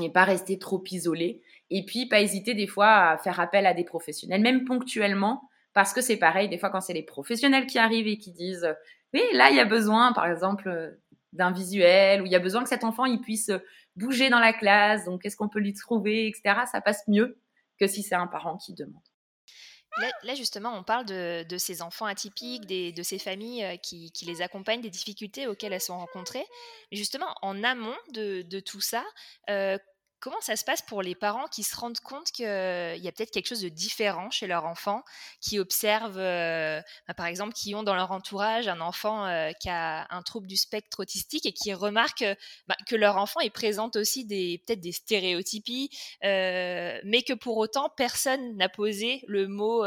et 0.00 0.10
pas 0.10 0.24
rester 0.24 0.58
trop 0.58 0.82
isolé. 0.90 1.42
Et 1.68 1.84
puis, 1.84 2.06
pas 2.06 2.20
hésiter 2.20 2.54
des 2.54 2.66
fois 2.66 3.10
à 3.10 3.18
faire 3.18 3.38
appel 3.40 3.66
à 3.66 3.74
des 3.74 3.84
professionnels, 3.84 4.40
même 4.40 4.64
ponctuellement, 4.64 5.49
parce 5.72 5.92
que 5.92 6.00
c'est 6.00 6.16
pareil, 6.16 6.48
des 6.48 6.58
fois, 6.58 6.70
quand 6.70 6.80
c'est 6.80 6.92
les 6.92 7.02
professionnels 7.02 7.66
qui 7.66 7.78
arrivent 7.78 8.08
et 8.08 8.18
qui 8.18 8.32
disent 8.32 8.74
Oui, 9.14 9.22
là, 9.32 9.50
il 9.50 9.56
y 9.56 9.60
a 9.60 9.64
besoin, 9.64 10.12
par 10.12 10.26
exemple, 10.26 10.98
d'un 11.32 11.52
visuel, 11.52 12.22
ou 12.22 12.26
il 12.26 12.32
y 12.32 12.36
a 12.36 12.40
besoin 12.40 12.62
que 12.62 12.68
cet 12.68 12.84
enfant 12.84 13.04
il 13.04 13.20
puisse 13.20 13.50
bouger 13.96 14.30
dans 14.30 14.40
la 14.40 14.52
classe, 14.52 15.04
donc 15.04 15.22
qu'est-ce 15.22 15.36
qu'on 15.36 15.48
peut 15.48 15.60
lui 15.60 15.74
trouver, 15.74 16.26
etc. 16.26 16.60
Ça 16.70 16.80
passe 16.80 17.06
mieux 17.06 17.38
que 17.78 17.86
si 17.86 18.02
c'est 18.02 18.14
un 18.14 18.26
parent 18.26 18.56
qui 18.56 18.74
demande. 18.74 19.02
Là, 20.22 20.34
justement, 20.34 20.74
on 20.76 20.84
parle 20.84 21.04
de, 21.04 21.58
ces 21.58 21.82
enfants 21.82 22.06
atypiques, 22.06 22.66
de 22.66 23.02
ces 23.02 23.18
familles 23.18 23.78
qui, 23.82 24.12
les 24.24 24.42
accompagnent, 24.42 24.80
des 24.80 24.90
difficultés 24.90 25.46
auxquelles 25.46 25.72
elles 25.72 25.80
sont 25.80 25.98
rencontrées. 25.98 26.44
Mais 26.90 26.96
justement, 26.96 27.34
en 27.42 27.62
amont 27.64 27.96
de, 28.12 28.60
tout 28.60 28.80
ça, 28.80 29.04
Comment 30.20 30.40
ça 30.42 30.54
se 30.54 30.64
passe 30.66 30.82
pour 30.82 31.00
les 31.00 31.14
parents 31.14 31.46
qui 31.46 31.62
se 31.62 31.74
rendent 31.74 32.00
compte 32.00 32.30
qu'il 32.30 32.44
y 32.44 32.48
a 33.08 33.12
peut-être 33.12 33.30
quelque 33.30 33.46
chose 33.46 33.62
de 33.62 33.70
différent 33.70 34.30
chez 34.30 34.46
leur 34.46 34.66
enfant, 34.66 35.02
qui 35.40 35.58
observent, 35.58 36.18
euh, 36.18 36.82
bah, 37.08 37.14
par 37.14 37.24
exemple, 37.24 37.54
qui 37.54 37.74
ont 37.74 37.82
dans 37.82 37.94
leur 37.94 38.12
entourage 38.12 38.68
un 38.68 38.82
enfant 38.82 39.24
euh, 39.26 39.52
qui 39.58 39.70
a 39.70 40.06
un 40.10 40.20
trouble 40.20 40.46
du 40.46 40.58
spectre 40.58 41.00
autistique 41.00 41.46
et 41.46 41.52
qui 41.52 41.72
remarquent 41.72 42.26
bah, 42.68 42.76
que 42.86 42.96
leur 42.96 43.16
enfant 43.16 43.40
est 43.40 43.48
présente 43.48 43.96
aussi 43.96 44.26
des 44.26 44.62
peut-être 44.66 44.80
des 44.80 44.92
stéréotypies, 44.92 45.88
euh, 46.24 47.00
mais 47.02 47.22
que 47.22 47.32
pour 47.32 47.56
autant 47.56 47.88
personne 47.88 48.56
n'a 48.56 48.68
posé 48.68 49.22
le 49.26 49.48
mot 49.48 49.86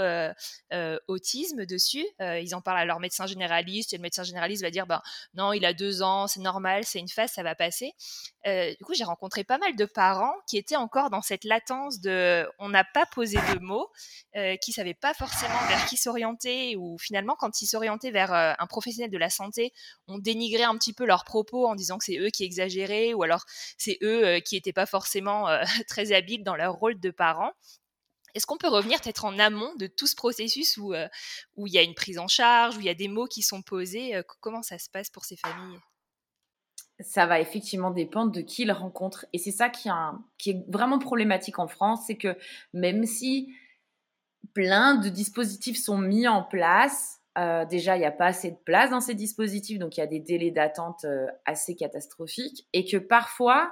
autisme 1.07 1.65
dessus. 1.67 2.05
ils 2.19 2.55
en 2.55 2.61
parlent 2.61 2.79
à 2.79 2.85
leur 2.85 2.99
médecin 2.99 3.27
généraliste 3.27 3.93
et 3.93 3.97
le 3.97 4.01
médecin 4.01 4.23
généraliste 4.23 4.63
va 4.63 4.71
dire 4.71 4.87
ben 4.87 5.01
non, 5.35 5.53
il 5.53 5.63
a 5.65 5.73
deux 5.73 6.01
ans, 6.01 6.27
c'est 6.27 6.39
normal, 6.39 6.85
c'est 6.85 6.99
une 6.99 7.07
phase, 7.07 7.31
ça 7.31 7.43
va 7.43 7.53
passer. 7.53 7.93
du 8.45 8.83
coup, 8.83 8.95
j'ai 8.95 9.03
rencontré 9.03 9.43
pas 9.43 9.59
mal 9.59 9.75
de 9.75 9.85
parents 9.85 10.22
qui 10.47 10.57
étaient 10.57 10.75
encore 10.75 11.09
dans 11.09 11.21
cette 11.21 11.43
latence 11.43 11.99
de 11.99 12.47
on 12.59 12.69
n'a 12.69 12.83
pas 12.83 13.05
posé 13.05 13.37
de 13.37 13.59
mots, 13.59 13.89
euh, 14.35 14.55
qui 14.57 14.71
savaient 14.71 14.93
pas 14.93 15.13
forcément 15.13 15.59
vers 15.67 15.85
qui 15.85 15.97
s'orienter, 15.97 16.75
ou 16.75 16.97
finalement 16.97 17.35
quand 17.37 17.61
ils 17.61 17.67
s'orientaient 17.67 18.11
vers 18.11 18.33
euh, 18.33 18.53
un 18.57 18.67
professionnel 18.67 19.11
de 19.11 19.17
la 19.17 19.29
santé, 19.29 19.73
on 20.07 20.17
dénigrait 20.17 20.63
un 20.63 20.77
petit 20.77 20.93
peu 20.93 21.05
leurs 21.05 21.23
propos 21.23 21.67
en 21.67 21.75
disant 21.75 21.97
que 21.97 22.05
c'est 22.05 22.17
eux 22.17 22.29
qui 22.29 22.43
exagéraient, 22.43 23.13
ou 23.13 23.23
alors 23.23 23.43
c'est 23.77 23.97
eux 24.01 24.25
euh, 24.25 24.39
qui 24.39 24.55
n'étaient 24.55 24.73
pas 24.73 24.85
forcément 24.85 25.47
très 25.87 26.11
habiles 26.11 26.43
dans 26.43 26.55
leur 26.55 26.73
rôle 26.73 26.99
de 26.99 27.11
parents. 27.11 27.51
Est-ce 28.35 28.47
qu'on 28.47 28.57
peut 28.57 28.67
revenir 28.67 28.99
peut-être 28.99 29.25
en 29.25 29.37
amont 29.37 29.75
de 29.75 29.85
tout 29.85 30.07
ce 30.07 30.15
processus 30.15 30.77
où 30.77 30.93
il 30.93 31.73
y 31.73 31.77
a 31.77 31.83
une 31.83 31.93
prise 31.93 32.17
en 32.17 32.27
charge, 32.27 32.77
où 32.77 32.79
il 32.79 32.85
y 32.85 32.89
a 32.89 32.95
des 32.95 33.07
mots 33.07 33.27
qui 33.27 33.43
sont 33.43 33.61
posés? 33.61 34.19
Comment 34.41 34.63
ça 34.63 34.79
se 34.79 34.89
passe 34.89 35.11
pour 35.11 35.23
ces 35.23 35.37
familles? 35.37 35.79
Ça 37.03 37.25
va 37.25 37.39
effectivement 37.39 37.91
dépendre 37.91 38.31
de 38.31 38.41
qui 38.41 38.63
il 38.63 38.71
rencontre. 38.71 39.25
Et 39.33 39.37
c'est 39.37 39.51
ça 39.51 39.69
qui, 39.69 39.89
est 40.49 40.65
vraiment 40.69 40.99
problématique 40.99 41.59
en 41.59 41.67
France, 41.67 42.05
c'est 42.07 42.17
que 42.17 42.35
même 42.73 43.05
si 43.05 43.53
plein 44.53 44.95
de 44.95 45.09
dispositifs 45.09 45.77
sont 45.77 45.97
mis 45.97 46.27
en 46.27 46.43
place, 46.43 47.19
euh, 47.37 47.65
déjà, 47.65 47.95
il 47.95 47.99
n'y 47.99 48.05
a 48.05 48.11
pas 48.11 48.27
assez 48.27 48.51
de 48.51 48.57
place 48.65 48.91
dans 48.91 49.01
ces 49.01 49.15
dispositifs, 49.15 49.79
donc 49.79 49.97
il 49.97 50.01
y 50.01 50.03
a 50.03 50.07
des 50.07 50.19
délais 50.19 50.51
d'attente 50.51 51.05
euh, 51.05 51.27
assez 51.45 51.75
catastrophiques, 51.75 52.67
et 52.73 52.85
que 52.85 52.97
parfois, 52.97 53.71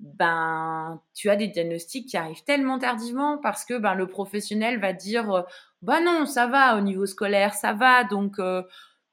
ben, 0.00 1.00
tu 1.14 1.30
as 1.30 1.36
des 1.36 1.48
diagnostics 1.48 2.08
qui 2.08 2.16
arrivent 2.16 2.44
tellement 2.44 2.78
tardivement 2.78 3.38
parce 3.38 3.64
que 3.64 3.78
ben, 3.78 3.94
le 3.94 4.06
professionnel 4.06 4.78
va 4.80 4.92
dire, 4.92 5.30
euh, 5.32 5.42
bah 5.82 6.00
non, 6.00 6.26
ça 6.26 6.46
va 6.46 6.76
au 6.76 6.80
niveau 6.80 7.06
scolaire, 7.06 7.54
ça 7.54 7.72
va, 7.72 8.04
donc 8.04 8.38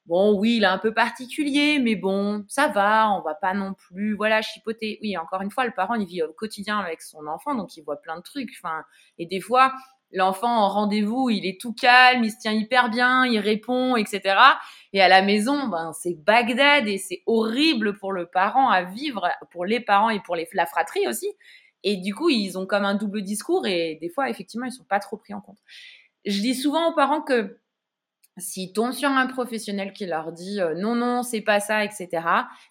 Bon, 0.07 0.33
oui, 0.37 0.57
il 0.57 0.63
est 0.63 0.67
un 0.67 0.79
peu 0.79 0.93
particulier, 0.93 1.79
mais 1.79 1.95
bon, 1.95 2.43
ça 2.47 2.67
va, 2.67 3.11
on 3.11 3.21
va 3.21 3.35
pas 3.35 3.53
non 3.53 3.73
plus, 3.73 4.15
voilà, 4.15 4.41
chipoter. 4.41 4.99
Oui, 5.01 5.15
encore 5.17 5.41
une 5.41 5.51
fois, 5.51 5.65
le 5.65 5.71
parent, 5.71 5.93
il 5.93 6.07
vit 6.07 6.23
au 6.23 6.33
quotidien 6.33 6.79
avec 6.79 7.01
son 7.01 7.27
enfant, 7.27 7.53
donc 7.55 7.77
il 7.77 7.83
voit 7.83 8.01
plein 8.01 8.17
de 8.17 8.23
trucs. 8.23 8.49
Enfin, 8.61 8.83
et 9.19 9.27
des 9.27 9.39
fois, 9.39 9.73
l'enfant 10.11 10.49
en 10.49 10.69
rendez-vous, 10.69 11.29
il 11.29 11.45
est 11.45 11.59
tout 11.61 11.73
calme, 11.73 12.23
il 12.23 12.31
se 12.31 12.39
tient 12.39 12.51
hyper 12.51 12.89
bien, 12.89 13.25
il 13.25 13.39
répond, 13.39 13.95
etc. 13.95 14.39
Et 14.93 15.01
à 15.01 15.07
la 15.07 15.21
maison, 15.21 15.67
ben, 15.67 15.93
c'est 15.93 16.15
Bagdad 16.15 16.87
et 16.87 16.97
c'est 16.97 17.21
horrible 17.27 17.97
pour 17.97 18.11
le 18.11 18.25
parent 18.25 18.69
à 18.69 18.83
vivre, 18.83 19.29
pour 19.51 19.65
les 19.65 19.79
parents 19.79 20.09
et 20.09 20.19
pour 20.19 20.35
les, 20.35 20.47
la 20.53 20.65
fratrie 20.65 21.07
aussi. 21.07 21.27
Et 21.83 21.97
du 21.97 22.13
coup, 22.13 22.29
ils 22.29 22.57
ont 22.57 22.65
comme 22.65 22.85
un 22.85 22.95
double 22.95 23.21
discours 23.21 23.65
et 23.65 23.97
des 24.01 24.09
fois, 24.09 24.29
effectivement, 24.29 24.65
ils 24.65 24.71
sont 24.71 24.83
pas 24.83 24.99
trop 24.99 25.17
pris 25.17 25.33
en 25.33 25.41
compte. 25.41 25.57
Je 26.25 26.39
dis 26.41 26.55
souvent 26.55 26.91
aux 26.91 26.95
parents 26.95 27.21
que 27.21 27.57
s'ils 28.37 28.73
tombent 28.73 28.93
sur 28.93 29.09
un 29.09 29.27
professionnel 29.27 29.93
qui 29.93 30.05
leur 30.05 30.31
dit 30.31 30.59
non, 30.77 30.95
non, 30.95 31.23
c'est 31.23 31.41
pas 31.41 31.59
ça, 31.59 31.83
etc., 31.83 32.09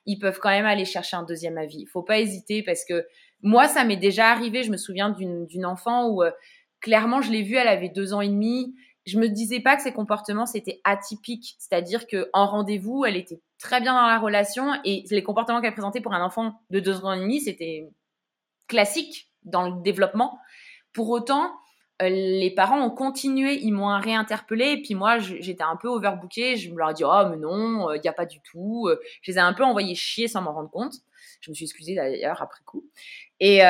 ils 0.06 0.18
peuvent 0.18 0.38
quand 0.40 0.50
même 0.50 0.66
aller 0.66 0.84
chercher 0.84 1.16
un 1.16 1.22
deuxième 1.22 1.58
avis. 1.58 1.86
Faut 1.86 2.02
pas 2.02 2.18
hésiter 2.18 2.62
parce 2.62 2.84
que 2.84 3.06
moi, 3.42 3.68
ça 3.68 3.84
m'est 3.84 3.96
déjà 3.96 4.30
arrivé. 4.30 4.62
Je 4.62 4.70
me 4.70 4.76
souviens 4.76 5.10
d'une 5.10 5.66
enfant 5.66 6.08
où 6.08 6.22
clairement, 6.80 7.20
je 7.20 7.30
l'ai 7.30 7.42
vue, 7.42 7.56
elle 7.56 7.68
avait 7.68 7.88
deux 7.88 8.12
ans 8.12 8.20
et 8.20 8.28
demi. 8.28 8.74
Je 9.06 9.18
me 9.18 9.28
disais 9.28 9.60
pas 9.60 9.76
que 9.76 9.82
ses 9.82 9.92
comportements 9.92 10.46
c'était 10.46 10.80
atypique, 10.84 11.56
c'est-à-dire 11.58 12.06
que 12.06 12.28
en 12.32 12.46
rendez-vous, 12.46 13.04
elle 13.04 13.16
était 13.16 13.40
très 13.58 13.80
bien 13.80 13.94
dans 13.94 14.06
la 14.06 14.18
relation 14.18 14.72
et 14.84 15.04
les 15.10 15.22
comportements 15.22 15.60
qu'elle 15.60 15.72
présentait 15.72 16.00
pour 16.00 16.12
un 16.12 16.24
enfant 16.24 16.60
de 16.70 16.80
deux 16.80 17.04
ans 17.04 17.12
et 17.12 17.20
demi, 17.20 17.40
c'était 17.40 17.88
classique 18.68 19.30
dans 19.42 19.68
le 19.68 19.82
développement. 19.82 20.38
Pour 20.92 21.08
autant, 21.10 21.44
euh, 21.44 21.48
les 22.08 22.50
parents 22.50 22.80
ont 22.80 22.90
continué, 22.90 23.58
ils 23.62 23.72
m'ont 23.72 23.98
réinterpellé, 23.98 24.72
et 24.72 24.82
puis 24.82 24.94
moi, 24.94 25.18
j'étais 25.18 25.62
un 25.62 25.76
peu 25.76 25.88
overbookée, 25.88 26.56
je 26.56 26.70
me 26.70 26.78
leur 26.78 26.90
ai 26.90 26.94
dit, 26.94 27.04
oh, 27.04 27.22
mais 27.30 27.36
non, 27.36 27.90
il 27.90 27.98
euh, 27.98 28.00
n'y 28.02 28.08
a 28.08 28.12
pas 28.12 28.26
du 28.26 28.40
tout. 28.40 28.86
Euh, 28.88 29.00
je 29.22 29.32
les 29.32 29.38
ai 29.38 29.40
un 29.40 29.52
peu 29.52 29.64
envoyés 29.64 29.94
chier 29.94 30.28
sans 30.28 30.42
m'en 30.42 30.52
rendre 30.52 30.70
compte. 30.70 30.94
Je 31.40 31.50
me 31.50 31.54
suis 31.54 31.64
excusée 31.64 31.94
d'ailleurs 31.94 32.42
après 32.42 32.60
coup. 32.64 32.84
Et, 33.40 33.60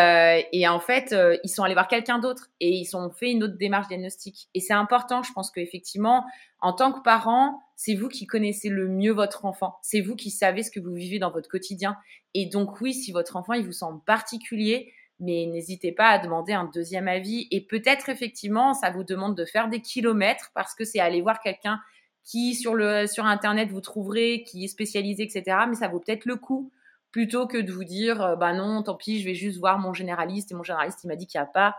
et 0.53 0.69
en 0.69 0.81
fait, 0.81 1.15
ils 1.45 1.49
sont 1.49 1.63
allés 1.63 1.75
voir 1.75 1.87
quelqu'un 1.87 2.19
d'autre 2.19 2.51
et 2.59 2.71
ils 2.71 2.97
ont 2.97 3.11
fait 3.11 3.31
une 3.31 3.45
autre 3.45 3.57
démarche 3.57 3.87
diagnostique. 3.87 4.49
Et 4.55 4.61
c'est 4.61 4.73
important, 4.73 5.23
je 5.23 5.33
pense 5.33 5.53
qu'effectivement, 5.53 6.25
en 6.61 6.73
tant 6.73 6.91
que 6.93 7.01
parent, 7.03 7.63
c'est 7.77 7.95
vous 7.95 8.09
qui 8.09 8.27
connaissez 8.27 8.69
le 8.69 8.89
mieux 8.89 9.13
votre 9.13 9.45
enfant. 9.45 9.79
C'est 9.83 10.01
vous 10.01 10.17
qui 10.17 10.31
savez 10.31 10.65
ce 10.65 10.71
que 10.73 10.81
vous 10.81 10.93
vivez 10.93 11.21
dans 11.21 11.31
votre 11.31 11.49
quotidien. 11.49 11.97
Et 12.35 12.47
donc 12.47 12.81
oui, 12.81 12.93
si 12.93 13.13
votre 13.13 13.37
enfant, 13.37 13.53
il 13.53 13.65
vous 13.65 13.73
semble 13.73 14.03
particulier, 14.05 14.93
mais 15.21 15.47
n'hésitez 15.47 15.93
pas 15.93 16.09
à 16.09 16.19
demander 16.19 16.53
un 16.53 16.65
deuxième 16.65 17.09
avis. 17.09 17.47
Et 17.51 17.61
peut-être 17.61 18.09
effectivement, 18.09 18.75
ça 18.75 18.91
vous 18.91 19.05
demande 19.05 19.37
de 19.37 19.45
faire 19.45 19.69
des 19.69 19.81
kilomètres 19.81 20.51
parce 20.55 20.75
que 20.75 20.85
c'est 20.85 21.01
aller 21.01 21.21
voir 21.21 21.41
quelqu'un 21.41 21.81
qui 22.25 22.55
sur 22.55 22.75
le 22.75 23.07
sur 23.07 23.25
internet 23.27 23.71
vous 23.71 23.81
trouverez, 23.81 24.43
qui 24.47 24.65
est 24.65 24.69
spécialisé, 24.69 25.23
etc. 25.23 25.59
Mais 25.69 25.75
ça 25.75 25.89
vaut 25.89 26.01
peut-être 26.01 26.25
le 26.25 26.37
coup 26.37 26.73
plutôt 27.13 27.47
que 27.47 27.59
de 27.59 27.73
vous 27.73 27.85
dire 27.85 28.23
euh, 28.23 28.37
bah 28.37 28.53
non, 28.53 28.83
tant 28.83 28.95
pis, 28.95 29.21
je 29.21 29.25
vais 29.25 29.35
juste 29.35 29.59
voir 29.59 29.79
mon 29.79 29.93
généraliste 29.93 30.53
et 30.53 30.55
mon 30.55 30.63
généraliste 30.63 31.05
il 31.05 31.09
m'a 31.09 31.17
dit 31.17 31.27
qu'il 31.27 31.41
n'y 31.41 31.45
a 31.45 31.51
pas. 31.51 31.77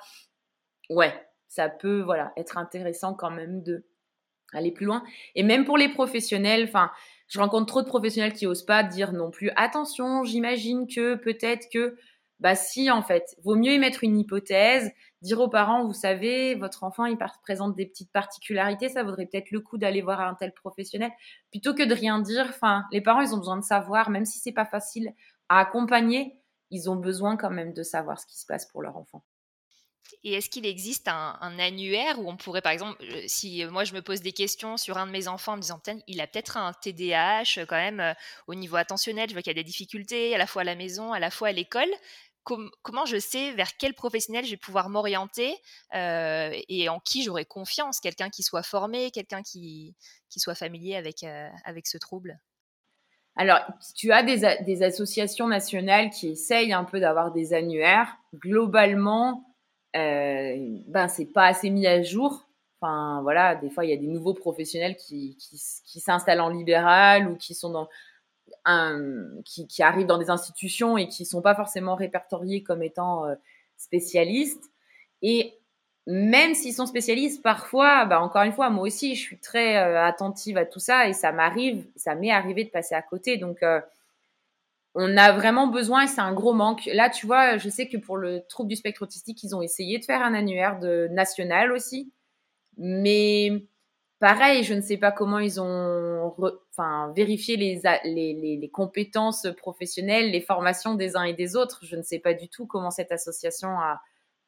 Ouais, 0.89 1.13
ça 1.47 1.69
peut 1.69 2.01
voilà 2.01 2.33
être 2.37 2.57
intéressant 2.57 3.13
quand 3.13 3.31
même 3.31 3.63
de 3.63 3.85
aller 4.53 4.71
plus 4.71 4.85
loin. 4.85 5.03
Et 5.35 5.43
même 5.43 5.65
pour 5.65 5.77
les 5.77 5.89
professionnels, 5.89 6.65
enfin, 6.65 6.91
je 7.27 7.39
rencontre 7.39 7.67
trop 7.67 7.81
de 7.81 7.87
professionnels 7.87 8.33
qui 8.33 8.45
osent 8.45 8.65
pas 8.65 8.83
dire 8.83 9.13
non 9.13 9.31
plus 9.31 9.51
attention, 9.55 10.23
j'imagine 10.23 10.87
que 10.87 11.15
peut-être 11.15 11.69
que 11.71 11.95
bah 12.41 12.55
si, 12.55 12.89
en 12.89 13.03
fait, 13.03 13.35
vaut 13.43 13.55
mieux 13.55 13.71
émettre 13.71 14.03
une 14.03 14.17
hypothèse, 14.17 14.91
dire 15.21 15.39
aux 15.39 15.47
parents, 15.47 15.85
vous 15.85 15.93
savez, 15.93 16.55
votre 16.55 16.83
enfant, 16.83 17.05
il 17.05 17.17
présente 17.43 17.75
des 17.75 17.85
petites 17.85 18.11
particularités, 18.11 18.89
ça 18.89 19.03
vaudrait 19.03 19.27
peut-être 19.27 19.51
le 19.51 19.59
coup 19.59 19.77
d'aller 19.77 20.01
voir 20.01 20.21
un 20.21 20.33
tel 20.33 20.51
professionnel, 20.51 21.11
plutôt 21.51 21.75
que 21.75 21.83
de 21.83 21.93
rien 21.93 22.19
dire. 22.19 22.47
Enfin, 22.49 22.85
les 22.91 23.01
parents, 23.01 23.21
ils 23.21 23.35
ont 23.35 23.37
besoin 23.37 23.57
de 23.57 23.63
savoir, 23.63 24.09
même 24.09 24.25
si 24.25 24.39
c'est 24.39 24.51
pas 24.51 24.65
facile 24.65 25.13
à 25.49 25.59
accompagner, 25.59 26.41
ils 26.71 26.89
ont 26.89 26.95
besoin 26.95 27.37
quand 27.37 27.51
même 27.51 27.73
de 27.73 27.83
savoir 27.83 28.19
ce 28.19 28.25
qui 28.25 28.39
se 28.39 28.47
passe 28.47 28.65
pour 28.65 28.81
leur 28.81 28.97
enfant. 28.97 29.23
Et 30.23 30.33
est-ce 30.33 30.49
qu'il 30.49 30.65
existe 30.65 31.07
un, 31.07 31.37
annuaire 31.59 32.19
où 32.19 32.29
on 32.29 32.37
pourrait, 32.37 32.61
par 32.61 32.71
exemple, 32.71 33.03
euh, 33.03 33.23
si 33.27 33.63
moi 33.65 33.83
je 33.83 33.93
me 33.93 34.01
pose 34.01 34.21
des 34.21 34.31
questions 34.31 34.77
sur 34.77 34.97
un 34.97 35.07
de 35.07 35.11
mes 35.11 35.27
enfants 35.27 35.53
en 35.53 35.57
me 35.57 35.61
disant, 35.61 35.81
il 36.07 36.21
a 36.21 36.27
peut-être 36.27 36.57
un 36.57 36.73
TDAH 36.73 37.43
euh, 37.57 37.65
quand 37.65 37.77
même 37.77 37.99
euh, 37.99 38.13
au 38.47 38.55
niveau 38.55 38.75
attentionnel, 38.75 39.29
je 39.29 39.33
vois 39.33 39.41
qu'il 39.41 39.51
y 39.51 39.57
a 39.57 39.61
des 39.61 39.63
difficultés 39.63 40.35
à 40.35 40.37
la 40.37 40.47
fois 40.47 40.61
à 40.61 40.65
la 40.65 40.75
maison, 40.75 41.13
à 41.13 41.19
la 41.19 41.31
fois 41.31 41.49
à 41.49 41.51
l'école, 41.51 41.89
comment 42.43 43.05
je 43.05 43.17
sais 43.17 43.51
vers 43.53 43.77
quel 43.77 43.93
professionnel 43.93 44.45
je 44.45 44.51
vais 44.51 44.57
pouvoir 44.57 44.89
m'orienter 44.89 45.55
euh, 45.93 46.51
et 46.69 46.89
en 46.89 46.99
qui 46.99 47.23
j'aurai 47.23 47.45
confiance, 47.45 47.99
quelqu'un 47.99 48.29
qui 48.29 48.43
soit 48.43 48.63
formé, 48.63 49.11
quelqu'un 49.11 49.41
qui, 49.43 49.95
qui 50.29 50.39
soit 50.39 50.55
familier 50.55 50.95
avec, 50.95 51.23
euh, 51.23 51.49
avec 51.65 51.87
ce 51.87 51.97
trouble? 51.97 52.39
Alors, 53.37 53.59
tu 53.95 54.11
as 54.11 54.23
des, 54.23 54.83
associations 54.83 55.47
nationales 55.47 56.09
qui 56.09 56.29
essayent 56.29 56.73
un 56.73 56.83
peu 56.83 56.99
d'avoir 56.99 57.31
des 57.31 57.53
annuaires. 57.53 58.17
Globalement, 58.35 59.55
euh, 59.95 60.55
ben 60.87 61.07
c'est 61.07 61.31
pas 61.31 61.45
assez 61.45 61.69
mis 61.69 61.87
à 61.87 62.03
jour. 62.03 62.47
Enfin 62.81 63.21
voilà, 63.21 63.55
des 63.55 63.69
fois 63.69 63.85
il 63.85 63.91
y 63.91 63.93
a 63.93 63.97
des 63.97 64.07
nouveaux 64.07 64.33
professionnels 64.33 64.95
qui, 64.97 65.37
qui 65.37 65.99
s'installent 65.99 66.41
en 66.41 66.49
libéral 66.49 67.29
ou 67.29 67.37
qui 67.37 67.53
sont 67.53 67.69
dans 67.69 67.87
qui, 69.45 69.67
qui, 69.67 69.83
arrivent 69.83 70.07
dans 70.07 70.17
des 70.17 70.29
institutions 70.29 70.97
et 70.97 71.07
qui 71.07 71.25
sont 71.25 71.41
pas 71.41 71.55
forcément 71.55 71.95
répertoriés 71.95 72.63
comme 72.63 72.83
étant 72.83 73.25
euh, 73.25 73.35
spécialistes. 73.77 74.71
Et 75.21 75.57
même 76.07 76.53
s'ils 76.53 76.73
sont 76.73 76.85
spécialistes, 76.85 77.41
parfois, 77.41 78.05
bah 78.05 78.21
encore 78.21 78.43
une 78.43 78.53
fois, 78.53 78.69
moi 78.69 78.83
aussi, 78.83 79.15
je 79.15 79.21
suis 79.21 79.39
très 79.39 79.77
euh, 79.77 80.03
attentive 80.03 80.57
à 80.57 80.65
tout 80.65 80.79
ça 80.79 81.07
et 81.07 81.13
ça 81.13 81.31
m'arrive, 81.31 81.85
ça 81.95 82.15
m'est 82.15 82.31
arrivé 82.31 82.63
de 82.63 82.69
passer 82.69 82.95
à 82.95 83.01
côté. 83.01 83.37
Donc, 83.37 83.63
euh, 83.63 83.81
on 84.93 85.15
a 85.17 85.31
vraiment 85.31 85.67
besoin 85.67 86.03
et 86.03 86.07
c'est 86.07 86.21
un 86.21 86.33
gros 86.33 86.53
manque. 86.53 86.85
Là, 86.93 87.09
tu 87.09 87.25
vois, 87.25 87.57
je 87.57 87.69
sais 87.69 87.87
que 87.87 87.97
pour 87.97 88.17
le 88.17 88.41
trouble 88.47 88.69
du 88.69 88.75
spectre 88.75 89.03
autistique, 89.03 89.41
ils 89.43 89.55
ont 89.55 89.61
essayé 89.61 89.99
de 89.99 90.05
faire 90.05 90.21
un 90.21 90.33
annuaire 90.33 90.79
national 91.11 91.71
aussi, 91.71 92.11
mais 92.77 93.63
Pareil, 94.21 94.63
je 94.63 94.75
ne 94.75 94.81
sais 94.81 94.97
pas 94.97 95.11
comment 95.11 95.39
ils 95.39 95.59
ont 95.59 96.35
enfin, 96.69 97.11
vérifié 97.15 97.57
les, 97.57 97.81
les, 98.03 98.55
les, 98.55 98.69
compétences 98.69 99.47
professionnelles, 99.57 100.29
les 100.29 100.41
formations 100.41 100.93
des 100.93 101.15
uns 101.15 101.23
et 101.23 101.33
des 101.33 101.55
autres. 101.55 101.79
Je 101.81 101.95
ne 101.95 102.03
sais 102.03 102.19
pas 102.19 102.35
du 102.35 102.47
tout 102.47 102.67
comment 102.67 102.91
cette 102.91 103.11
association 103.11 103.69
a, 103.69 103.99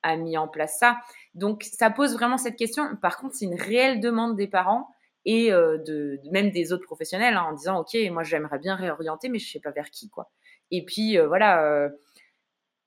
a 0.04 0.16
mis 0.16 0.38
en 0.38 0.48
place 0.48 0.78
ça. 0.78 1.00
Donc, 1.34 1.64
ça 1.64 1.90
pose 1.90 2.14
vraiment 2.14 2.38
cette 2.38 2.56
question. 2.56 2.96
Par 3.02 3.18
contre, 3.18 3.34
c'est 3.34 3.46
une 3.46 3.60
réelle 3.60 4.00
demande 4.00 4.36
des 4.36 4.46
parents 4.46 4.90
et 5.26 5.52
euh, 5.52 5.80
de, 5.80 6.20
même 6.32 6.52
des 6.52 6.72
autres 6.72 6.86
professionnels 6.86 7.36
hein, 7.36 7.48
en 7.50 7.54
disant, 7.54 7.80
OK, 7.80 7.98
moi, 8.12 8.22
j'aimerais 8.22 8.60
bien 8.60 8.76
réorienter, 8.76 9.28
mais 9.28 9.40
je 9.40 9.48
ne 9.48 9.52
sais 9.54 9.60
pas 9.60 9.72
vers 9.72 9.90
qui. 9.90 10.08
quoi. 10.08 10.30
Et 10.70 10.86
puis, 10.86 11.18
euh, 11.18 11.28
voilà. 11.28 11.64
Euh, 11.64 11.90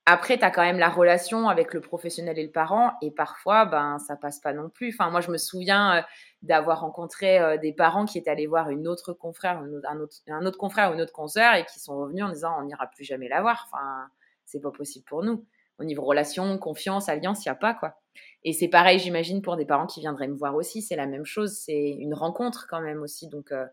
après, 0.09 0.39
tu 0.39 0.45
as 0.45 0.53
quand 0.53 0.63
même 0.63 0.79
la 0.79 0.89
relation 0.89 1.49
avec 1.49 1.75
le 1.75 1.81
professionnel 1.81 2.39
et 2.39 2.45
le 2.45 2.53
parent, 2.53 2.93
et 3.03 3.11
parfois, 3.11 3.65
ben, 3.65 3.99
ça 3.99 4.15
passe 4.15 4.39
pas 4.39 4.53
non 4.53 4.69
plus. 4.69 4.95
Enfin, 4.95 5.11
moi, 5.11 5.21
je 5.21 5.33
me 5.33 5.37
souviens 5.37 5.97
euh, 5.97 6.03
d'avoir 6.43 6.83
rencontré 6.83 7.41
euh, 7.41 7.57
des 7.57 7.73
parents 7.73 8.05
qui 8.05 8.17
étaient 8.17 8.31
allés 8.31 8.47
voir 8.47 8.71
une 8.71 8.87
autre 8.87 9.13
confrère, 9.13 9.59
un, 9.59 9.99
autre, 9.99 10.59
confrère 10.59 10.91
ou 10.93 10.95
une 10.95 11.01
autre 11.01 11.13
consoeur, 11.13 11.55
et 11.55 11.65
qui 11.65 11.81
sont 11.81 11.99
revenus 11.99 12.25
en 12.25 12.29
disant, 12.29 12.57
on 12.61 12.65
n'ira 12.67 12.87
plus 12.87 13.03
jamais 13.03 13.29
la 13.29 13.41
voir. 13.41 13.67
Enfin, 13.67 14.07
c'est 14.45 14.61
pas 14.61 14.71
possible 14.71 15.05
pour 15.07 15.25
nous. 15.25 15.45
Au 15.81 15.85
niveau 15.85 16.05
relation, 16.05 16.57
confiance, 16.57 17.09
alliance, 17.09 17.45
il 17.45 17.49
n'y 17.49 17.53
a 17.53 17.57
pas, 17.57 17.75
quoi. 17.75 18.01
Et 18.45 18.53
c'est 18.53 18.69
pareil, 18.69 19.01
j'imagine, 19.01 19.43
pour 19.43 19.57
des 19.57 19.67
parents 19.67 19.87
qui 19.87 20.01
viendraient 20.01 20.29
me 20.29 20.37
voir 20.37 20.55
aussi, 20.55 20.83
c'est 20.83 20.97
la 20.97 21.07
même 21.07 21.25
chose. 21.25 21.59
C'est 21.59 21.91
une 21.91 22.15
rencontre 22.15 22.69
quand 22.71 22.81
même 22.81 23.03
aussi. 23.03 23.29
Donc, 23.29 23.51
euh, 23.51 23.67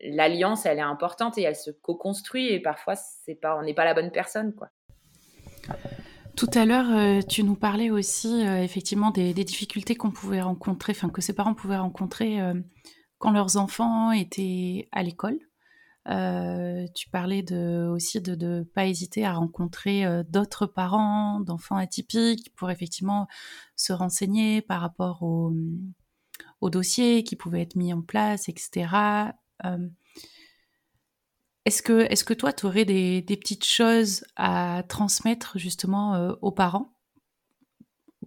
l'alliance, 0.00 0.66
elle 0.66 0.78
est 0.78 0.82
importante 0.82 1.38
et 1.38 1.42
elle 1.42 1.54
se 1.54 1.70
co-construit, 1.70 2.48
et 2.48 2.60
parfois, 2.60 2.96
c'est 2.96 3.36
pas, 3.36 3.56
on 3.56 3.62
n'est 3.62 3.74
pas 3.74 3.84
la 3.84 3.94
bonne 3.94 4.10
personne, 4.10 4.54
quoi. 4.54 4.68
Tout 6.36 6.48
à 6.54 6.64
l'heure, 6.64 6.90
euh, 6.90 7.20
tu 7.20 7.44
nous 7.44 7.54
parlais 7.54 7.90
aussi 7.90 8.46
euh, 8.46 8.62
effectivement 8.62 9.10
des, 9.10 9.34
difficultés 9.34 9.96
qu'on 9.96 10.10
pouvait 10.10 10.40
rencontrer, 10.40 10.92
enfin 10.92 11.10
que 11.10 11.20
ses 11.20 11.34
parents 11.34 11.54
pouvaient 11.54 11.76
rencontrer 11.76 12.40
euh, 12.40 12.54
quand 13.18 13.32
leurs 13.32 13.58
enfants 13.58 14.12
étaient 14.12 14.88
à 14.92 15.02
l'école. 15.02 15.38
tu 16.94 17.10
parlais 17.10 17.44
aussi 17.88 18.20
de 18.20 18.34
ne 18.34 18.62
pas 18.62 18.86
hésiter 18.86 19.24
à 19.26 19.34
rencontrer 19.34 20.04
d'autres 20.28 20.66
parents 20.66 21.38
d'enfants 21.40 21.76
atypiques 21.76 22.52
pour 22.56 22.70
effectivement 22.70 23.28
se 23.76 23.92
renseigner 23.92 24.62
par 24.62 24.80
rapport 24.80 25.22
au, 25.22 25.52
au, 26.60 26.70
dossier 26.70 27.22
qui 27.22 27.36
pouvait 27.36 27.62
être 27.62 27.76
mis 27.76 27.92
en 27.92 28.02
place, 28.02 28.48
etc. 28.48 28.88
Est-ce 31.64 31.82
que, 32.24 32.34
toi, 32.34 32.52
tu 32.52 32.66
aurais 32.66 32.84
des, 32.84 33.22
petites 33.22 33.64
choses 33.64 34.24
à 34.36 34.82
transmettre 34.88 35.58
justement 35.58 36.14
euh, 36.14 36.32
aux 36.42 36.50
parents? 36.50 36.96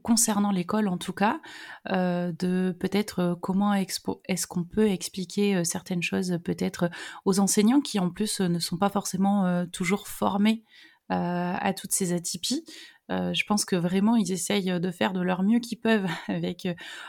Concernant 0.03 0.51
l'école 0.51 0.87
en 0.87 0.97
tout 0.97 1.13
cas, 1.13 1.41
euh, 1.89 2.31
de 2.37 2.75
peut-être 2.79 3.19
euh, 3.19 3.35
comment 3.35 3.73
est-ce 3.73 4.47
qu'on 4.47 4.63
peut 4.63 4.87
expliquer 4.87 5.65
certaines 5.65 6.03
choses 6.03 6.37
peut-être 6.43 6.89
aux 7.25 7.39
enseignants 7.39 7.81
qui 7.81 7.99
en 7.99 8.09
plus 8.09 8.39
ne 8.39 8.59
sont 8.59 8.77
pas 8.77 8.89
forcément 8.89 9.65
toujours 9.67 10.07
formés 10.07 10.63
à 11.09 11.73
toutes 11.75 11.91
ces 11.91 12.13
atypies? 12.13 12.63
je 13.09 13.43
pense 13.45 13.65
que 13.65 13.75
vraiment 13.75 14.15
ils 14.15 14.31
essayent 14.31 14.79
de 14.79 14.91
faire 14.91 15.13
de 15.13 15.21
leur 15.21 15.43
mieux 15.43 15.59
qu'ils 15.59 15.79
peuvent 15.79 16.09
avec 16.27 16.67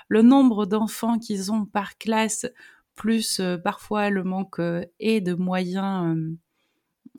le 0.08 0.22
nombre 0.22 0.66
d'enfants 0.66 1.18
qu'ils 1.18 1.52
ont 1.52 1.64
par 1.64 1.96
classe 1.98 2.46
plus 2.96 3.40
euh, 3.40 3.56
parfois 3.58 4.10
le 4.10 4.24
manque 4.24 4.58
euh, 4.58 4.84
et 4.98 5.20
de 5.20 5.34
moyens 5.34 6.16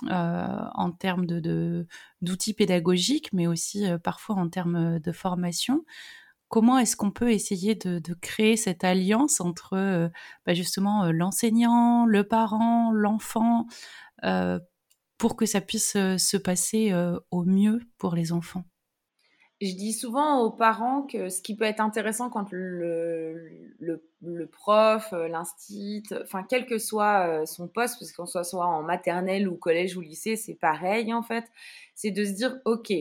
euh, 0.10 0.58
en 0.74 0.92
termes 0.92 1.26
de, 1.26 1.88
d'outils 2.22 2.54
pédagogiques, 2.54 3.32
mais 3.32 3.48
aussi 3.48 3.86
parfois 4.04 4.36
en 4.36 4.50
termes 4.50 5.00
de 5.00 5.12
formation. 5.12 5.86
Comment 6.50 6.78
est-ce 6.78 6.96
qu'on 6.96 7.12
peut 7.12 7.32
essayer 7.32 7.76
de, 7.76 8.14
créer 8.22 8.58
cette 8.58 8.84
alliance 8.84 9.42
entre 9.42 10.12
bah, 10.46 10.54
justement 10.54 11.12
l'enseignant, 11.12 12.06
le 12.06 12.24
parent, 12.24 12.92
l'enfant, 12.94 13.66
pour 15.18 15.36
que 15.36 15.46
ça 15.46 15.62
puisse 15.62 15.94
se 15.94 16.38
passer 16.38 16.94
au 17.32 17.44
mieux 17.44 17.82
pour 17.98 18.16
les 18.16 18.32
enfants? 18.32 18.64
Je 19.62 19.74
dis 19.74 19.94
souvent 19.94 20.42
aux 20.42 20.52
parents 20.52 21.02
que 21.04 21.30
ce 21.30 21.42
qui 21.42 21.56
peut 21.56 21.66
être 21.66 21.80
intéressant 21.80 22.30
quand 22.30 22.48
le, 22.52 23.36
prof, 24.52 25.14
euh, 25.14 25.28
l'instit, 25.28 26.04
enfin 26.22 26.46
quel 26.48 26.66
que 26.66 26.78
soit 26.78 27.28
euh, 27.28 27.46
son 27.46 27.68
poste, 27.68 27.98
parce 28.00 28.12
qu'on 28.12 28.26
soit 28.26 28.44
soit 28.44 28.66
en 28.68 28.84
maternelle 28.84 29.48
ou 29.48 29.56
collège 29.56 29.98
ou 29.98 30.02
lycée, 30.02 30.36
c'est 30.36 30.56
pareil 30.56 31.14
en 31.14 31.24
fait, 31.24 31.46
c'est 31.96 32.12
de 32.12 32.24
se 32.24 32.32
dire 32.32 32.58
ok, 32.66 32.94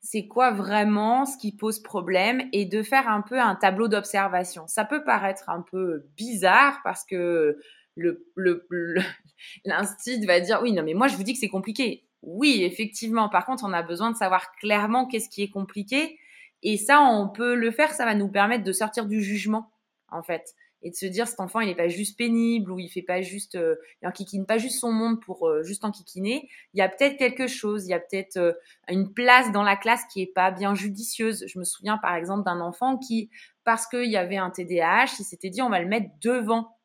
c'est 0.00 0.26
quoi 0.26 0.50
vraiment 0.50 1.24
ce 1.24 1.36
qui 1.36 1.52
pose 1.52 1.80
problème 1.80 2.42
et 2.52 2.64
de 2.64 2.82
faire 2.82 3.08
un 3.08 3.22
peu 3.22 3.40
un 3.40 3.54
tableau 3.54 3.88
d'observation. 3.88 4.66
Ça 4.68 4.84
peut 4.84 5.04
paraître 5.04 5.48
un 5.48 5.62
peu 5.62 6.04
bizarre 6.16 6.80
parce 6.84 7.04
que 7.04 7.58
le, 7.94 8.26
l'instit 9.64 10.24
va 10.26 10.40
dire 10.40 10.60
oui 10.62 10.72
non 10.72 10.82
mais 10.82 10.94
moi 10.94 11.08
je 11.08 11.16
vous 11.16 11.22
dis 11.22 11.32
que 11.32 11.38
c'est 11.38 11.48
compliqué 11.48 12.05
oui, 12.26 12.64
effectivement. 12.64 13.28
Par 13.28 13.46
contre, 13.46 13.64
on 13.64 13.72
a 13.72 13.82
besoin 13.82 14.10
de 14.10 14.16
savoir 14.16 14.52
clairement 14.56 15.06
qu'est-ce 15.06 15.28
qui 15.28 15.42
est 15.42 15.50
compliqué. 15.50 16.18
Et 16.62 16.76
ça, 16.76 17.00
on 17.00 17.28
peut 17.28 17.54
le 17.54 17.70
faire. 17.70 17.92
Ça 17.92 18.04
va 18.04 18.14
nous 18.14 18.28
permettre 18.28 18.64
de 18.64 18.72
sortir 18.72 19.06
du 19.06 19.22
jugement, 19.22 19.70
en 20.10 20.24
fait. 20.24 20.54
Et 20.82 20.90
de 20.90 20.96
se 20.96 21.06
dire, 21.06 21.28
cet 21.28 21.38
enfant, 21.38 21.60
il 21.60 21.68
n'est 21.68 21.76
pas 21.76 21.88
juste 21.88 22.18
pénible 22.18 22.70
ou 22.72 22.80
il 22.80 22.88
fait 22.88 23.02
pas 23.02 23.22
juste, 23.22 23.54
euh, 23.54 23.76
il 24.02 24.08
enquiquine 24.08 24.44
pas 24.44 24.58
juste 24.58 24.80
son 24.80 24.92
monde 24.92 25.20
pour 25.22 25.48
euh, 25.48 25.62
juste 25.62 25.84
enquiquiner. 25.84 26.48
Il 26.74 26.78
y 26.78 26.82
a 26.82 26.88
peut-être 26.88 27.16
quelque 27.16 27.46
chose. 27.46 27.86
Il 27.86 27.90
y 27.90 27.94
a 27.94 28.00
peut-être 28.00 28.36
euh, 28.38 28.52
une 28.88 29.12
place 29.12 29.52
dans 29.52 29.62
la 29.62 29.76
classe 29.76 30.02
qui 30.12 30.20
est 30.20 30.32
pas 30.32 30.50
bien 30.50 30.74
judicieuse. 30.74 31.44
Je 31.46 31.58
me 31.60 31.64
souviens, 31.64 31.96
par 31.96 32.16
exemple, 32.16 32.44
d'un 32.44 32.60
enfant 32.60 32.98
qui, 32.98 33.30
parce 33.62 33.86
qu'il 33.86 34.10
y 34.10 34.16
avait 34.16 34.36
un 34.36 34.50
TDAH, 34.50 35.16
il 35.20 35.24
s'était 35.24 35.50
dit, 35.50 35.62
on 35.62 35.70
va 35.70 35.80
le 35.80 35.86
mettre 35.86 36.08
devant. 36.20 36.76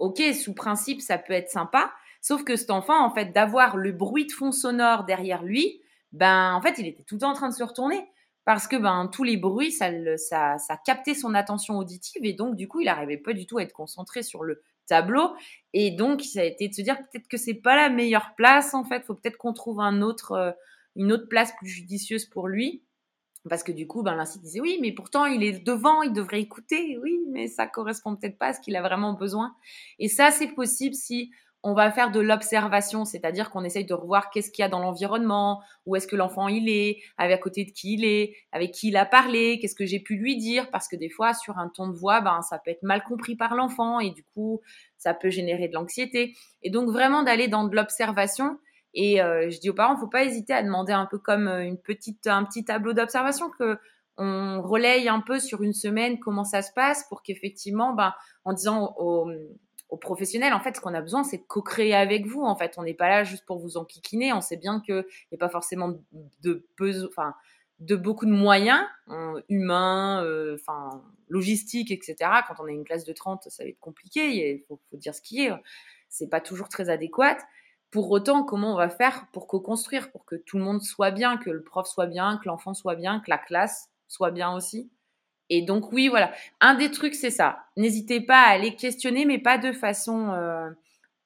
Ok, 0.00 0.20
sous 0.34 0.54
principe, 0.54 1.00
ça 1.00 1.18
peut 1.18 1.32
être 1.32 1.50
sympa. 1.50 1.92
Sauf 2.20 2.44
que 2.44 2.56
cet 2.56 2.70
enfant, 2.70 3.04
en 3.04 3.10
fait, 3.10 3.32
d'avoir 3.32 3.76
le 3.76 3.92
bruit 3.92 4.26
de 4.26 4.32
fond 4.32 4.52
sonore 4.52 5.04
derrière 5.04 5.42
lui, 5.42 5.80
ben, 6.12 6.54
en 6.54 6.62
fait, 6.62 6.78
il 6.78 6.86
était 6.86 7.02
tout 7.02 7.16
le 7.16 7.20
temps 7.20 7.30
en 7.30 7.34
train 7.34 7.48
de 7.48 7.54
se 7.54 7.62
retourner 7.62 8.06
parce 8.46 8.68
que 8.68 8.76
ben 8.76 9.10
tous 9.12 9.24
les 9.24 9.36
bruits, 9.36 9.72
ça, 9.72 9.90
ça, 10.16 10.56
ça 10.58 10.76
captait 10.76 11.14
son 11.14 11.34
attention 11.34 11.78
auditive 11.78 12.24
et 12.24 12.32
donc 12.32 12.54
du 12.54 12.68
coup, 12.68 12.80
il 12.80 12.84
n'arrivait 12.84 13.18
pas 13.18 13.32
du 13.32 13.44
tout 13.44 13.58
à 13.58 13.62
être 13.62 13.72
concentré 13.72 14.22
sur 14.22 14.44
le 14.44 14.62
tableau 14.86 15.34
et 15.72 15.90
donc 15.90 16.22
ça 16.22 16.40
a 16.40 16.44
été 16.44 16.68
de 16.68 16.72
se 16.72 16.80
dire 16.80 16.96
peut-être 16.96 17.26
que 17.26 17.36
c'est 17.38 17.54
pas 17.54 17.74
la 17.74 17.90
meilleure 17.90 18.36
place 18.36 18.72
en 18.72 18.84
fait, 18.84 19.04
faut 19.04 19.14
peut-être 19.14 19.36
qu'on 19.36 19.52
trouve 19.52 19.80
un 19.80 20.00
autre, 20.00 20.32
euh, 20.32 20.52
une 20.94 21.12
autre 21.12 21.28
place 21.28 21.52
plus 21.58 21.68
judicieuse 21.68 22.24
pour 22.24 22.48
lui. 22.48 22.82
Parce 23.48 23.62
que 23.62 23.70
du 23.70 23.86
coup, 23.86 24.02
ben, 24.02 24.16
l'instit 24.16 24.40
disait 24.40 24.60
oui, 24.60 24.78
mais 24.80 24.92
pourtant 24.92 25.24
il 25.24 25.42
est 25.44 25.64
devant, 25.64 26.02
il 26.02 26.12
devrait 26.12 26.40
écouter, 26.40 26.98
oui, 27.02 27.20
mais 27.28 27.48
ça 27.48 27.66
correspond 27.66 28.16
peut-être 28.16 28.38
pas 28.38 28.48
à 28.48 28.52
ce 28.52 28.60
qu'il 28.60 28.74
a 28.76 28.82
vraiment 28.82 29.12
besoin. 29.12 29.54
Et 29.98 30.08
ça, 30.08 30.30
c'est 30.30 30.48
possible 30.48 30.94
si 30.94 31.30
on 31.68 31.74
va 31.74 31.90
faire 31.90 32.12
de 32.12 32.20
l'observation, 32.20 33.04
c'est-à-dire 33.04 33.50
qu'on 33.50 33.64
essaye 33.64 33.84
de 33.84 33.92
revoir 33.92 34.30
qu'est-ce 34.30 34.52
qu'il 34.52 34.62
y 34.62 34.64
a 34.64 34.68
dans 34.68 34.78
l'environnement, 34.78 35.60
où 35.84 35.96
est-ce 35.96 36.06
que 36.06 36.14
l'enfant 36.14 36.46
il 36.46 36.68
est, 36.68 37.02
avec 37.18 37.34
à 37.34 37.38
côté 37.38 37.64
de 37.64 37.72
qui 37.72 37.94
il 37.94 38.04
est, 38.04 38.36
avec 38.52 38.70
qui 38.70 38.86
il 38.88 38.96
a 38.96 39.04
parlé, 39.04 39.58
qu'est-ce 39.58 39.74
que 39.74 39.84
j'ai 39.84 39.98
pu 39.98 40.14
lui 40.14 40.36
dire, 40.36 40.70
parce 40.70 40.86
que 40.86 40.94
des 40.94 41.08
fois 41.08 41.34
sur 41.34 41.58
un 41.58 41.68
ton 41.68 41.88
de 41.88 41.96
voix, 41.96 42.20
ben 42.20 42.40
ça 42.42 42.60
peut 42.64 42.70
être 42.70 42.84
mal 42.84 43.02
compris 43.02 43.34
par 43.34 43.56
l'enfant 43.56 43.98
et 43.98 44.10
du 44.10 44.22
coup 44.22 44.60
ça 44.96 45.12
peut 45.12 45.28
générer 45.28 45.66
de 45.66 45.74
l'anxiété. 45.74 46.36
Et 46.62 46.70
donc 46.70 46.88
vraiment 46.88 47.24
d'aller 47.24 47.48
dans 47.48 47.64
de 47.64 47.74
l'observation. 47.74 48.60
Et 48.94 49.20
euh, 49.20 49.50
je 49.50 49.58
dis 49.58 49.68
aux 49.68 49.74
parents, 49.74 49.96
faut 49.96 50.06
pas 50.06 50.24
hésiter 50.24 50.52
à 50.52 50.62
demander 50.62 50.92
un 50.92 51.06
peu 51.06 51.18
comme 51.18 51.48
euh, 51.48 51.64
une 51.64 51.78
petite, 51.78 52.28
un 52.28 52.44
petit 52.44 52.64
tableau 52.64 52.92
d'observation 52.92 53.50
que 53.58 53.76
on 54.18 54.62
relaye 54.62 55.08
un 55.08 55.20
peu 55.20 55.40
sur 55.40 55.62
une 55.62 55.74
semaine 55.74 56.20
comment 56.20 56.44
ça 56.44 56.62
se 56.62 56.72
passe 56.72 57.04
pour 57.08 57.22
qu'effectivement, 57.22 57.92
ben, 57.92 58.14
en 58.44 58.52
disant 58.52 58.94
aux, 58.98 59.28
aux 59.88 59.96
professionnels, 59.96 60.52
en 60.52 60.60
fait, 60.60 60.76
ce 60.76 60.80
qu'on 60.80 60.94
a 60.94 61.00
besoin, 61.00 61.22
c'est 61.22 61.38
de 61.38 61.44
co-créer 61.44 61.94
avec 61.94 62.26
vous. 62.26 62.42
En 62.42 62.56
fait, 62.56 62.74
on 62.76 62.82
n'est 62.82 62.94
pas 62.94 63.08
là 63.08 63.24
juste 63.24 63.44
pour 63.46 63.58
vous 63.58 63.76
enquiquiner. 63.76 64.32
On 64.32 64.40
sait 64.40 64.56
bien 64.56 64.80
qu'il 64.80 65.04
n'y 65.30 65.36
a 65.36 65.38
pas 65.38 65.48
forcément 65.48 65.96
de, 66.42 66.66
enfin, 67.08 67.34
de 67.78 67.94
beaucoup 67.94 68.26
de 68.26 68.32
moyens 68.32 68.84
hein, 69.06 69.34
humains, 69.48 70.24
euh, 70.24 70.56
enfin, 70.60 71.02
logistiques, 71.28 71.92
etc. 71.92 72.16
Quand 72.48 72.54
on 72.58 72.66
a 72.66 72.70
une 72.70 72.84
classe 72.84 73.04
de 73.04 73.12
30, 73.12 73.44
ça 73.48 73.62
va 73.62 73.68
être 73.68 73.78
compliqué. 73.78 74.54
Il 74.54 74.64
faut, 74.66 74.80
dire 74.94 75.14
ce 75.14 75.22
qui 75.22 75.42
est. 75.42 75.52
C'est 76.08 76.28
pas 76.28 76.40
toujours 76.40 76.68
très 76.68 76.90
adéquat. 76.90 77.36
Pour 77.90 78.10
autant, 78.10 78.42
comment 78.42 78.72
on 78.72 78.76
va 78.76 78.88
faire 78.88 79.28
pour 79.32 79.46
co-construire, 79.46 80.10
pour 80.10 80.24
que 80.24 80.34
tout 80.34 80.58
le 80.58 80.64
monde 80.64 80.82
soit 80.82 81.12
bien, 81.12 81.36
que 81.36 81.50
le 81.50 81.62
prof 81.62 81.86
soit 81.86 82.06
bien, 82.06 82.38
que 82.42 82.48
l'enfant 82.48 82.74
soit 82.74 82.96
bien, 82.96 83.20
que 83.20 83.30
la 83.30 83.38
classe 83.38 83.88
soit 84.08 84.32
bien 84.32 84.52
aussi? 84.52 84.90
Et 85.50 85.62
donc 85.62 85.92
oui, 85.92 86.08
voilà. 86.08 86.32
Un 86.60 86.74
des 86.74 86.90
trucs, 86.90 87.14
c'est 87.14 87.30
ça. 87.30 87.58
N'hésitez 87.76 88.20
pas 88.20 88.42
à 88.42 88.50
aller 88.50 88.74
questionner, 88.74 89.24
mais 89.24 89.38
pas 89.38 89.58
de 89.58 89.72
façon 89.72 90.32
euh, 90.32 90.70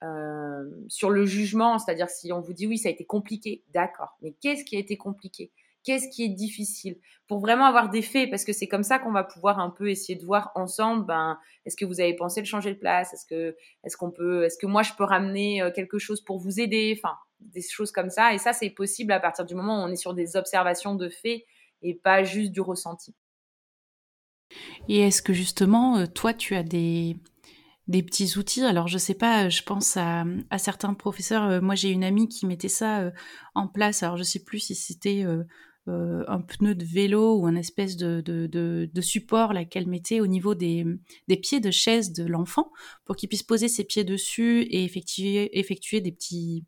euh, 0.03 0.65
sur 0.89 1.11
le 1.11 1.25
jugement. 1.27 1.79
C'est-à-dire 1.79 2.09
si 2.11 2.33
on 2.33 2.41
vous 2.41 2.53
dit 2.53 2.67
oui, 2.67 2.79
ça 2.79 2.89
a 2.89 2.93
été 2.93 3.05
compliqué, 3.05 3.63
d'accord. 3.73 4.17
Mais 4.23 4.35
qu'est-ce 4.41 4.65
qui 4.65 4.77
a 4.77 4.79
été 4.79 4.97
compliqué? 4.97 5.51
Qu'est-ce 5.83 6.09
qui 6.11 6.25
est 6.25 6.29
difficile? 6.29 6.99
Pour 7.27 7.41
vraiment 7.41 7.65
avoir 7.65 7.89
des 7.89 8.03
faits, 8.03 8.29
parce 8.29 8.45
que 8.45 8.53
c'est 8.53 8.67
comme 8.69 8.83
ça 8.83 8.99
qu'on 8.99 9.13
va 9.13 9.25
pouvoir 9.25 9.61
un 9.61 9.71
peu 9.71 9.89
essayer 9.89 10.19
de 10.19 10.25
voir 10.27 10.53
ensemble. 10.55 11.07
Ben, 11.07 11.39
est-ce 11.65 11.77
que 11.77 11.87
vous 11.87 12.01
avez 12.01 12.15
pensé 12.15 12.43
de 12.43 12.47
changer 12.47 12.75
de 12.75 12.79
place? 12.79 13.15
Est-ce 13.15 13.25
que, 13.25 13.57
est-ce 13.85 13.97
qu'on 13.97 14.11
peut, 14.11 14.45
est-ce 14.45 14.59
que 14.59 14.67
moi 14.67 14.83
je 14.83 14.93
peux 14.93 15.05
ramener 15.05 15.63
euh, 15.63 15.71
quelque 15.71 15.99
chose 15.99 16.21
pour 16.21 16.39
vous 16.39 16.61
aider? 16.61 16.95
Enfin, 16.99 17.17
des 17.41 17.63
choses 17.63 17.93
comme 17.93 18.11
ça. 18.11 18.35
Et 18.35 18.39
ça, 18.39 18.53
c'est 18.53 18.71
possible 18.71 19.13
à 19.13 19.21
partir 19.21 19.47
du 19.47 19.55
moment 19.55 19.83
où 19.83 19.87
on 19.87 19.91
est 19.91 19.97
sur 19.97 20.13
des 20.13 20.37
observations 20.37 20.95
de 20.95 21.09
faits 21.09 21.45
et 21.83 21.95
pas 21.95 22.25
juste 22.25 22.53
du 22.53 22.61
ressenti. 22.61 23.15
Et 24.89 25.01
est-ce 25.01 25.23
que 25.23 25.33
justement, 25.33 25.99
euh, 25.99 26.07
toi, 26.07 26.35
tu 26.35 26.55
as 26.55 26.63
des, 26.63 27.17
petits 27.89 28.39
outils? 28.39 28.63
Alors, 28.63 28.89
je 28.89 28.99
sais 28.99 29.15
pas, 29.15 29.49
je 29.49 29.63
pense 29.63 29.97
à, 29.97 30.25
certains 30.59 30.95
professeurs. 30.95 31.45
Euh, 31.45 31.61
moi, 31.61 31.75
j'ai 31.75 31.91
une 31.91 32.05
amie 32.05 32.29
qui 32.29 32.47
mettait 32.47 32.69
ça 32.69 33.01
euh, 33.01 33.11
en 33.55 33.69
place. 33.69 34.03
Alors, 34.03 34.17
je 34.17 34.23
sais 34.23 34.43
plus 34.43 34.61
si 34.61 34.75
c'était 34.75 35.25
un 35.87 36.41
pneu 36.41 36.77
de 36.77 36.85
vélo 36.85 37.37
ou 37.37 37.47
un 37.47 37.57
espèce 37.57 37.97
de, 37.97 39.01
support 39.01 39.55
qu'elle 39.71 39.89
mettait 39.89 40.21
au 40.21 40.27
niveau 40.27 40.55
des, 40.55 40.85
pieds 41.43 41.61
de 41.61 41.71
chaise 41.71 42.13
de 42.13 42.25
l'enfant 42.25 42.71
pour 43.05 43.17
qu'il 43.17 43.29
puisse 43.29 43.43
poser 43.43 43.69
ses 43.69 43.85
pieds 43.85 44.05
dessus 44.05 44.63
et 44.63 44.85
effectuer, 44.85 45.59
effectuer 45.59 46.01
des 46.01 46.13
petits 46.13 46.65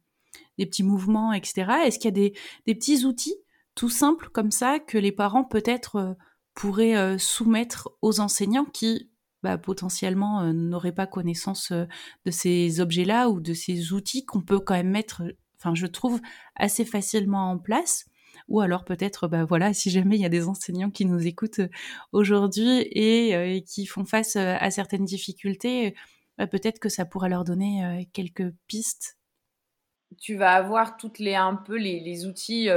des 0.58 0.66
petits 0.66 0.82
mouvements, 0.82 1.32
etc. 1.32 1.64
Est-ce 1.84 1.98
qu'il 1.98 2.08
y 2.08 2.08
a 2.08 2.28
des, 2.28 2.34
des 2.66 2.74
petits 2.74 3.04
outils 3.04 3.36
tout 3.74 3.88
simples 3.88 4.28
comme 4.28 4.50
ça 4.50 4.78
que 4.78 4.98
les 4.98 5.12
parents 5.12 5.44
peut-être 5.44 6.16
pourrait 6.54 6.96
euh, 6.96 7.18
soumettre 7.18 7.90
aux 8.02 8.20
enseignants 8.20 8.64
qui 8.64 9.10
bah, 9.42 9.58
potentiellement 9.58 10.42
euh, 10.42 10.52
n'auraient 10.52 10.94
pas 10.94 11.06
connaissance 11.06 11.72
euh, 11.72 11.86
de 12.24 12.30
ces 12.30 12.80
objets-là 12.80 13.28
ou 13.28 13.40
de 13.40 13.54
ces 13.54 13.92
outils 13.92 14.24
qu'on 14.24 14.42
peut 14.42 14.60
quand 14.60 14.74
même 14.74 14.90
mettre, 14.90 15.22
enfin 15.58 15.74
je 15.74 15.86
trouve, 15.86 16.20
assez 16.56 16.84
facilement 16.84 17.50
en 17.50 17.58
place. 17.58 18.06
Ou 18.48 18.60
alors 18.60 18.84
peut-être, 18.84 19.28
bah 19.28 19.44
voilà, 19.44 19.72
si 19.72 19.90
jamais 19.90 20.16
il 20.16 20.22
y 20.22 20.26
a 20.26 20.30
des 20.30 20.48
enseignants 20.48 20.90
qui 20.90 21.04
nous 21.04 21.26
écoutent 21.26 21.60
aujourd'hui 22.12 22.80
et, 22.90 23.62
qui 23.62 23.86
font 23.86 24.04
face 24.04 24.36
à 24.36 24.70
certaines 24.70 25.04
difficultés, 25.04 25.94
bah, 26.38 26.46
peut-être 26.46 26.80
que 26.80 26.88
ça 26.88 27.04
pourra 27.04 27.28
leur 27.28 27.44
donner 27.44 28.08
quelques 28.12 28.50
pistes. 28.66 29.18
Tu 30.18 30.34
vas 30.34 30.54
avoir 30.54 30.96
toutes 30.96 31.18
les 31.18 31.34
un 31.34 31.54
peu 31.54 31.76
les, 31.76 32.00
les 32.00 32.26
outils 32.26 32.68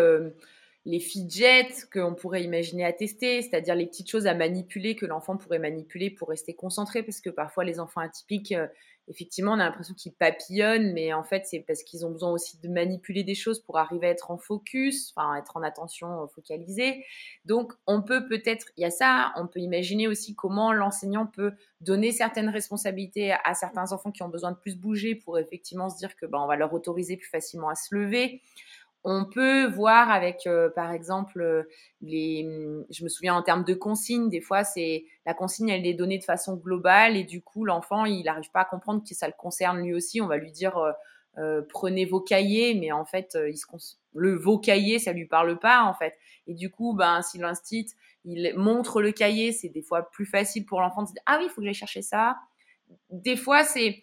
les 0.86 1.00
fidgets 1.00 1.68
qu'on 1.92 2.14
pourrait 2.14 2.44
imaginer 2.44 2.86
à 2.86 2.94
tester, 2.94 3.42
c'est-à-dire 3.42 3.74
les 3.74 3.88
petites 3.88 4.10
choses 4.10 4.28
à 4.28 4.36
manipuler 4.36 4.96
que 4.96 5.08
l'enfant 5.08 5.36
pourrait 5.36 5.60
manipuler 5.60 6.12
pour 6.12 6.30
rester 6.30 6.54
concentré, 6.54 7.02
parce 7.02 7.22
que 7.22 7.32
parfois 7.32 7.64
les 7.64 7.80
enfants 7.80 8.02
atypiques, 8.02 8.52
euh, 8.52 8.68
effectivement, 9.08 9.54
on 9.54 9.60
a 9.60 9.66
l'impression 9.66 9.96
qu'ils 9.96 10.14
papillonnent, 10.14 10.94
mais 10.94 11.12
en 11.12 11.24
fait 11.24 11.46
c'est 11.46 11.60
parce 11.60 11.82
qu'ils 11.82 12.06
ont 12.06 12.12
besoin 12.12 12.32
aussi 12.32 12.60
de 12.60 12.68
manipuler 12.70 13.24
des 13.24 13.34
choses 13.34 13.60
pour 13.60 13.80
arriver 13.80 14.08
à 14.08 14.10
être 14.12 14.30
en 14.30 14.38
focus, 14.38 15.12
enfin 15.16 15.36
être 15.38 15.58
en 15.58 15.64
attention 15.64 16.24
euh, 16.24 16.28
focalisée. 16.28 17.04
Donc 17.46 17.74
on 17.88 18.04
peut 18.04 18.28
peut-être, 18.28 18.68
il 18.78 18.82
y 18.82 18.86
a 18.86 18.92
ça, 18.92 19.34
on 19.38 19.48
peut 19.48 19.62
imaginer 19.62 20.08
aussi 20.08 20.36
comment 20.36 20.72
l'enseignant 20.72 21.26
peut 21.26 21.54
donner 21.82 22.12
certaines 22.12 22.50
responsabilités 22.50 23.34
à 23.44 23.56
certains 23.56 23.92
enfants 23.92 24.12
qui 24.12 24.22
ont 24.22 24.30
besoin 24.30 24.52
de 24.52 24.58
plus 24.58 24.78
bouger 24.78 25.16
pour 25.16 25.40
effectivement 25.40 25.90
se 25.90 25.98
dire 25.98 26.16
que 26.16 26.28
ben, 26.28 26.40
on 26.40 26.48
va 26.48 26.56
leur 26.56 26.74
autoriser 26.74 27.18
plus 27.18 27.30
facilement 27.30 27.70
à 27.70 27.76
se 27.76 27.94
lever. 27.96 28.42
On 29.08 29.24
peut 29.24 29.68
voir 29.68 30.10
avec, 30.10 30.48
euh, 30.48 30.70
par 30.72 30.92
exemple, 30.92 31.40
euh, 31.40 31.70
les, 32.02 32.44
je 32.90 33.04
me 33.04 33.10
souviens 33.10 33.36
en 33.36 33.44
termes 33.44 33.64
de 33.64 33.76
consignes, 33.76 34.30
des 34.30 34.42
fois, 34.42 34.64
c'est 34.64 35.06
la 35.28 35.36
consigne, 35.36 35.70
elle 35.70 35.86
est 35.86 35.94
donnée 35.94 36.18
de 36.18 36.24
façon 36.24 36.56
globale 36.56 37.16
et 37.16 37.24
du 37.24 37.40
coup, 37.40 37.66
l'enfant, 37.66 38.06
il 38.06 38.24
n'arrive 38.24 38.50
pas 38.50 38.62
à 38.62 38.66
comprendre 38.66 39.04
que 39.08 39.14
ça 39.14 39.28
le 39.28 39.34
concerne 39.38 39.84
lui 39.84 39.94
aussi. 39.94 40.22
On 40.22 40.28
va 40.28 40.38
lui 40.38 40.52
dire, 40.52 40.76
euh, 41.38 41.62
prenez 41.70 42.06
vos 42.06 42.20
cahiers, 42.20 42.74
mais 42.74 42.92
en 42.92 43.06
fait, 43.06 43.38
il 43.48 43.56
se 43.58 43.68
le 44.16 44.36
vos 44.36 44.58
cahiers, 44.58 44.98
ça 44.98 45.14
lui 45.14 45.28
parle 45.28 45.60
pas 45.60 45.84
en 45.84 45.94
fait. 45.94 46.16
Et 46.48 46.56
du 46.56 46.72
coup, 46.72 46.94
ben, 46.96 47.22
si 47.22 47.38
l'instit, 47.38 47.86
il 48.24 48.54
montre 48.58 49.04
le 49.04 49.12
cahier, 49.12 49.52
c'est 49.52 49.70
des 49.70 49.84
fois 49.84 50.10
plus 50.10 50.26
facile 50.26 50.66
pour 50.66 50.82
l'enfant 50.82 51.04
de 51.04 51.10
dire, 51.10 51.22
ah 51.28 51.38
oui, 51.38 51.46
il 51.46 51.50
faut 51.50 51.62
que 51.62 51.66
j'aille 51.66 51.76
chercher 51.76 52.02
ça. 52.02 52.38
Des 53.12 53.36
fois, 53.36 53.64
c'est 53.64 54.02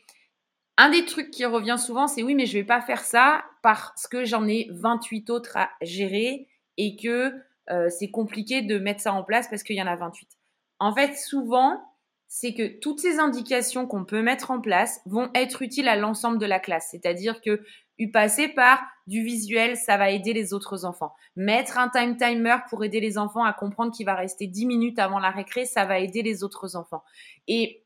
un 0.79 0.91
des 0.91 1.05
trucs 1.05 1.31
qui 1.31 1.45
revient 1.45 1.77
souvent, 1.79 2.07
c'est 2.07 2.23
oui, 2.23 2.35
mais 2.35 2.47
je 2.47 2.55
vais 2.55 2.65
pas 2.65 2.81
faire 2.81 3.05
ça 3.05 3.45
parce 3.63 4.07
que 4.09 4.25
j'en 4.25 4.47
ai 4.47 4.69
28 4.71 5.31
autres 5.31 5.57
à 5.57 5.71
gérer 5.83 6.49
et 6.77 6.97
que 6.97 7.33
euh, 7.71 7.89
c'est 7.91 8.11
compliqué 8.11 8.63
de 8.63 8.79
mettre 8.79 9.01
ça 9.01 9.13
en 9.13 9.23
place 9.23 9.49
parce 9.49 9.63
qu'il 9.63 9.77
y 9.77 9.83
en 9.83 9.87
a 9.87 9.97
28. 9.97 10.29
En 10.79 10.95
fait, 10.95 11.15
souvent, 11.17 11.81
c'est 12.27 12.55
que 12.55 12.81
toutes 12.81 13.01
ces 13.01 13.19
indications 13.19 13.87
qu'on 13.87 14.05
peut 14.05 14.23
mettre 14.23 14.51
en 14.51 14.61
place 14.61 15.01
vont 15.05 15.31
être 15.35 15.63
utiles 15.63 15.89
à 15.89 15.97
l'ensemble 15.97 16.39
de 16.39 16.47
la 16.47 16.59
classe. 16.59 16.89
C'est-à-dire 16.91 17.41
que 17.43 17.63
passer 18.09 18.49
par 18.49 18.83
du 19.07 19.23
visuel, 19.23 19.77
ça 19.77 19.97
va 19.97 20.11
aider 20.11 20.33
les 20.33 20.53
autres 20.53 20.85
enfants. 20.85 21.15
Mettre 21.37 21.79
un 21.79 21.89
time 21.89 22.17
timer 22.17 22.57
pour 22.69 22.85
aider 22.85 23.01
les 23.01 23.19
enfants 23.19 23.45
à 23.45 23.53
comprendre 23.53 23.93
qu'il 23.93 24.07
va 24.07 24.15
rester 24.15 24.47
10 24.47 24.67
minutes 24.67 24.99
avant 24.99 25.19
la 25.19 25.31
récré, 25.31 25.65
ça 25.65 25.85
va 25.85 25.99
aider 25.99 26.23
les 26.23 26.43
autres 26.43 26.77
enfants. 26.77 27.03
Et 27.49 27.82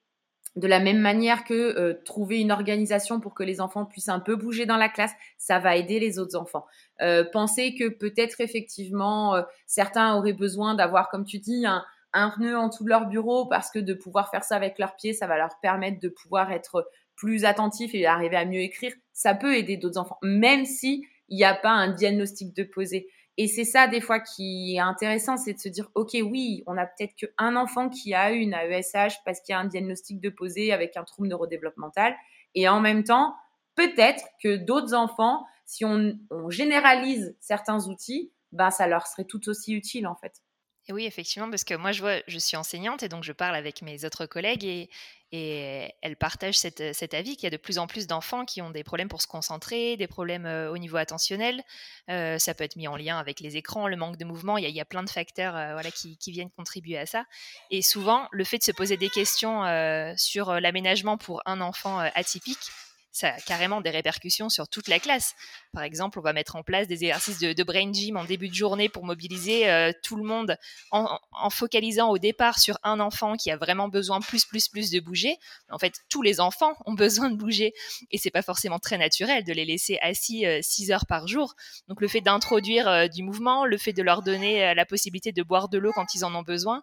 de 0.57 0.67
la 0.67 0.81
même 0.81 0.99
manière 0.99 1.45
que 1.45 1.55
euh, 1.55 1.95
trouver 2.05 2.41
une 2.41 2.51
organisation 2.51 3.21
pour 3.21 3.35
que 3.35 3.43
les 3.43 3.61
enfants 3.61 3.85
puissent 3.85 4.09
un 4.09 4.21
peu 4.21 4.37
bouger 4.37 4.67
dans 4.67 4.79
la 4.79 4.89
classe, 4.89 5.13
ça 5.37 5.59
va 5.59 5.77
aider 5.77 6.01
les 6.01 6.19
autres 6.19 6.37
enfants. 6.37 6.67
Euh, 7.03 7.25
pensez 7.31 7.75
que 7.75 7.89
peut-être 7.89 8.41
effectivement 8.41 9.37
euh, 9.37 9.43
certains 9.67 10.17
auraient 10.17 10.33
besoin 10.33 10.75
d'avoir, 10.75 11.11
comme 11.11 11.25
tu 11.25 11.39
dis, 11.39 11.67
un, 11.67 11.85
un 12.15 12.31
pneu 12.31 12.57
en 12.57 12.69
dessous 12.69 12.85
de 12.85 12.89
leur 12.89 13.07
bureau 13.07 13.47
parce 13.47 13.71
que 13.71 13.79
de 13.79 13.93
pouvoir 13.93 14.31
faire 14.31 14.45
ça 14.45 14.57
avec 14.57 14.79
leurs 14.79 14.97
pieds, 14.97 15.13
ça 15.13 15.27
va 15.27 15.37
leur 15.37 15.61
permettre 15.61 16.01
de 16.01 16.09
pouvoir 16.09 16.51
être 16.51 16.89
plus 17.17 17.45
attentif 17.45 17.95
et 17.95 18.07
arriver 18.07 18.37
à 18.37 18.47
mieux 18.47 18.61
écrire. 18.61 18.93
Ça 19.13 19.35
peut 19.35 19.57
aider 19.57 19.77
d'autres 19.77 19.99
enfants, 19.99 20.19
même 20.23 20.65
si 20.65 21.05
il 21.29 21.37
n'y 21.37 21.45
a 21.45 21.55
pas 21.55 21.71
un 21.71 21.93
diagnostic 21.93 22.55
de 22.55 22.63
poser. 22.63 23.09
Et 23.39 23.49
c'est 23.49 23.65
ça, 23.65 23.87
des 23.87 24.01
fois, 24.01 24.21
qui 24.21 24.75
est 24.75 24.81
intéressant, 24.81 25.37
c'est 25.37 25.53
de 25.53 25.59
se 25.59 25.69
dire, 25.69 25.91
OK, 25.95 26.13
oui, 26.15 26.63
on 26.67 26.77
a 26.79 26.87
peut-être 26.87 27.15
qu'un 27.15 27.57
enfant 27.57 27.91
qui 27.91 28.15
a 28.15 28.33
une 28.33 28.55
AESH 28.55 29.23
parce 29.25 29.41
qu'il 29.41 29.53
y 29.53 29.57
a 29.57 29.59
un 29.59 29.67
diagnostic 29.67 30.21
de 30.21 30.31
poser 30.31 30.73
avec 30.73 30.97
un 30.97 31.05
trouble 31.05 31.29
neurodéveloppemental. 31.29 32.15
Et 32.55 32.67
en 32.69 32.81
même 32.81 33.05
temps, 33.05 33.35
peut-être 33.75 34.25
que 34.43 34.57
d'autres 34.57 34.95
enfants, 34.95 35.45
si 35.67 35.85
on, 35.85 36.19
on, 36.31 36.49
généralise 36.49 37.37
certains 37.41 37.87
outils, 37.89 38.33
ben, 38.53 38.71
ça 38.71 38.87
leur 38.87 39.07
serait 39.07 39.25
tout 39.25 39.49
aussi 39.51 39.75
utile, 39.75 40.07
en 40.07 40.15
fait. 40.15 40.41
Oui, 40.89 41.05
effectivement, 41.05 41.51
parce 41.51 41.65
que 41.65 41.75
moi, 41.75 41.91
je 41.91 42.01
vois, 42.01 42.19
je 42.29 42.39
suis 42.39 42.57
enseignante 42.57 43.03
et 43.03 43.09
donc 43.09 43.25
je 43.25 43.33
parle 43.33 43.57
avec 43.57 43.83
mes 43.83 44.05
autres 44.05 44.27
collègues 44.27 44.65
et, 44.65 44.89
elles 45.33 46.17
partagent 46.17 46.57
cette, 46.57 46.95
cet 46.95 47.13
avis 47.13 47.37
qu'il 47.37 47.45
y 47.45 47.47
a 47.49 47.51
de 47.51 47.59
plus 47.59 47.79
en 47.79 47.87
plus 47.87 48.07
d'enfants 48.07 48.47
qui 48.47 48.63
ont 48.63 48.71
des 48.71 48.85
problèmes 48.85 49.09
pour 49.09 49.21
se 49.21 49.27
concentrer, 49.27 49.99
des 49.99 50.07
problèmes 50.07 50.47
euh, 50.47 50.71
au 50.71 50.79
niveau 50.79 50.97
attentionnel. 50.97 51.63
Euh, 52.09 52.39
ça 52.39 52.55
peut 52.55 52.65
être 52.65 52.77
mis 52.77 52.89
en 52.89 52.97
lien 52.97 53.19
avec 53.19 53.41
les 53.41 53.57
écrans, 53.59 53.87
le 53.87 53.97
manque 53.97 54.17
de 54.17 54.25
mouvement. 54.25 54.57
Il 54.57 54.67
y 54.67 54.81
a, 54.81 54.85
plein 54.87 55.03
de 55.03 55.11
facteurs 55.11 55.55
euh, 55.57 55.83
qui, 55.91 56.33
viennent 56.33 56.51
contribuer 56.51 56.97
à 56.97 57.05
ça. 57.05 57.27
Et 57.71 57.83
souvent, 57.83 58.29
le 58.31 58.45
fait 58.45 58.59
de 58.59 58.63
se 58.63 58.73
poser 58.73 58.97
des 58.97 59.11
questions 59.11 59.65
euh, 59.65 60.15
sur 60.17 60.59
l'aménagement 60.61 61.19
pour 61.19 61.43
un 61.45 61.61
enfant 61.61 62.01
euh, 62.01 62.09
atypique, 62.15 62.71
ça 63.17 63.29
a 63.29 63.41
carrément 63.41 63.81
des 63.81 63.89
répercussions 63.89 64.51
sur 64.51 64.69
toute 64.69 64.89
la 64.89 64.99
classe. 64.99 65.35
Par 65.73 65.83
exemple, 65.83 66.19
on 66.19 66.23
va 66.23 66.35
mettre 66.35 66.55
en 66.57 66.63
place 66.63 66.87
des 66.87 67.05
exercices 67.05 67.39
de, 67.39 67.63
brain 67.63 67.91
gym 67.91 68.19
en 68.19 68.25
début 68.25 68.49
de 68.49 68.55
journée 68.55 68.91
pour 68.91 69.05
mobiliser 69.05 69.71
euh, 69.71 69.91
tout 70.03 70.17
le 70.17 70.23
monde 70.23 70.59
en, 70.91 71.19
focalisant 71.51 72.11
au 72.11 72.19
départ 72.19 72.59
sur 72.59 72.79
un 72.83 73.01
enfant 73.01 73.37
qui 73.37 73.51
a 73.51 73.57
vraiment 73.57 73.89
besoin 73.89 74.21
plus, 74.21 74.45
plus, 74.45 74.69
plus 74.69 74.91
de 74.91 75.01
bouger. 75.01 75.39
En 75.71 75.79
fait, 75.79 75.95
tous 76.11 76.21
les 76.21 76.41
enfants 76.41 76.75
ont 76.85 76.93
besoin 77.07 77.31
de 77.31 77.37
bouger 77.37 77.73
et 78.11 78.19
c'est 78.19 78.31
pas 78.31 78.43
forcément 78.43 78.79
très 78.79 78.99
naturel 78.99 79.45
de 79.45 79.53
les 79.55 79.65
laisser 79.65 79.99
assis 80.03 80.45
6 80.61 80.91
euh, 80.91 80.95
heures 80.95 81.07
par 81.07 81.27
jour. 81.27 81.55
Donc, 81.89 82.03
le 82.03 82.09
fait 82.09 82.21
d'introduire 82.21 82.87
euh, 82.87 83.09
du 83.09 83.23
mouvement, 83.23 83.65
le 83.65 83.79
fait 83.79 83.95
de 83.95 84.03
leur 84.03 84.23
donner 84.23 84.75
la 84.75 84.85
possibilité 84.85 85.33
de 85.33 85.43
boire 85.43 85.71
de 85.71 85.79
l'eau 85.79 85.93
quand 85.95 86.15
ils 86.15 86.25
en 86.25 86.35
ont 86.35 86.43
besoin, 86.43 86.83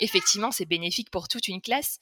effectivement, 0.00 0.50
c'est 0.50 0.64
bénéfique 0.64 1.10
pour 1.10 1.28
toute 1.28 1.48
une 1.48 1.60
classe. 1.60 1.98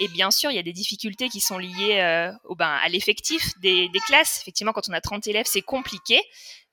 Et 0.00 0.08
bien 0.08 0.30
sûr, 0.30 0.50
il 0.50 0.56
y 0.56 0.58
a 0.58 0.62
des 0.62 0.72
difficultés 0.72 1.28
qui 1.28 1.40
sont 1.40 1.58
liées 1.58 2.00
euh, 2.00 2.32
ben, 2.56 2.78
à 2.82 2.88
l'effectif 2.88 3.58
des, 3.60 3.90
classes. 4.06 4.40
Effectivement, 4.40 4.72
quand 4.72 4.88
on 4.88 4.92
a 4.92 5.00
30 5.00 5.26
élèves, 5.26 5.46
c'est 5.46 5.62
compliqué. 5.62 6.20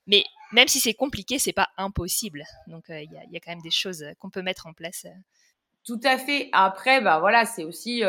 Mais 0.06 0.24
même 0.52 0.68
si 0.68 0.80
c'est 0.80 0.94
compliqué, 0.94 1.38
c'est 1.38 1.52
pas 1.52 1.68
impossible. 1.76 2.44
Donc, 2.66 2.88
euh, 2.90 3.02
il 3.02 3.10
y, 3.12 3.36
a, 3.36 3.40
quand 3.40 3.52
même 3.52 3.62
des 3.62 3.70
choses 3.70 4.04
qu'on 4.18 4.30
peut 4.30 4.42
mettre 4.42 4.66
en 4.66 4.72
place. 4.72 5.04
Euh. 5.04 5.10
Tout 5.84 6.00
à 6.04 6.18
fait. 6.18 6.48
Après, 6.52 7.00
bah 7.00 7.18
voilà, 7.18 7.44
c'est 7.46 7.64
aussi 7.64 8.02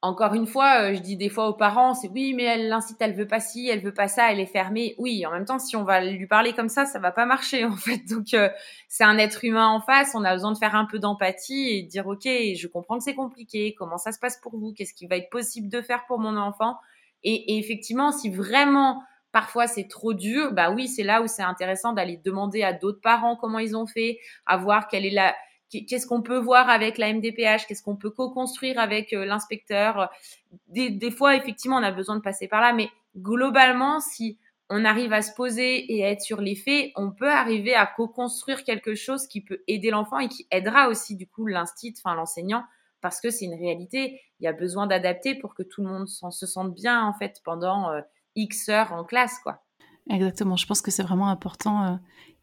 encore 0.00 0.34
une 0.34 0.46
fois, 0.46 0.82
euh, 0.82 0.94
je 0.94 1.00
dis 1.00 1.16
des 1.16 1.28
fois 1.28 1.48
aux 1.48 1.54
parents, 1.54 1.92
c'est 1.92 2.08
oui, 2.08 2.32
mais 2.32 2.44
elle 2.44 2.68
l'incite, 2.68 2.98
elle 3.00 3.14
veut 3.14 3.26
pas 3.26 3.40
ci, 3.40 3.68
elle 3.68 3.80
veut 3.80 3.92
pas 3.92 4.06
ça, 4.06 4.30
elle 4.30 4.38
est 4.38 4.46
fermée. 4.46 4.94
Oui, 4.98 5.26
en 5.26 5.32
même 5.32 5.44
temps, 5.44 5.58
si 5.58 5.74
on 5.74 5.82
va 5.82 6.04
lui 6.04 6.26
parler 6.28 6.52
comme 6.52 6.68
ça, 6.68 6.86
ça 6.86 7.00
va 7.00 7.10
pas 7.10 7.26
marcher 7.26 7.64
en 7.64 7.76
fait. 7.76 8.04
Donc 8.08 8.32
euh, 8.34 8.48
c'est 8.88 9.04
un 9.04 9.18
être 9.18 9.44
humain 9.44 9.66
en 9.66 9.80
face, 9.80 10.12
on 10.14 10.22
a 10.24 10.32
besoin 10.32 10.52
de 10.52 10.58
faire 10.58 10.76
un 10.76 10.84
peu 10.84 11.00
d'empathie 11.00 11.70
et 11.70 11.82
de 11.82 11.88
dire 11.88 12.06
ok, 12.06 12.24
je 12.24 12.66
comprends 12.68 12.98
que 12.98 13.04
c'est 13.04 13.14
compliqué, 13.14 13.74
comment 13.76 13.98
ça 13.98 14.12
se 14.12 14.20
passe 14.20 14.38
pour 14.40 14.56
vous, 14.56 14.72
qu'est-ce 14.72 14.94
qui 14.94 15.06
va 15.08 15.16
être 15.16 15.30
possible 15.30 15.68
de 15.68 15.82
faire 15.82 16.06
pour 16.06 16.20
mon 16.20 16.36
enfant? 16.36 16.76
Et, 17.24 17.54
et 17.54 17.58
effectivement, 17.58 18.12
si 18.12 18.30
vraiment 18.30 19.02
parfois 19.32 19.66
c'est 19.66 19.88
trop 19.88 20.14
dur, 20.14 20.52
bah 20.52 20.70
oui, 20.70 20.86
c'est 20.86 21.02
là 21.02 21.22
où 21.22 21.26
c'est 21.26 21.42
intéressant 21.42 21.92
d'aller 21.92 22.16
demander 22.24 22.62
à 22.62 22.72
d'autres 22.72 23.00
parents 23.00 23.34
comment 23.34 23.58
ils 23.58 23.76
ont 23.76 23.86
fait, 23.86 24.20
à 24.46 24.56
voir 24.56 24.86
quelle 24.86 25.04
est 25.04 25.10
la 25.10 25.34
qu'est-ce 25.70 26.06
qu'on 26.06 26.22
peut 26.22 26.38
voir 26.38 26.68
avec 26.68 26.98
la 26.98 27.12
MDPH, 27.12 27.66
qu'est-ce 27.66 27.82
qu'on 27.82 27.96
peut 27.96 28.10
co-construire 28.10 28.78
avec 28.78 29.12
euh, 29.12 29.24
l'inspecteur? 29.24 30.10
Des, 30.68 31.10
fois, 31.10 31.36
effectivement, 31.36 31.76
on 31.76 31.82
a 31.82 31.92
besoin 31.92 32.16
de 32.16 32.22
passer 32.22 32.48
par 32.48 32.60
là, 32.60 32.72
mais 32.72 32.88
globalement, 33.16 34.00
si 34.00 34.38
on 34.70 34.84
arrive 34.84 35.12
à 35.12 35.22
se 35.22 35.32
poser 35.34 35.94
et 35.94 36.04
à 36.04 36.10
être 36.10 36.20
sur 36.20 36.40
les 36.40 36.54
faits, 36.54 36.92
on 36.96 37.10
peut 37.10 37.30
arriver 37.30 37.74
à 37.74 37.86
co-construire 37.86 38.64
quelque 38.64 38.94
chose 38.94 39.26
qui 39.26 39.40
peut 39.40 39.62
aider 39.66 39.90
l'enfant 39.90 40.18
et 40.18 40.28
qui 40.28 40.46
aidera 40.50 40.88
aussi 40.88 41.16
du 41.16 41.26
coup 41.26 41.46
l'instit, 41.46 41.94
enfin 41.98 42.14
l'enseignant, 42.14 42.64
parce 43.00 43.20
que 43.20 43.30
c'est 43.30 43.46
une 43.46 43.54
réalité. 43.54 44.20
Il 44.40 44.44
y 44.44 44.46
a 44.46 44.52
besoin 44.52 44.86
d'adapter 44.86 45.34
pour 45.34 45.54
que 45.54 45.62
tout 45.62 45.82
le 45.82 45.88
monde 45.88 46.08
se 46.08 46.46
sente 46.46 46.74
bien 46.74 47.02
en 47.02 47.14
fait 47.14 47.40
pendant 47.44 47.90
euh, 47.90 48.00
X 48.36 48.68
heures 48.68 48.92
en 48.92 49.04
classe, 49.04 49.38
quoi. 49.42 49.62
Exactement. 50.10 50.56
Je 50.56 50.66
pense 50.66 50.80
que 50.80 50.90
c'est 50.90 51.02
vraiment 51.02 51.28
important 51.28 51.84
euh, 51.84 51.96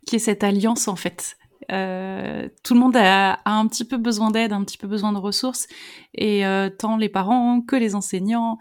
qu'il 0.05 0.13
y 0.13 0.15
ait 0.17 0.25
cette 0.25 0.43
alliance 0.43 0.87
en 0.87 0.95
fait 0.95 1.37
euh, 1.71 2.49
tout 2.63 2.73
le 2.73 2.79
monde 2.79 2.95
a, 2.95 3.39
un 3.45 3.67
petit 3.67 3.85
peu 3.85 3.97
besoin 3.97 4.31
d'aide, 4.31 4.53
un 4.53 4.63
petit 4.63 4.77
peu 4.77 4.87
besoin 4.87 5.13
de 5.13 5.17
ressources, 5.17 5.67
et 6.13 6.45
euh, 6.45 6.69
tant 6.69 6.97
les 6.97 7.09
parents 7.09 7.61
que 7.61 7.75
les 7.75 7.95
enseignants. 7.95 8.57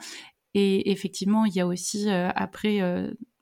Et 0.54 0.90
effectivement, 0.90 1.44
il 1.44 1.54
y 1.54 1.60
a 1.60 1.66
aussi 1.66 2.08
euh, 2.08 2.30
après 2.36 2.80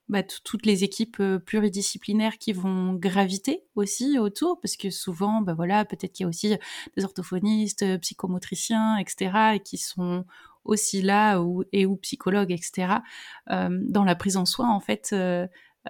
bah, 0.09 0.23
toutes 0.45 0.67
les 0.67 0.85
équipes 0.85 1.23
pluridisciplinaires 1.45 2.39
qui 2.39 2.53
vont 2.53 2.95
graviter 2.95 3.65
aussi 3.75 4.19
autour, 4.19 4.61
parce 4.61 4.77
que 4.77 4.91
souvent, 4.91 5.41
bah 5.43 5.55
voilà, 5.55 5.85
peut-être 5.85 6.13
qu'il 6.13 6.25
y 6.25 6.27
a 6.27 6.29
aussi 6.29 6.57
des 6.97 7.05
orthophonistes, 7.05 7.99
psychomotriciens, 8.01 8.97
etc., 8.97 9.55
et 9.55 9.61
qui 9.61 9.79
sont 9.79 10.25
aussi 10.65 11.03
là 11.03 11.41
ou, 11.41 11.65
et 11.73 11.87
ou 11.87 11.97
psychologues, 11.97 12.53
etc. 12.53 12.95
dans 13.49 14.05
la 14.05 14.15
prise 14.15 14.37
en 14.37 14.47
soin, 14.47 14.71
en 14.71 14.81
fait 14.81 15.15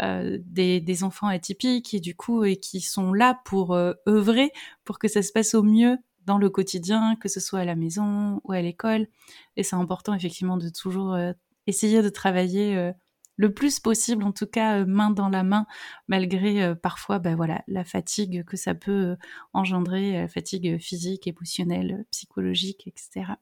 euh, 0.01 0.39
des, 0.41 0.81
des, 0.81 1.05
enfants 1.05 1.27
atypiques 1.27 1.93
et 1.93 2.01
du 2.01 2.15
coup 2.15 2.45
et 2.45 2.57
qui 2.57 2.81
sont 2.81 3.13
là 3.13 3.39
pour 3.45 3.75
euh, 3.75 3.93
œuvrer 4.09 4.51
pour 4.85 4.99
que 4.99 5.07
ça 5.07 5.21
se 5.23 5.33
passe 5.33 5.55
au 5.55 5.63
mieux 5.63 5.99
dans 6.25 6.39
le 6.39 6.49
quotidien, 6.49 7.15
que 7.17 7.29
ce 7.29 7.41
soit 7.41 7.61
à 7.61 7.65
la 7.67 7.77
maison 7.77 8.41
ou 8.45 8.53
à 8.53 8.63
l'école. 8.63 9.07
Et 9.57 9.63
c'est 9.63 9.77
important 9.77 10.15
effectivement 10.15 10.57
de 10.57 10.71
toujours 10.71 11.13
euh, 11.13 11.33
essayer 11.67 12.01
de 12.01 12.09
travailler 12.09 12.93
le 13.37 13.55
plus 13.55 13.81
possible, 13.81 14.25
en 14.25 14.33
tout 14.33 14.47
cas 14.47 14.85
main 14.85 15.11
dans 15.11 15.29
la 15.29 15.43
main, 15.43 15.67
malgré 16.09 16.75
parfois 16.77 17.19
ben 17.19 17.37
voilà 17.37 17.63
la 17.69 17.85
fatigue 17.85 18.45
que 18.45 18.57
ça 18.57 18.75
peut 18.75 19.17
engendrer, 19.53 20.13
la 20.13 20.29
fatigue 20.29 20.79
physique, 20.79 21.27
émotionnelle, 21.27 22.05
psychologique, 22.11 22.87
etc. 22.87 23.33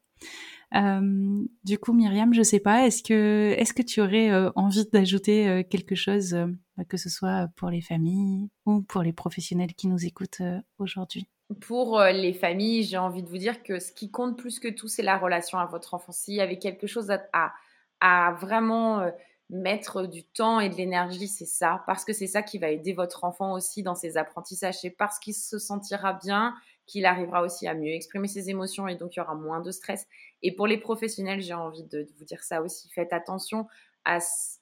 Euh, 0.74 1.44
du 1.64 1.78
coup, 1.78 1.92
Myriam, 1.92 2.32
je 2.32 2.42
sais 2.42 2.60
pas, 2.60 2.86
est-ce 2.86 3.02
que, 3.02 3.54
est-ce 3.58 3.72
que 3.72 3.82
tu 3.82 4.00
aurais 4.00 4.30
euh, 4.30 4.50
envie 4.54 4.84
d'ajouter 4.92 5.48
euh, 5.48 5.62
quelque 5.68 5.94
chose, 5.96 6.36
que 6.88 6.96
ce 6.96 7.08
soit 7.08 7.48
pour 7.56 7.70
les 7.70 7.80
familles 7.80 8.48
ou 8.66 8.82
pour 8.82 9.02
les 9.02 9.12
professionnels 9.12 9.74
qui 9.74 9.88
nous 9.88 10.04
écoutent 10.04 10.42
aujourd'hui? 10.78 11.26
Pour 11.60 12.00
les 12.00 12.32
familles, 12.32 12.84
j'ai 12.84 12.98
envie 12.98 13.24
de 13.24 13.28
vous 13.28 13.38
dire 13.38 13.64
que 13.64 13.80
ce 13.80 13.90
qui 13.90 14.10
compte 14.10 14.38
plus 14.38 14.60
que 14.60 14.68
tout, 14.68 14.86
c'est 14.86 15.02
la 15.02 15.18
relation 15.18 15.58
à 15.58 15.66
votre 15.66 15.94
enfant. 15.94 16.12
S'il 16.12 16.34
y 16.34 16.40
avait 16.40 16.58
quelque 16.58 16.86
chose 16.86 17.10
à, 17.10 17.20
à, 17.32 17.52
à 18.00 18.32
vraiment 18.34 19.10
mettre 19.50 20.06
du 20.06 20.22
temps 20.22 20.60
et 20.60 20.68
de 20.68 20.76
l'énergie, 20.76 21.26
c'est 21.26 21.46
ça, 21.46 21.82
parce 21.86 22.04
que 22.04 22.12
c'est 22.12 22.28
ça 22.28 22.42
qui 22.42 22.58
va 22.58 22.70
aider 22.70 22.92
votre 22.92 23.24
enfant 23.24 23.52
aussi 23.52 23.82
dans 23.82 23.96
ses 23.96 24.16
apprentissages. 24.16 24.78
C'est 24.80 24.90
parce 24.90 25.18
qu'il 25.18 25.34
se 25.34 25.58
sentira 25.58 26.12
bien 26.12 26.54
qu'il 26.90 27.06
arrivera 27.06 27.42
aussi 27.42 27.68
à 27.68 27.74
mieux 27.74 27.92
exprimer 27.92 28.28
ses 28.28 28.50
émotions 28.50 28.88
et 28.88 28.96
donc 28.96 29.14
il 29.14 29.20
y 29.20 29.22
aura 29.22 29.34
moins 29.34 29.60
de 29.60 29.70
stress. 29.70 30.06
Et 30.42 30.54
pour 30.54 30.66
les 30.66 30.78
professionnels, 30.78 31.40
j'ai 31.40 31.54
envie 31.54 31.84
de, 31.84 32.08
vous 32.18 32.24
dire 32.24 32.42
ça 32.42 32.62
aussi. 32.62 32.88
Faites 32.90 33.12
attention 33.12 33.66
à. 34.04 34.18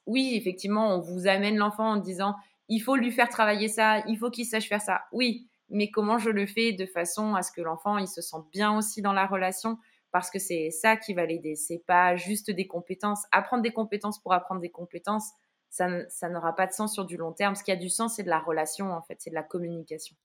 Oui, 0.07 0.35
effectivement, 0.35 0.95
on 0.95 1.01
vous 1.01 1.27
amène 1.27 1.57
l'enfant 1.57 1.93
en 1.93 1.97
disant 1.97 2.35
il 2.69 2.81
faut 2.81 2.97
lui 2.97 3.11
faire 3.11 3.29
travailler 3.29 3.69
ça, 3.69 4.01
il 4.07 4.19
faut 4.19 4.31
qu'il 4.31 4.45
sache 4.45 4.69
faire 4.69 4.83
ça. 4.83 5.03
Oui, 5.13 5.49
mais 5.71 5.91
comment 5.91 6.19
je 6.19 6.31
le 6.31 6.47
fais 6.47 6.73
de 6.73 6.85
façon 6.85 7.35
à 7.35 7.43
ce 7.43 7.51
que 7.51 7.63
l'enfant 7.63 7.97
il 7.97 8.09
se 8.09 8.21
sente 8.21 8.51
bien 8.53 8.77
aussi 8.77 9.01
dans 9.01 9.15
la 9.15 9.27
relation? 9.27 9.79
Parce 10.11 10.31
que 10.31 10.39
c'est 10.39 10.71
ça 10.71 10.97
qui 10.97 11.15
va 11.15 11.25
l'aider. 11.25 11.55
C'est 11.55 11.83
pas 11.87 12.17
juste 12.17 12.51
des 12.51 12.67
compétences. 12.67 13.25
Apprendre 13.33 13.63
des 13.63 13.73
compétences 13.73 14.21
pour 14.21 14.33
apprendre 14.33 14.61
des 14.61 14.71
compétences, 14.71 15.31
ça, 15.71 15.89
ça 16.09 16.29
n'aura 16.29 16.55
pas 16.55 16.67
de 16.67 16.73
sens 16.73 16.95
sur 16.95 17.05
du 17.05 17.17
long 17.17 17.33
terme. 17.33 17.55
Ce 17.55 17.63
qui 17.63 17.73
a 17.73 17.77
du 17.77 17.91
sens, 17.91 18.17
c'est 18.17 18.23
de 18.23 18.31
la 18.31 18.39
relation 18.39 18.93
en 18.93 19.03
fait, 19.03 19.17
c'est 19.21 19.31
de 19.31 19.35
la 19.35 19.43
communication. 19.43 20.17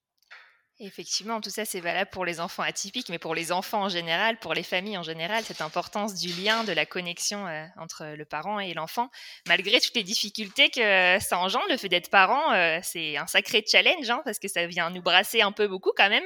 Effectivement, 0.80 1.40
tout 1.40 1.52
ça, 1.52 1.66
c'est 1.66 1.80
valable 1.80 2.10
pour 2.10 2.26
les 2.26 2.40
enfants 2.40 2.64
atypiques, 2.64 3.10
mais 3.10 3.20
pour 3.20 3.36
les 3.36 3.52
enfants 3.52 3.84
en 3.84 3.90
général, 3.90 4.40
pour 4.40 4.56
les 4.56 4.64
familles 4.64 4.98
en 4.98 5.04
général, 5.04 5.44
cette 5.44 5.62
importance 5.62 6.16
du 6.16 6.30
lien, 6.34 6.64
de 6.64 6.72
la 6.72 6.88
connexion 6.88 7.46
euh, 7.46 7.66
entre 7.78 8.16
le 8.18 8.26
parent 8.26 8.60
et 8.60 8.74
l'enfant, 8.74 9.12
malgré 9.48 9.80
toutes 9.80 9.96
les 9.96 10.04
difficultés 10.04 10.72
que 10.72 11.20
ça 11.20 11.38
engendre, 11.38 11.66
le 11.70 11.78
fait 11.78 11.90
d'être 11.90 12.10
parent, 12.10 12.54
euh, 12.54 12.80
c'est 12.82 13.18
un 13.18 13.28
sacré 13.28 13.64
challenge, 13.68 14.10
hein, 14.10 14.24
parce 14.26 14.40
que 14.40 14.48
ça 14.48 14.66
vient 14.66 14.90
nous 14.90 15.04
brasser 15.04 15.42
un 15.42 15.52
peu 15.52 15.68
beaucoup 15.68 15.92
quand 15.96 16.10
même, 16.10 16.26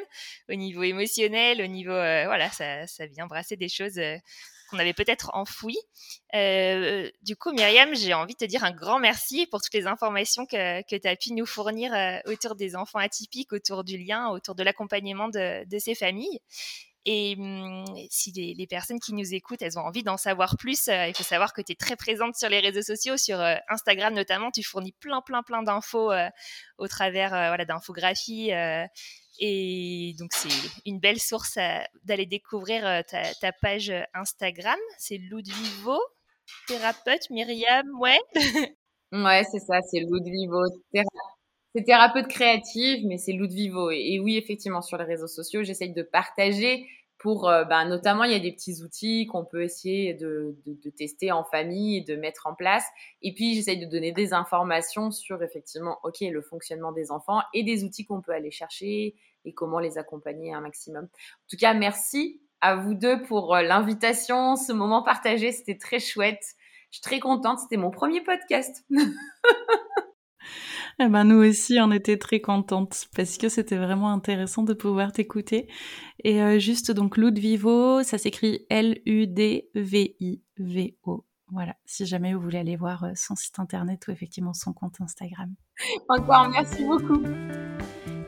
au 0.50 0.56
niveau 0.56 0.84
émotionnel, 0.84 1.62
au 1.62 1.68
niveau, 1.68 1.92
euh, 1.92 2.24
voilà, 2.26 2.50
ça, 2.50 2.88
ça, 2.88 3.06
vient 3.06 3.28
brasser 3.28 3.58
des 3.58 3.70
choses 3.70 4.00
qu'on 4.68 4.80
avait 4.80 4.94
peut-être 4.94 5.32
enfoui. 5.34 5.78
Euh, 6.36 7.10
du 7.22 7.36
coup, 7.36 7.52
Myriam, 7.52 7.96
j'ai 7.96 8.14
envie 8.14 8.34
de 8.34 8.38
te 8.38 8.46
dire 8.46 8.64
un 8.64 8.72
grand 8.72 9.00
merci 9.00 9.48
pour 9.48 9.62
toutes 9.62 9.74
les 9.74 9.88
informations 9.88 10.46
que, 10.46 10.82
que 10.84 10.96
tu 10.96 11.08
as 11.08 11.16
pu 11.16 11.34
nous 11.34 11.46
fournir 11.46 11.94
euh, 11.94 12.20
autour 12.26 12.56
des 12.56 12.76
enfants 12.76 13.00
atypiques, 13.00 13.54
autour 13.54 13.84
du 13.84 13.98
lien, 13.98 14.30
autour 14.30 14.56
de 14.56 14.64
l'accompagnement 14.64 15.30
de, 15.30 15.68
de, 15.68 15.80
ces 15.80 15.96
familles. 15.96 16.40
Et 17.06 17.36
hum, 17.40 17.86
si 18.10 18.32
les, 18.34 18.68
personnes 18.68 19.00
qui 19.00 19.14
nous 19.14 19.34
écoutent, 19.34 19.62
elles 19.62 19.80
ont 19.80 19.84
envie 19.84 20.04
d'en 20.04 20.18
savoir 20.18 20.58
plus, 20.58 20.90
euh, 20.90 21.08
il 21.08 21.16
faut 21.16 21.24
savoir 21.24 21.54
que 21.54 21.62
tu 21.62 21.72
es 21.72 21.76
très 21.76 21.96
présente 21.96 22.36
sur 22.36 22.50
les 22.50 22.60
réseaux 22.60 22.82
sociaux, 22.82 23.16
sur 23.16 23.40
Instagram 23.70 24.14
notamment. 24.14 24.52
Tu 24.52 24.62
fournis 24.62 24.92
plein, 25.00 25.22
plein, 25.22 25.42
plein 25.44 25.64
d'infos 25.64 26.12
au 26.78 26.88
travers 26.90 27.30
voilà, 27.30 27.64
d'infographies 27.64 28.52
et 29.40 30.16
donc, 30.20 30.34
c'est 30.34 30.50
une 30.86 31.00
belle 31.00 31.20
source 31.20 31.58
d'aller 32.04 32.26
découvrir 32.26 32.86
euh, 32.86 33.02
ta, 33.42 33.52
page 33.52 33.94
Instagram. 34.14 34.80
C'est 34.98 35.18
Ludvivo, 35.18 36.00
thérapeute, 36.68 37.30
Myriam, 37.30 37.88
ouais. 38.00 38.20
ouais, 39.12 39.44
c'est 39.52 39.60
ça, 39.60 39.82
c'est 39.82 40.00
Ludvivo. 40.00 40.64
C'est 41.76 41.84
thérapeute 41.84 42.28
créative, 42.28 43.06
mais 43.06 43.18
c'est 43.18 43.34
Ludvivo. 43.34 43.92
Et, 43.92 44.14
et 44.14 44.20
oui, 44.20 44.38
effectivement, 44.38 44.82
sur 44.82 44.98
les 44.98 45.06
réseaux 45.06 45.28
sociaux, 45.28 45.64
j'essaye 45.64 45.94
de 45.94 46.02
partager 46.02 46.88
pour, 47.18 47.50
euh, 47.50 47.64
ben, 47.64 47.86
notamment, 47.86 48.24
il 48.24 48.32
y 48.32 48.36
a 48.36 48.40
des 48.40 48.52
petits 48.52 48.84
outils 48.84 49.26
qu'on 49.28 49.44
peut 49.44 49.64
essayer 49.64 50.14
de, 50.14 50.56
de, 50.66 50.74
de, 50.74 50.90
tester 50.90 51.32
en 51.32 51.44
famille 51.44 51.98
et 51.98 52.02
de 52.02 52.16
mettre 52.16 52.48
en 52.48 52.54
place. 52.54 52.86
Et 53.22 53.34
puis, 53.34 53.56
j'essaye 53.56 53.80
de 53.80 53.90
donner 53.90 54.12
des 54.12 54.34
informations 54.34 55.12
sur, 55.12 55.42
effectivement, 55.42 55.98
OK, 56.04 56.22
le 56.22 56.42
fonctionnement 56.42 56.92
des 56.92 57.12
enfants 57.12 57.42
et 57.54 57.64
des 57.64 57.84
outils 57.84 58.06
qu'on 58.06 58.22
peut 58.22 58.34
aller 58.34 58.52
chercher 58.52 59.16
et 59.46 59.54
comment 59.54 59.80
les 59.80 59.98
accompagner 59.98 60.54
un 60.54 60.62
maximum. 60.62 61.06
En 61.06 61.48
tout 61.50 61.58
cas, 61.58 61.74
merci 61.74 62.42
à 62.62 62.76
vous 62.76 62.94
deux 62.94 63.22
pour 63.24 63.56
euh, 63.56 63.62
l'invitation, 63.62 64.56
ce 64.56 64.74
moment 64.74 65.04
partagé, 65.04 65.52
c'était 65.52 65.78
très 65.78 66.00
chouette. 66.00 66.56
Je 66.90 66.98
suis 66.98 67.02
très 67.02 67.20
contente, 67.20 67.60
c'était 67.60 67.78
mon 67.78 67.92
premier 67.92 68.22
podcast. 68.22 68.86
Eh 71.00 71.08
ben, 71.10 71.26
nous 71.26 71.48
aussi, 71.48 71.78
on 71.80 71.92
était 71.92 72.18
très 72.18 72.40
contentes 72.42 73.08
parce 73.16 73.38
que 73.38 73.50
c'était 73.50 73.78
vraiment 73.78 74.12
intéressant 74.12 74.64
de 74.64 74.74
pouvoir 74.74 75.12
t'écouter. 75.12 75.68
Et 76.24 76.42
euh, 76.42 76.58
juste, 76.58 76.92
donc, 76.92 77.18
Ludvivo, 77.18 78.02
ça 78.02 78.18
s'écrit 78.18 78.66
L-U-D-V-I-V-O. 78.70 79.64
Voilà, 81.50 81.76
si 81.86 82.06
jamais 82.06 82.34
vous 82.34 82.42
voulez 82.42 82.58
aller 82.58 82.76
voir 82.76 83.04
euh, 83.04 83.12
son 83.16 83.36
site 83.36 83.60
internet 83.60 84.08
ou 84.08 84.12
effectivement 84.12 84.54
son 84.54 84.74
compte 84.74 85.00
Instagram. 85.00 85.54
Encore, 86.10 86.50
merci 86.50 86.84
beaucoup. 86.84 87.22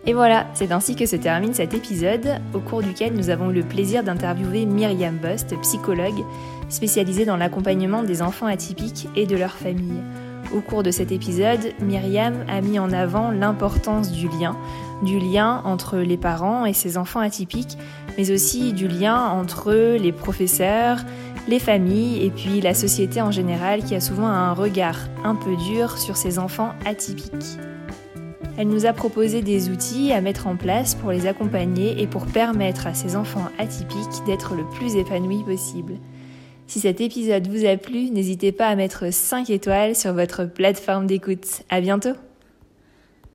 Et 0.05 0.13
voilà, 0.13 0.47
c'est 0.53 0.71
ainsi 0.71 0.95
que 0.95 1.05
se 1.05 1.15
termine 1.17 1.53
cet 1.53 1.73
épisode, 1.73 2.39
au 2.53 2.59
cours 2.59 2.81
duquel 2.81 3.13
nous 3.15 3.29
avons 3.29 3.49
eu 3.51 3.55
le 3.55 3.63
plaisir 3.63 4.03
d'interviewer 4.03 4.65
Myriam 4.65 5.17
Bost, 5.17 5.59
psychologue 5.61 6.23
spécialisée 6.69 7.25
dans 7.25 7.35
l'accompagnement 7.35 8.03
des 8.03 8.21
enfants 8.21 8.45
atypiques 8.45 9.07
et 9.15 9.25
de 9.25 9.35
leurs 9.35 9.57
familles. 9.57 10.03
Au 10.53 10.61
cours 10.61 10.81
de 10.81 10.89
cet 10.89 11.11
épisode, 11.11 11.73
Myriam 11.79 12.43
a 12.47 12.61
mis 12.61 12.79
en 12.79 12.91
avant 12.91 13.29
l'importance 13.29 14.11
du 14.11 14.27
lien, 14.27 14.57
du 15.03 15.19
lien 15.19 15.61
entre 15.63 15.97
les 15.97 16.17
parents 16.17 16.65
et 16.65 16.73
ses 16.73 16.97
enfants 16.97 17.19
atypiques, 17.19 17.77
mais 18.17 18.31
aussi 18.31 18.73
du 18.73 18.87
lien 18.87 19.27
entre 19.27 19.71
les 19.71 20.11
professeurs, 20.11 20.97
les 21.47 21.59
familles 21.59 22.25
et 22.25 22.31
puis 22.31 22.61
la 22.61 22.73
société 22.73 23.21
en 23.21 23.29
général 23.29 23.83
qui 23.83 23.93
a 23.93 23.99
souvent 23.99 24.27
un 24.27 24.53
regard 24.53 24.97
un 25.23 25.35
peu 25.35 25.55
dur 25.55 25.99
sur 25.99 26.17
ces 26.17 26.39
enfants 26.39 26.71
atypiques. 26.83 27.59
Elle 28.57 28.67
nous 28.67 28.87
a 28.87 28.93
proposé 28.93 29.43
des 29.43 29.69
outils 29.69 30.11
à 30.11 30.19
mettre 30.19 30.47
en 30.47 30.55
place 30.55 30.95
pour 30.95 31.11
les 31.11 31.27
accompagner 31.27 32.01
et 32.01 32.07
pour 32.07 32.25
permettre 32.25 32.87
à 32.87 32.95
ces 32.95 33.15
enfants 33.15 33.47
atypiques 33.59 34.25
d'être 34.25 34.55
le 34.55 34.65
plus 34.65 34.95
épanouis 34.95 35.43
possible. 35.43 35.93
Si 36.69 36.79
cet 36.79 37.01
épisode 37.01 37.47
vous 37.47 37.65
a 37.65 37.77
plu, 37.77 38.11
n'hésitez 38.11 38.51
pas 38.51 38.67
à 38.67 38.75
mettre 38.75 39.11
5 39.11 39.49
étoiles 39.49 39.95
sur 39.95 40.13
votre 40.13 40.45
plateforme 40.45 41.07
d'écoute. 41.07 41.63
À 41.71 41.81
bientôt! 41.81 42.13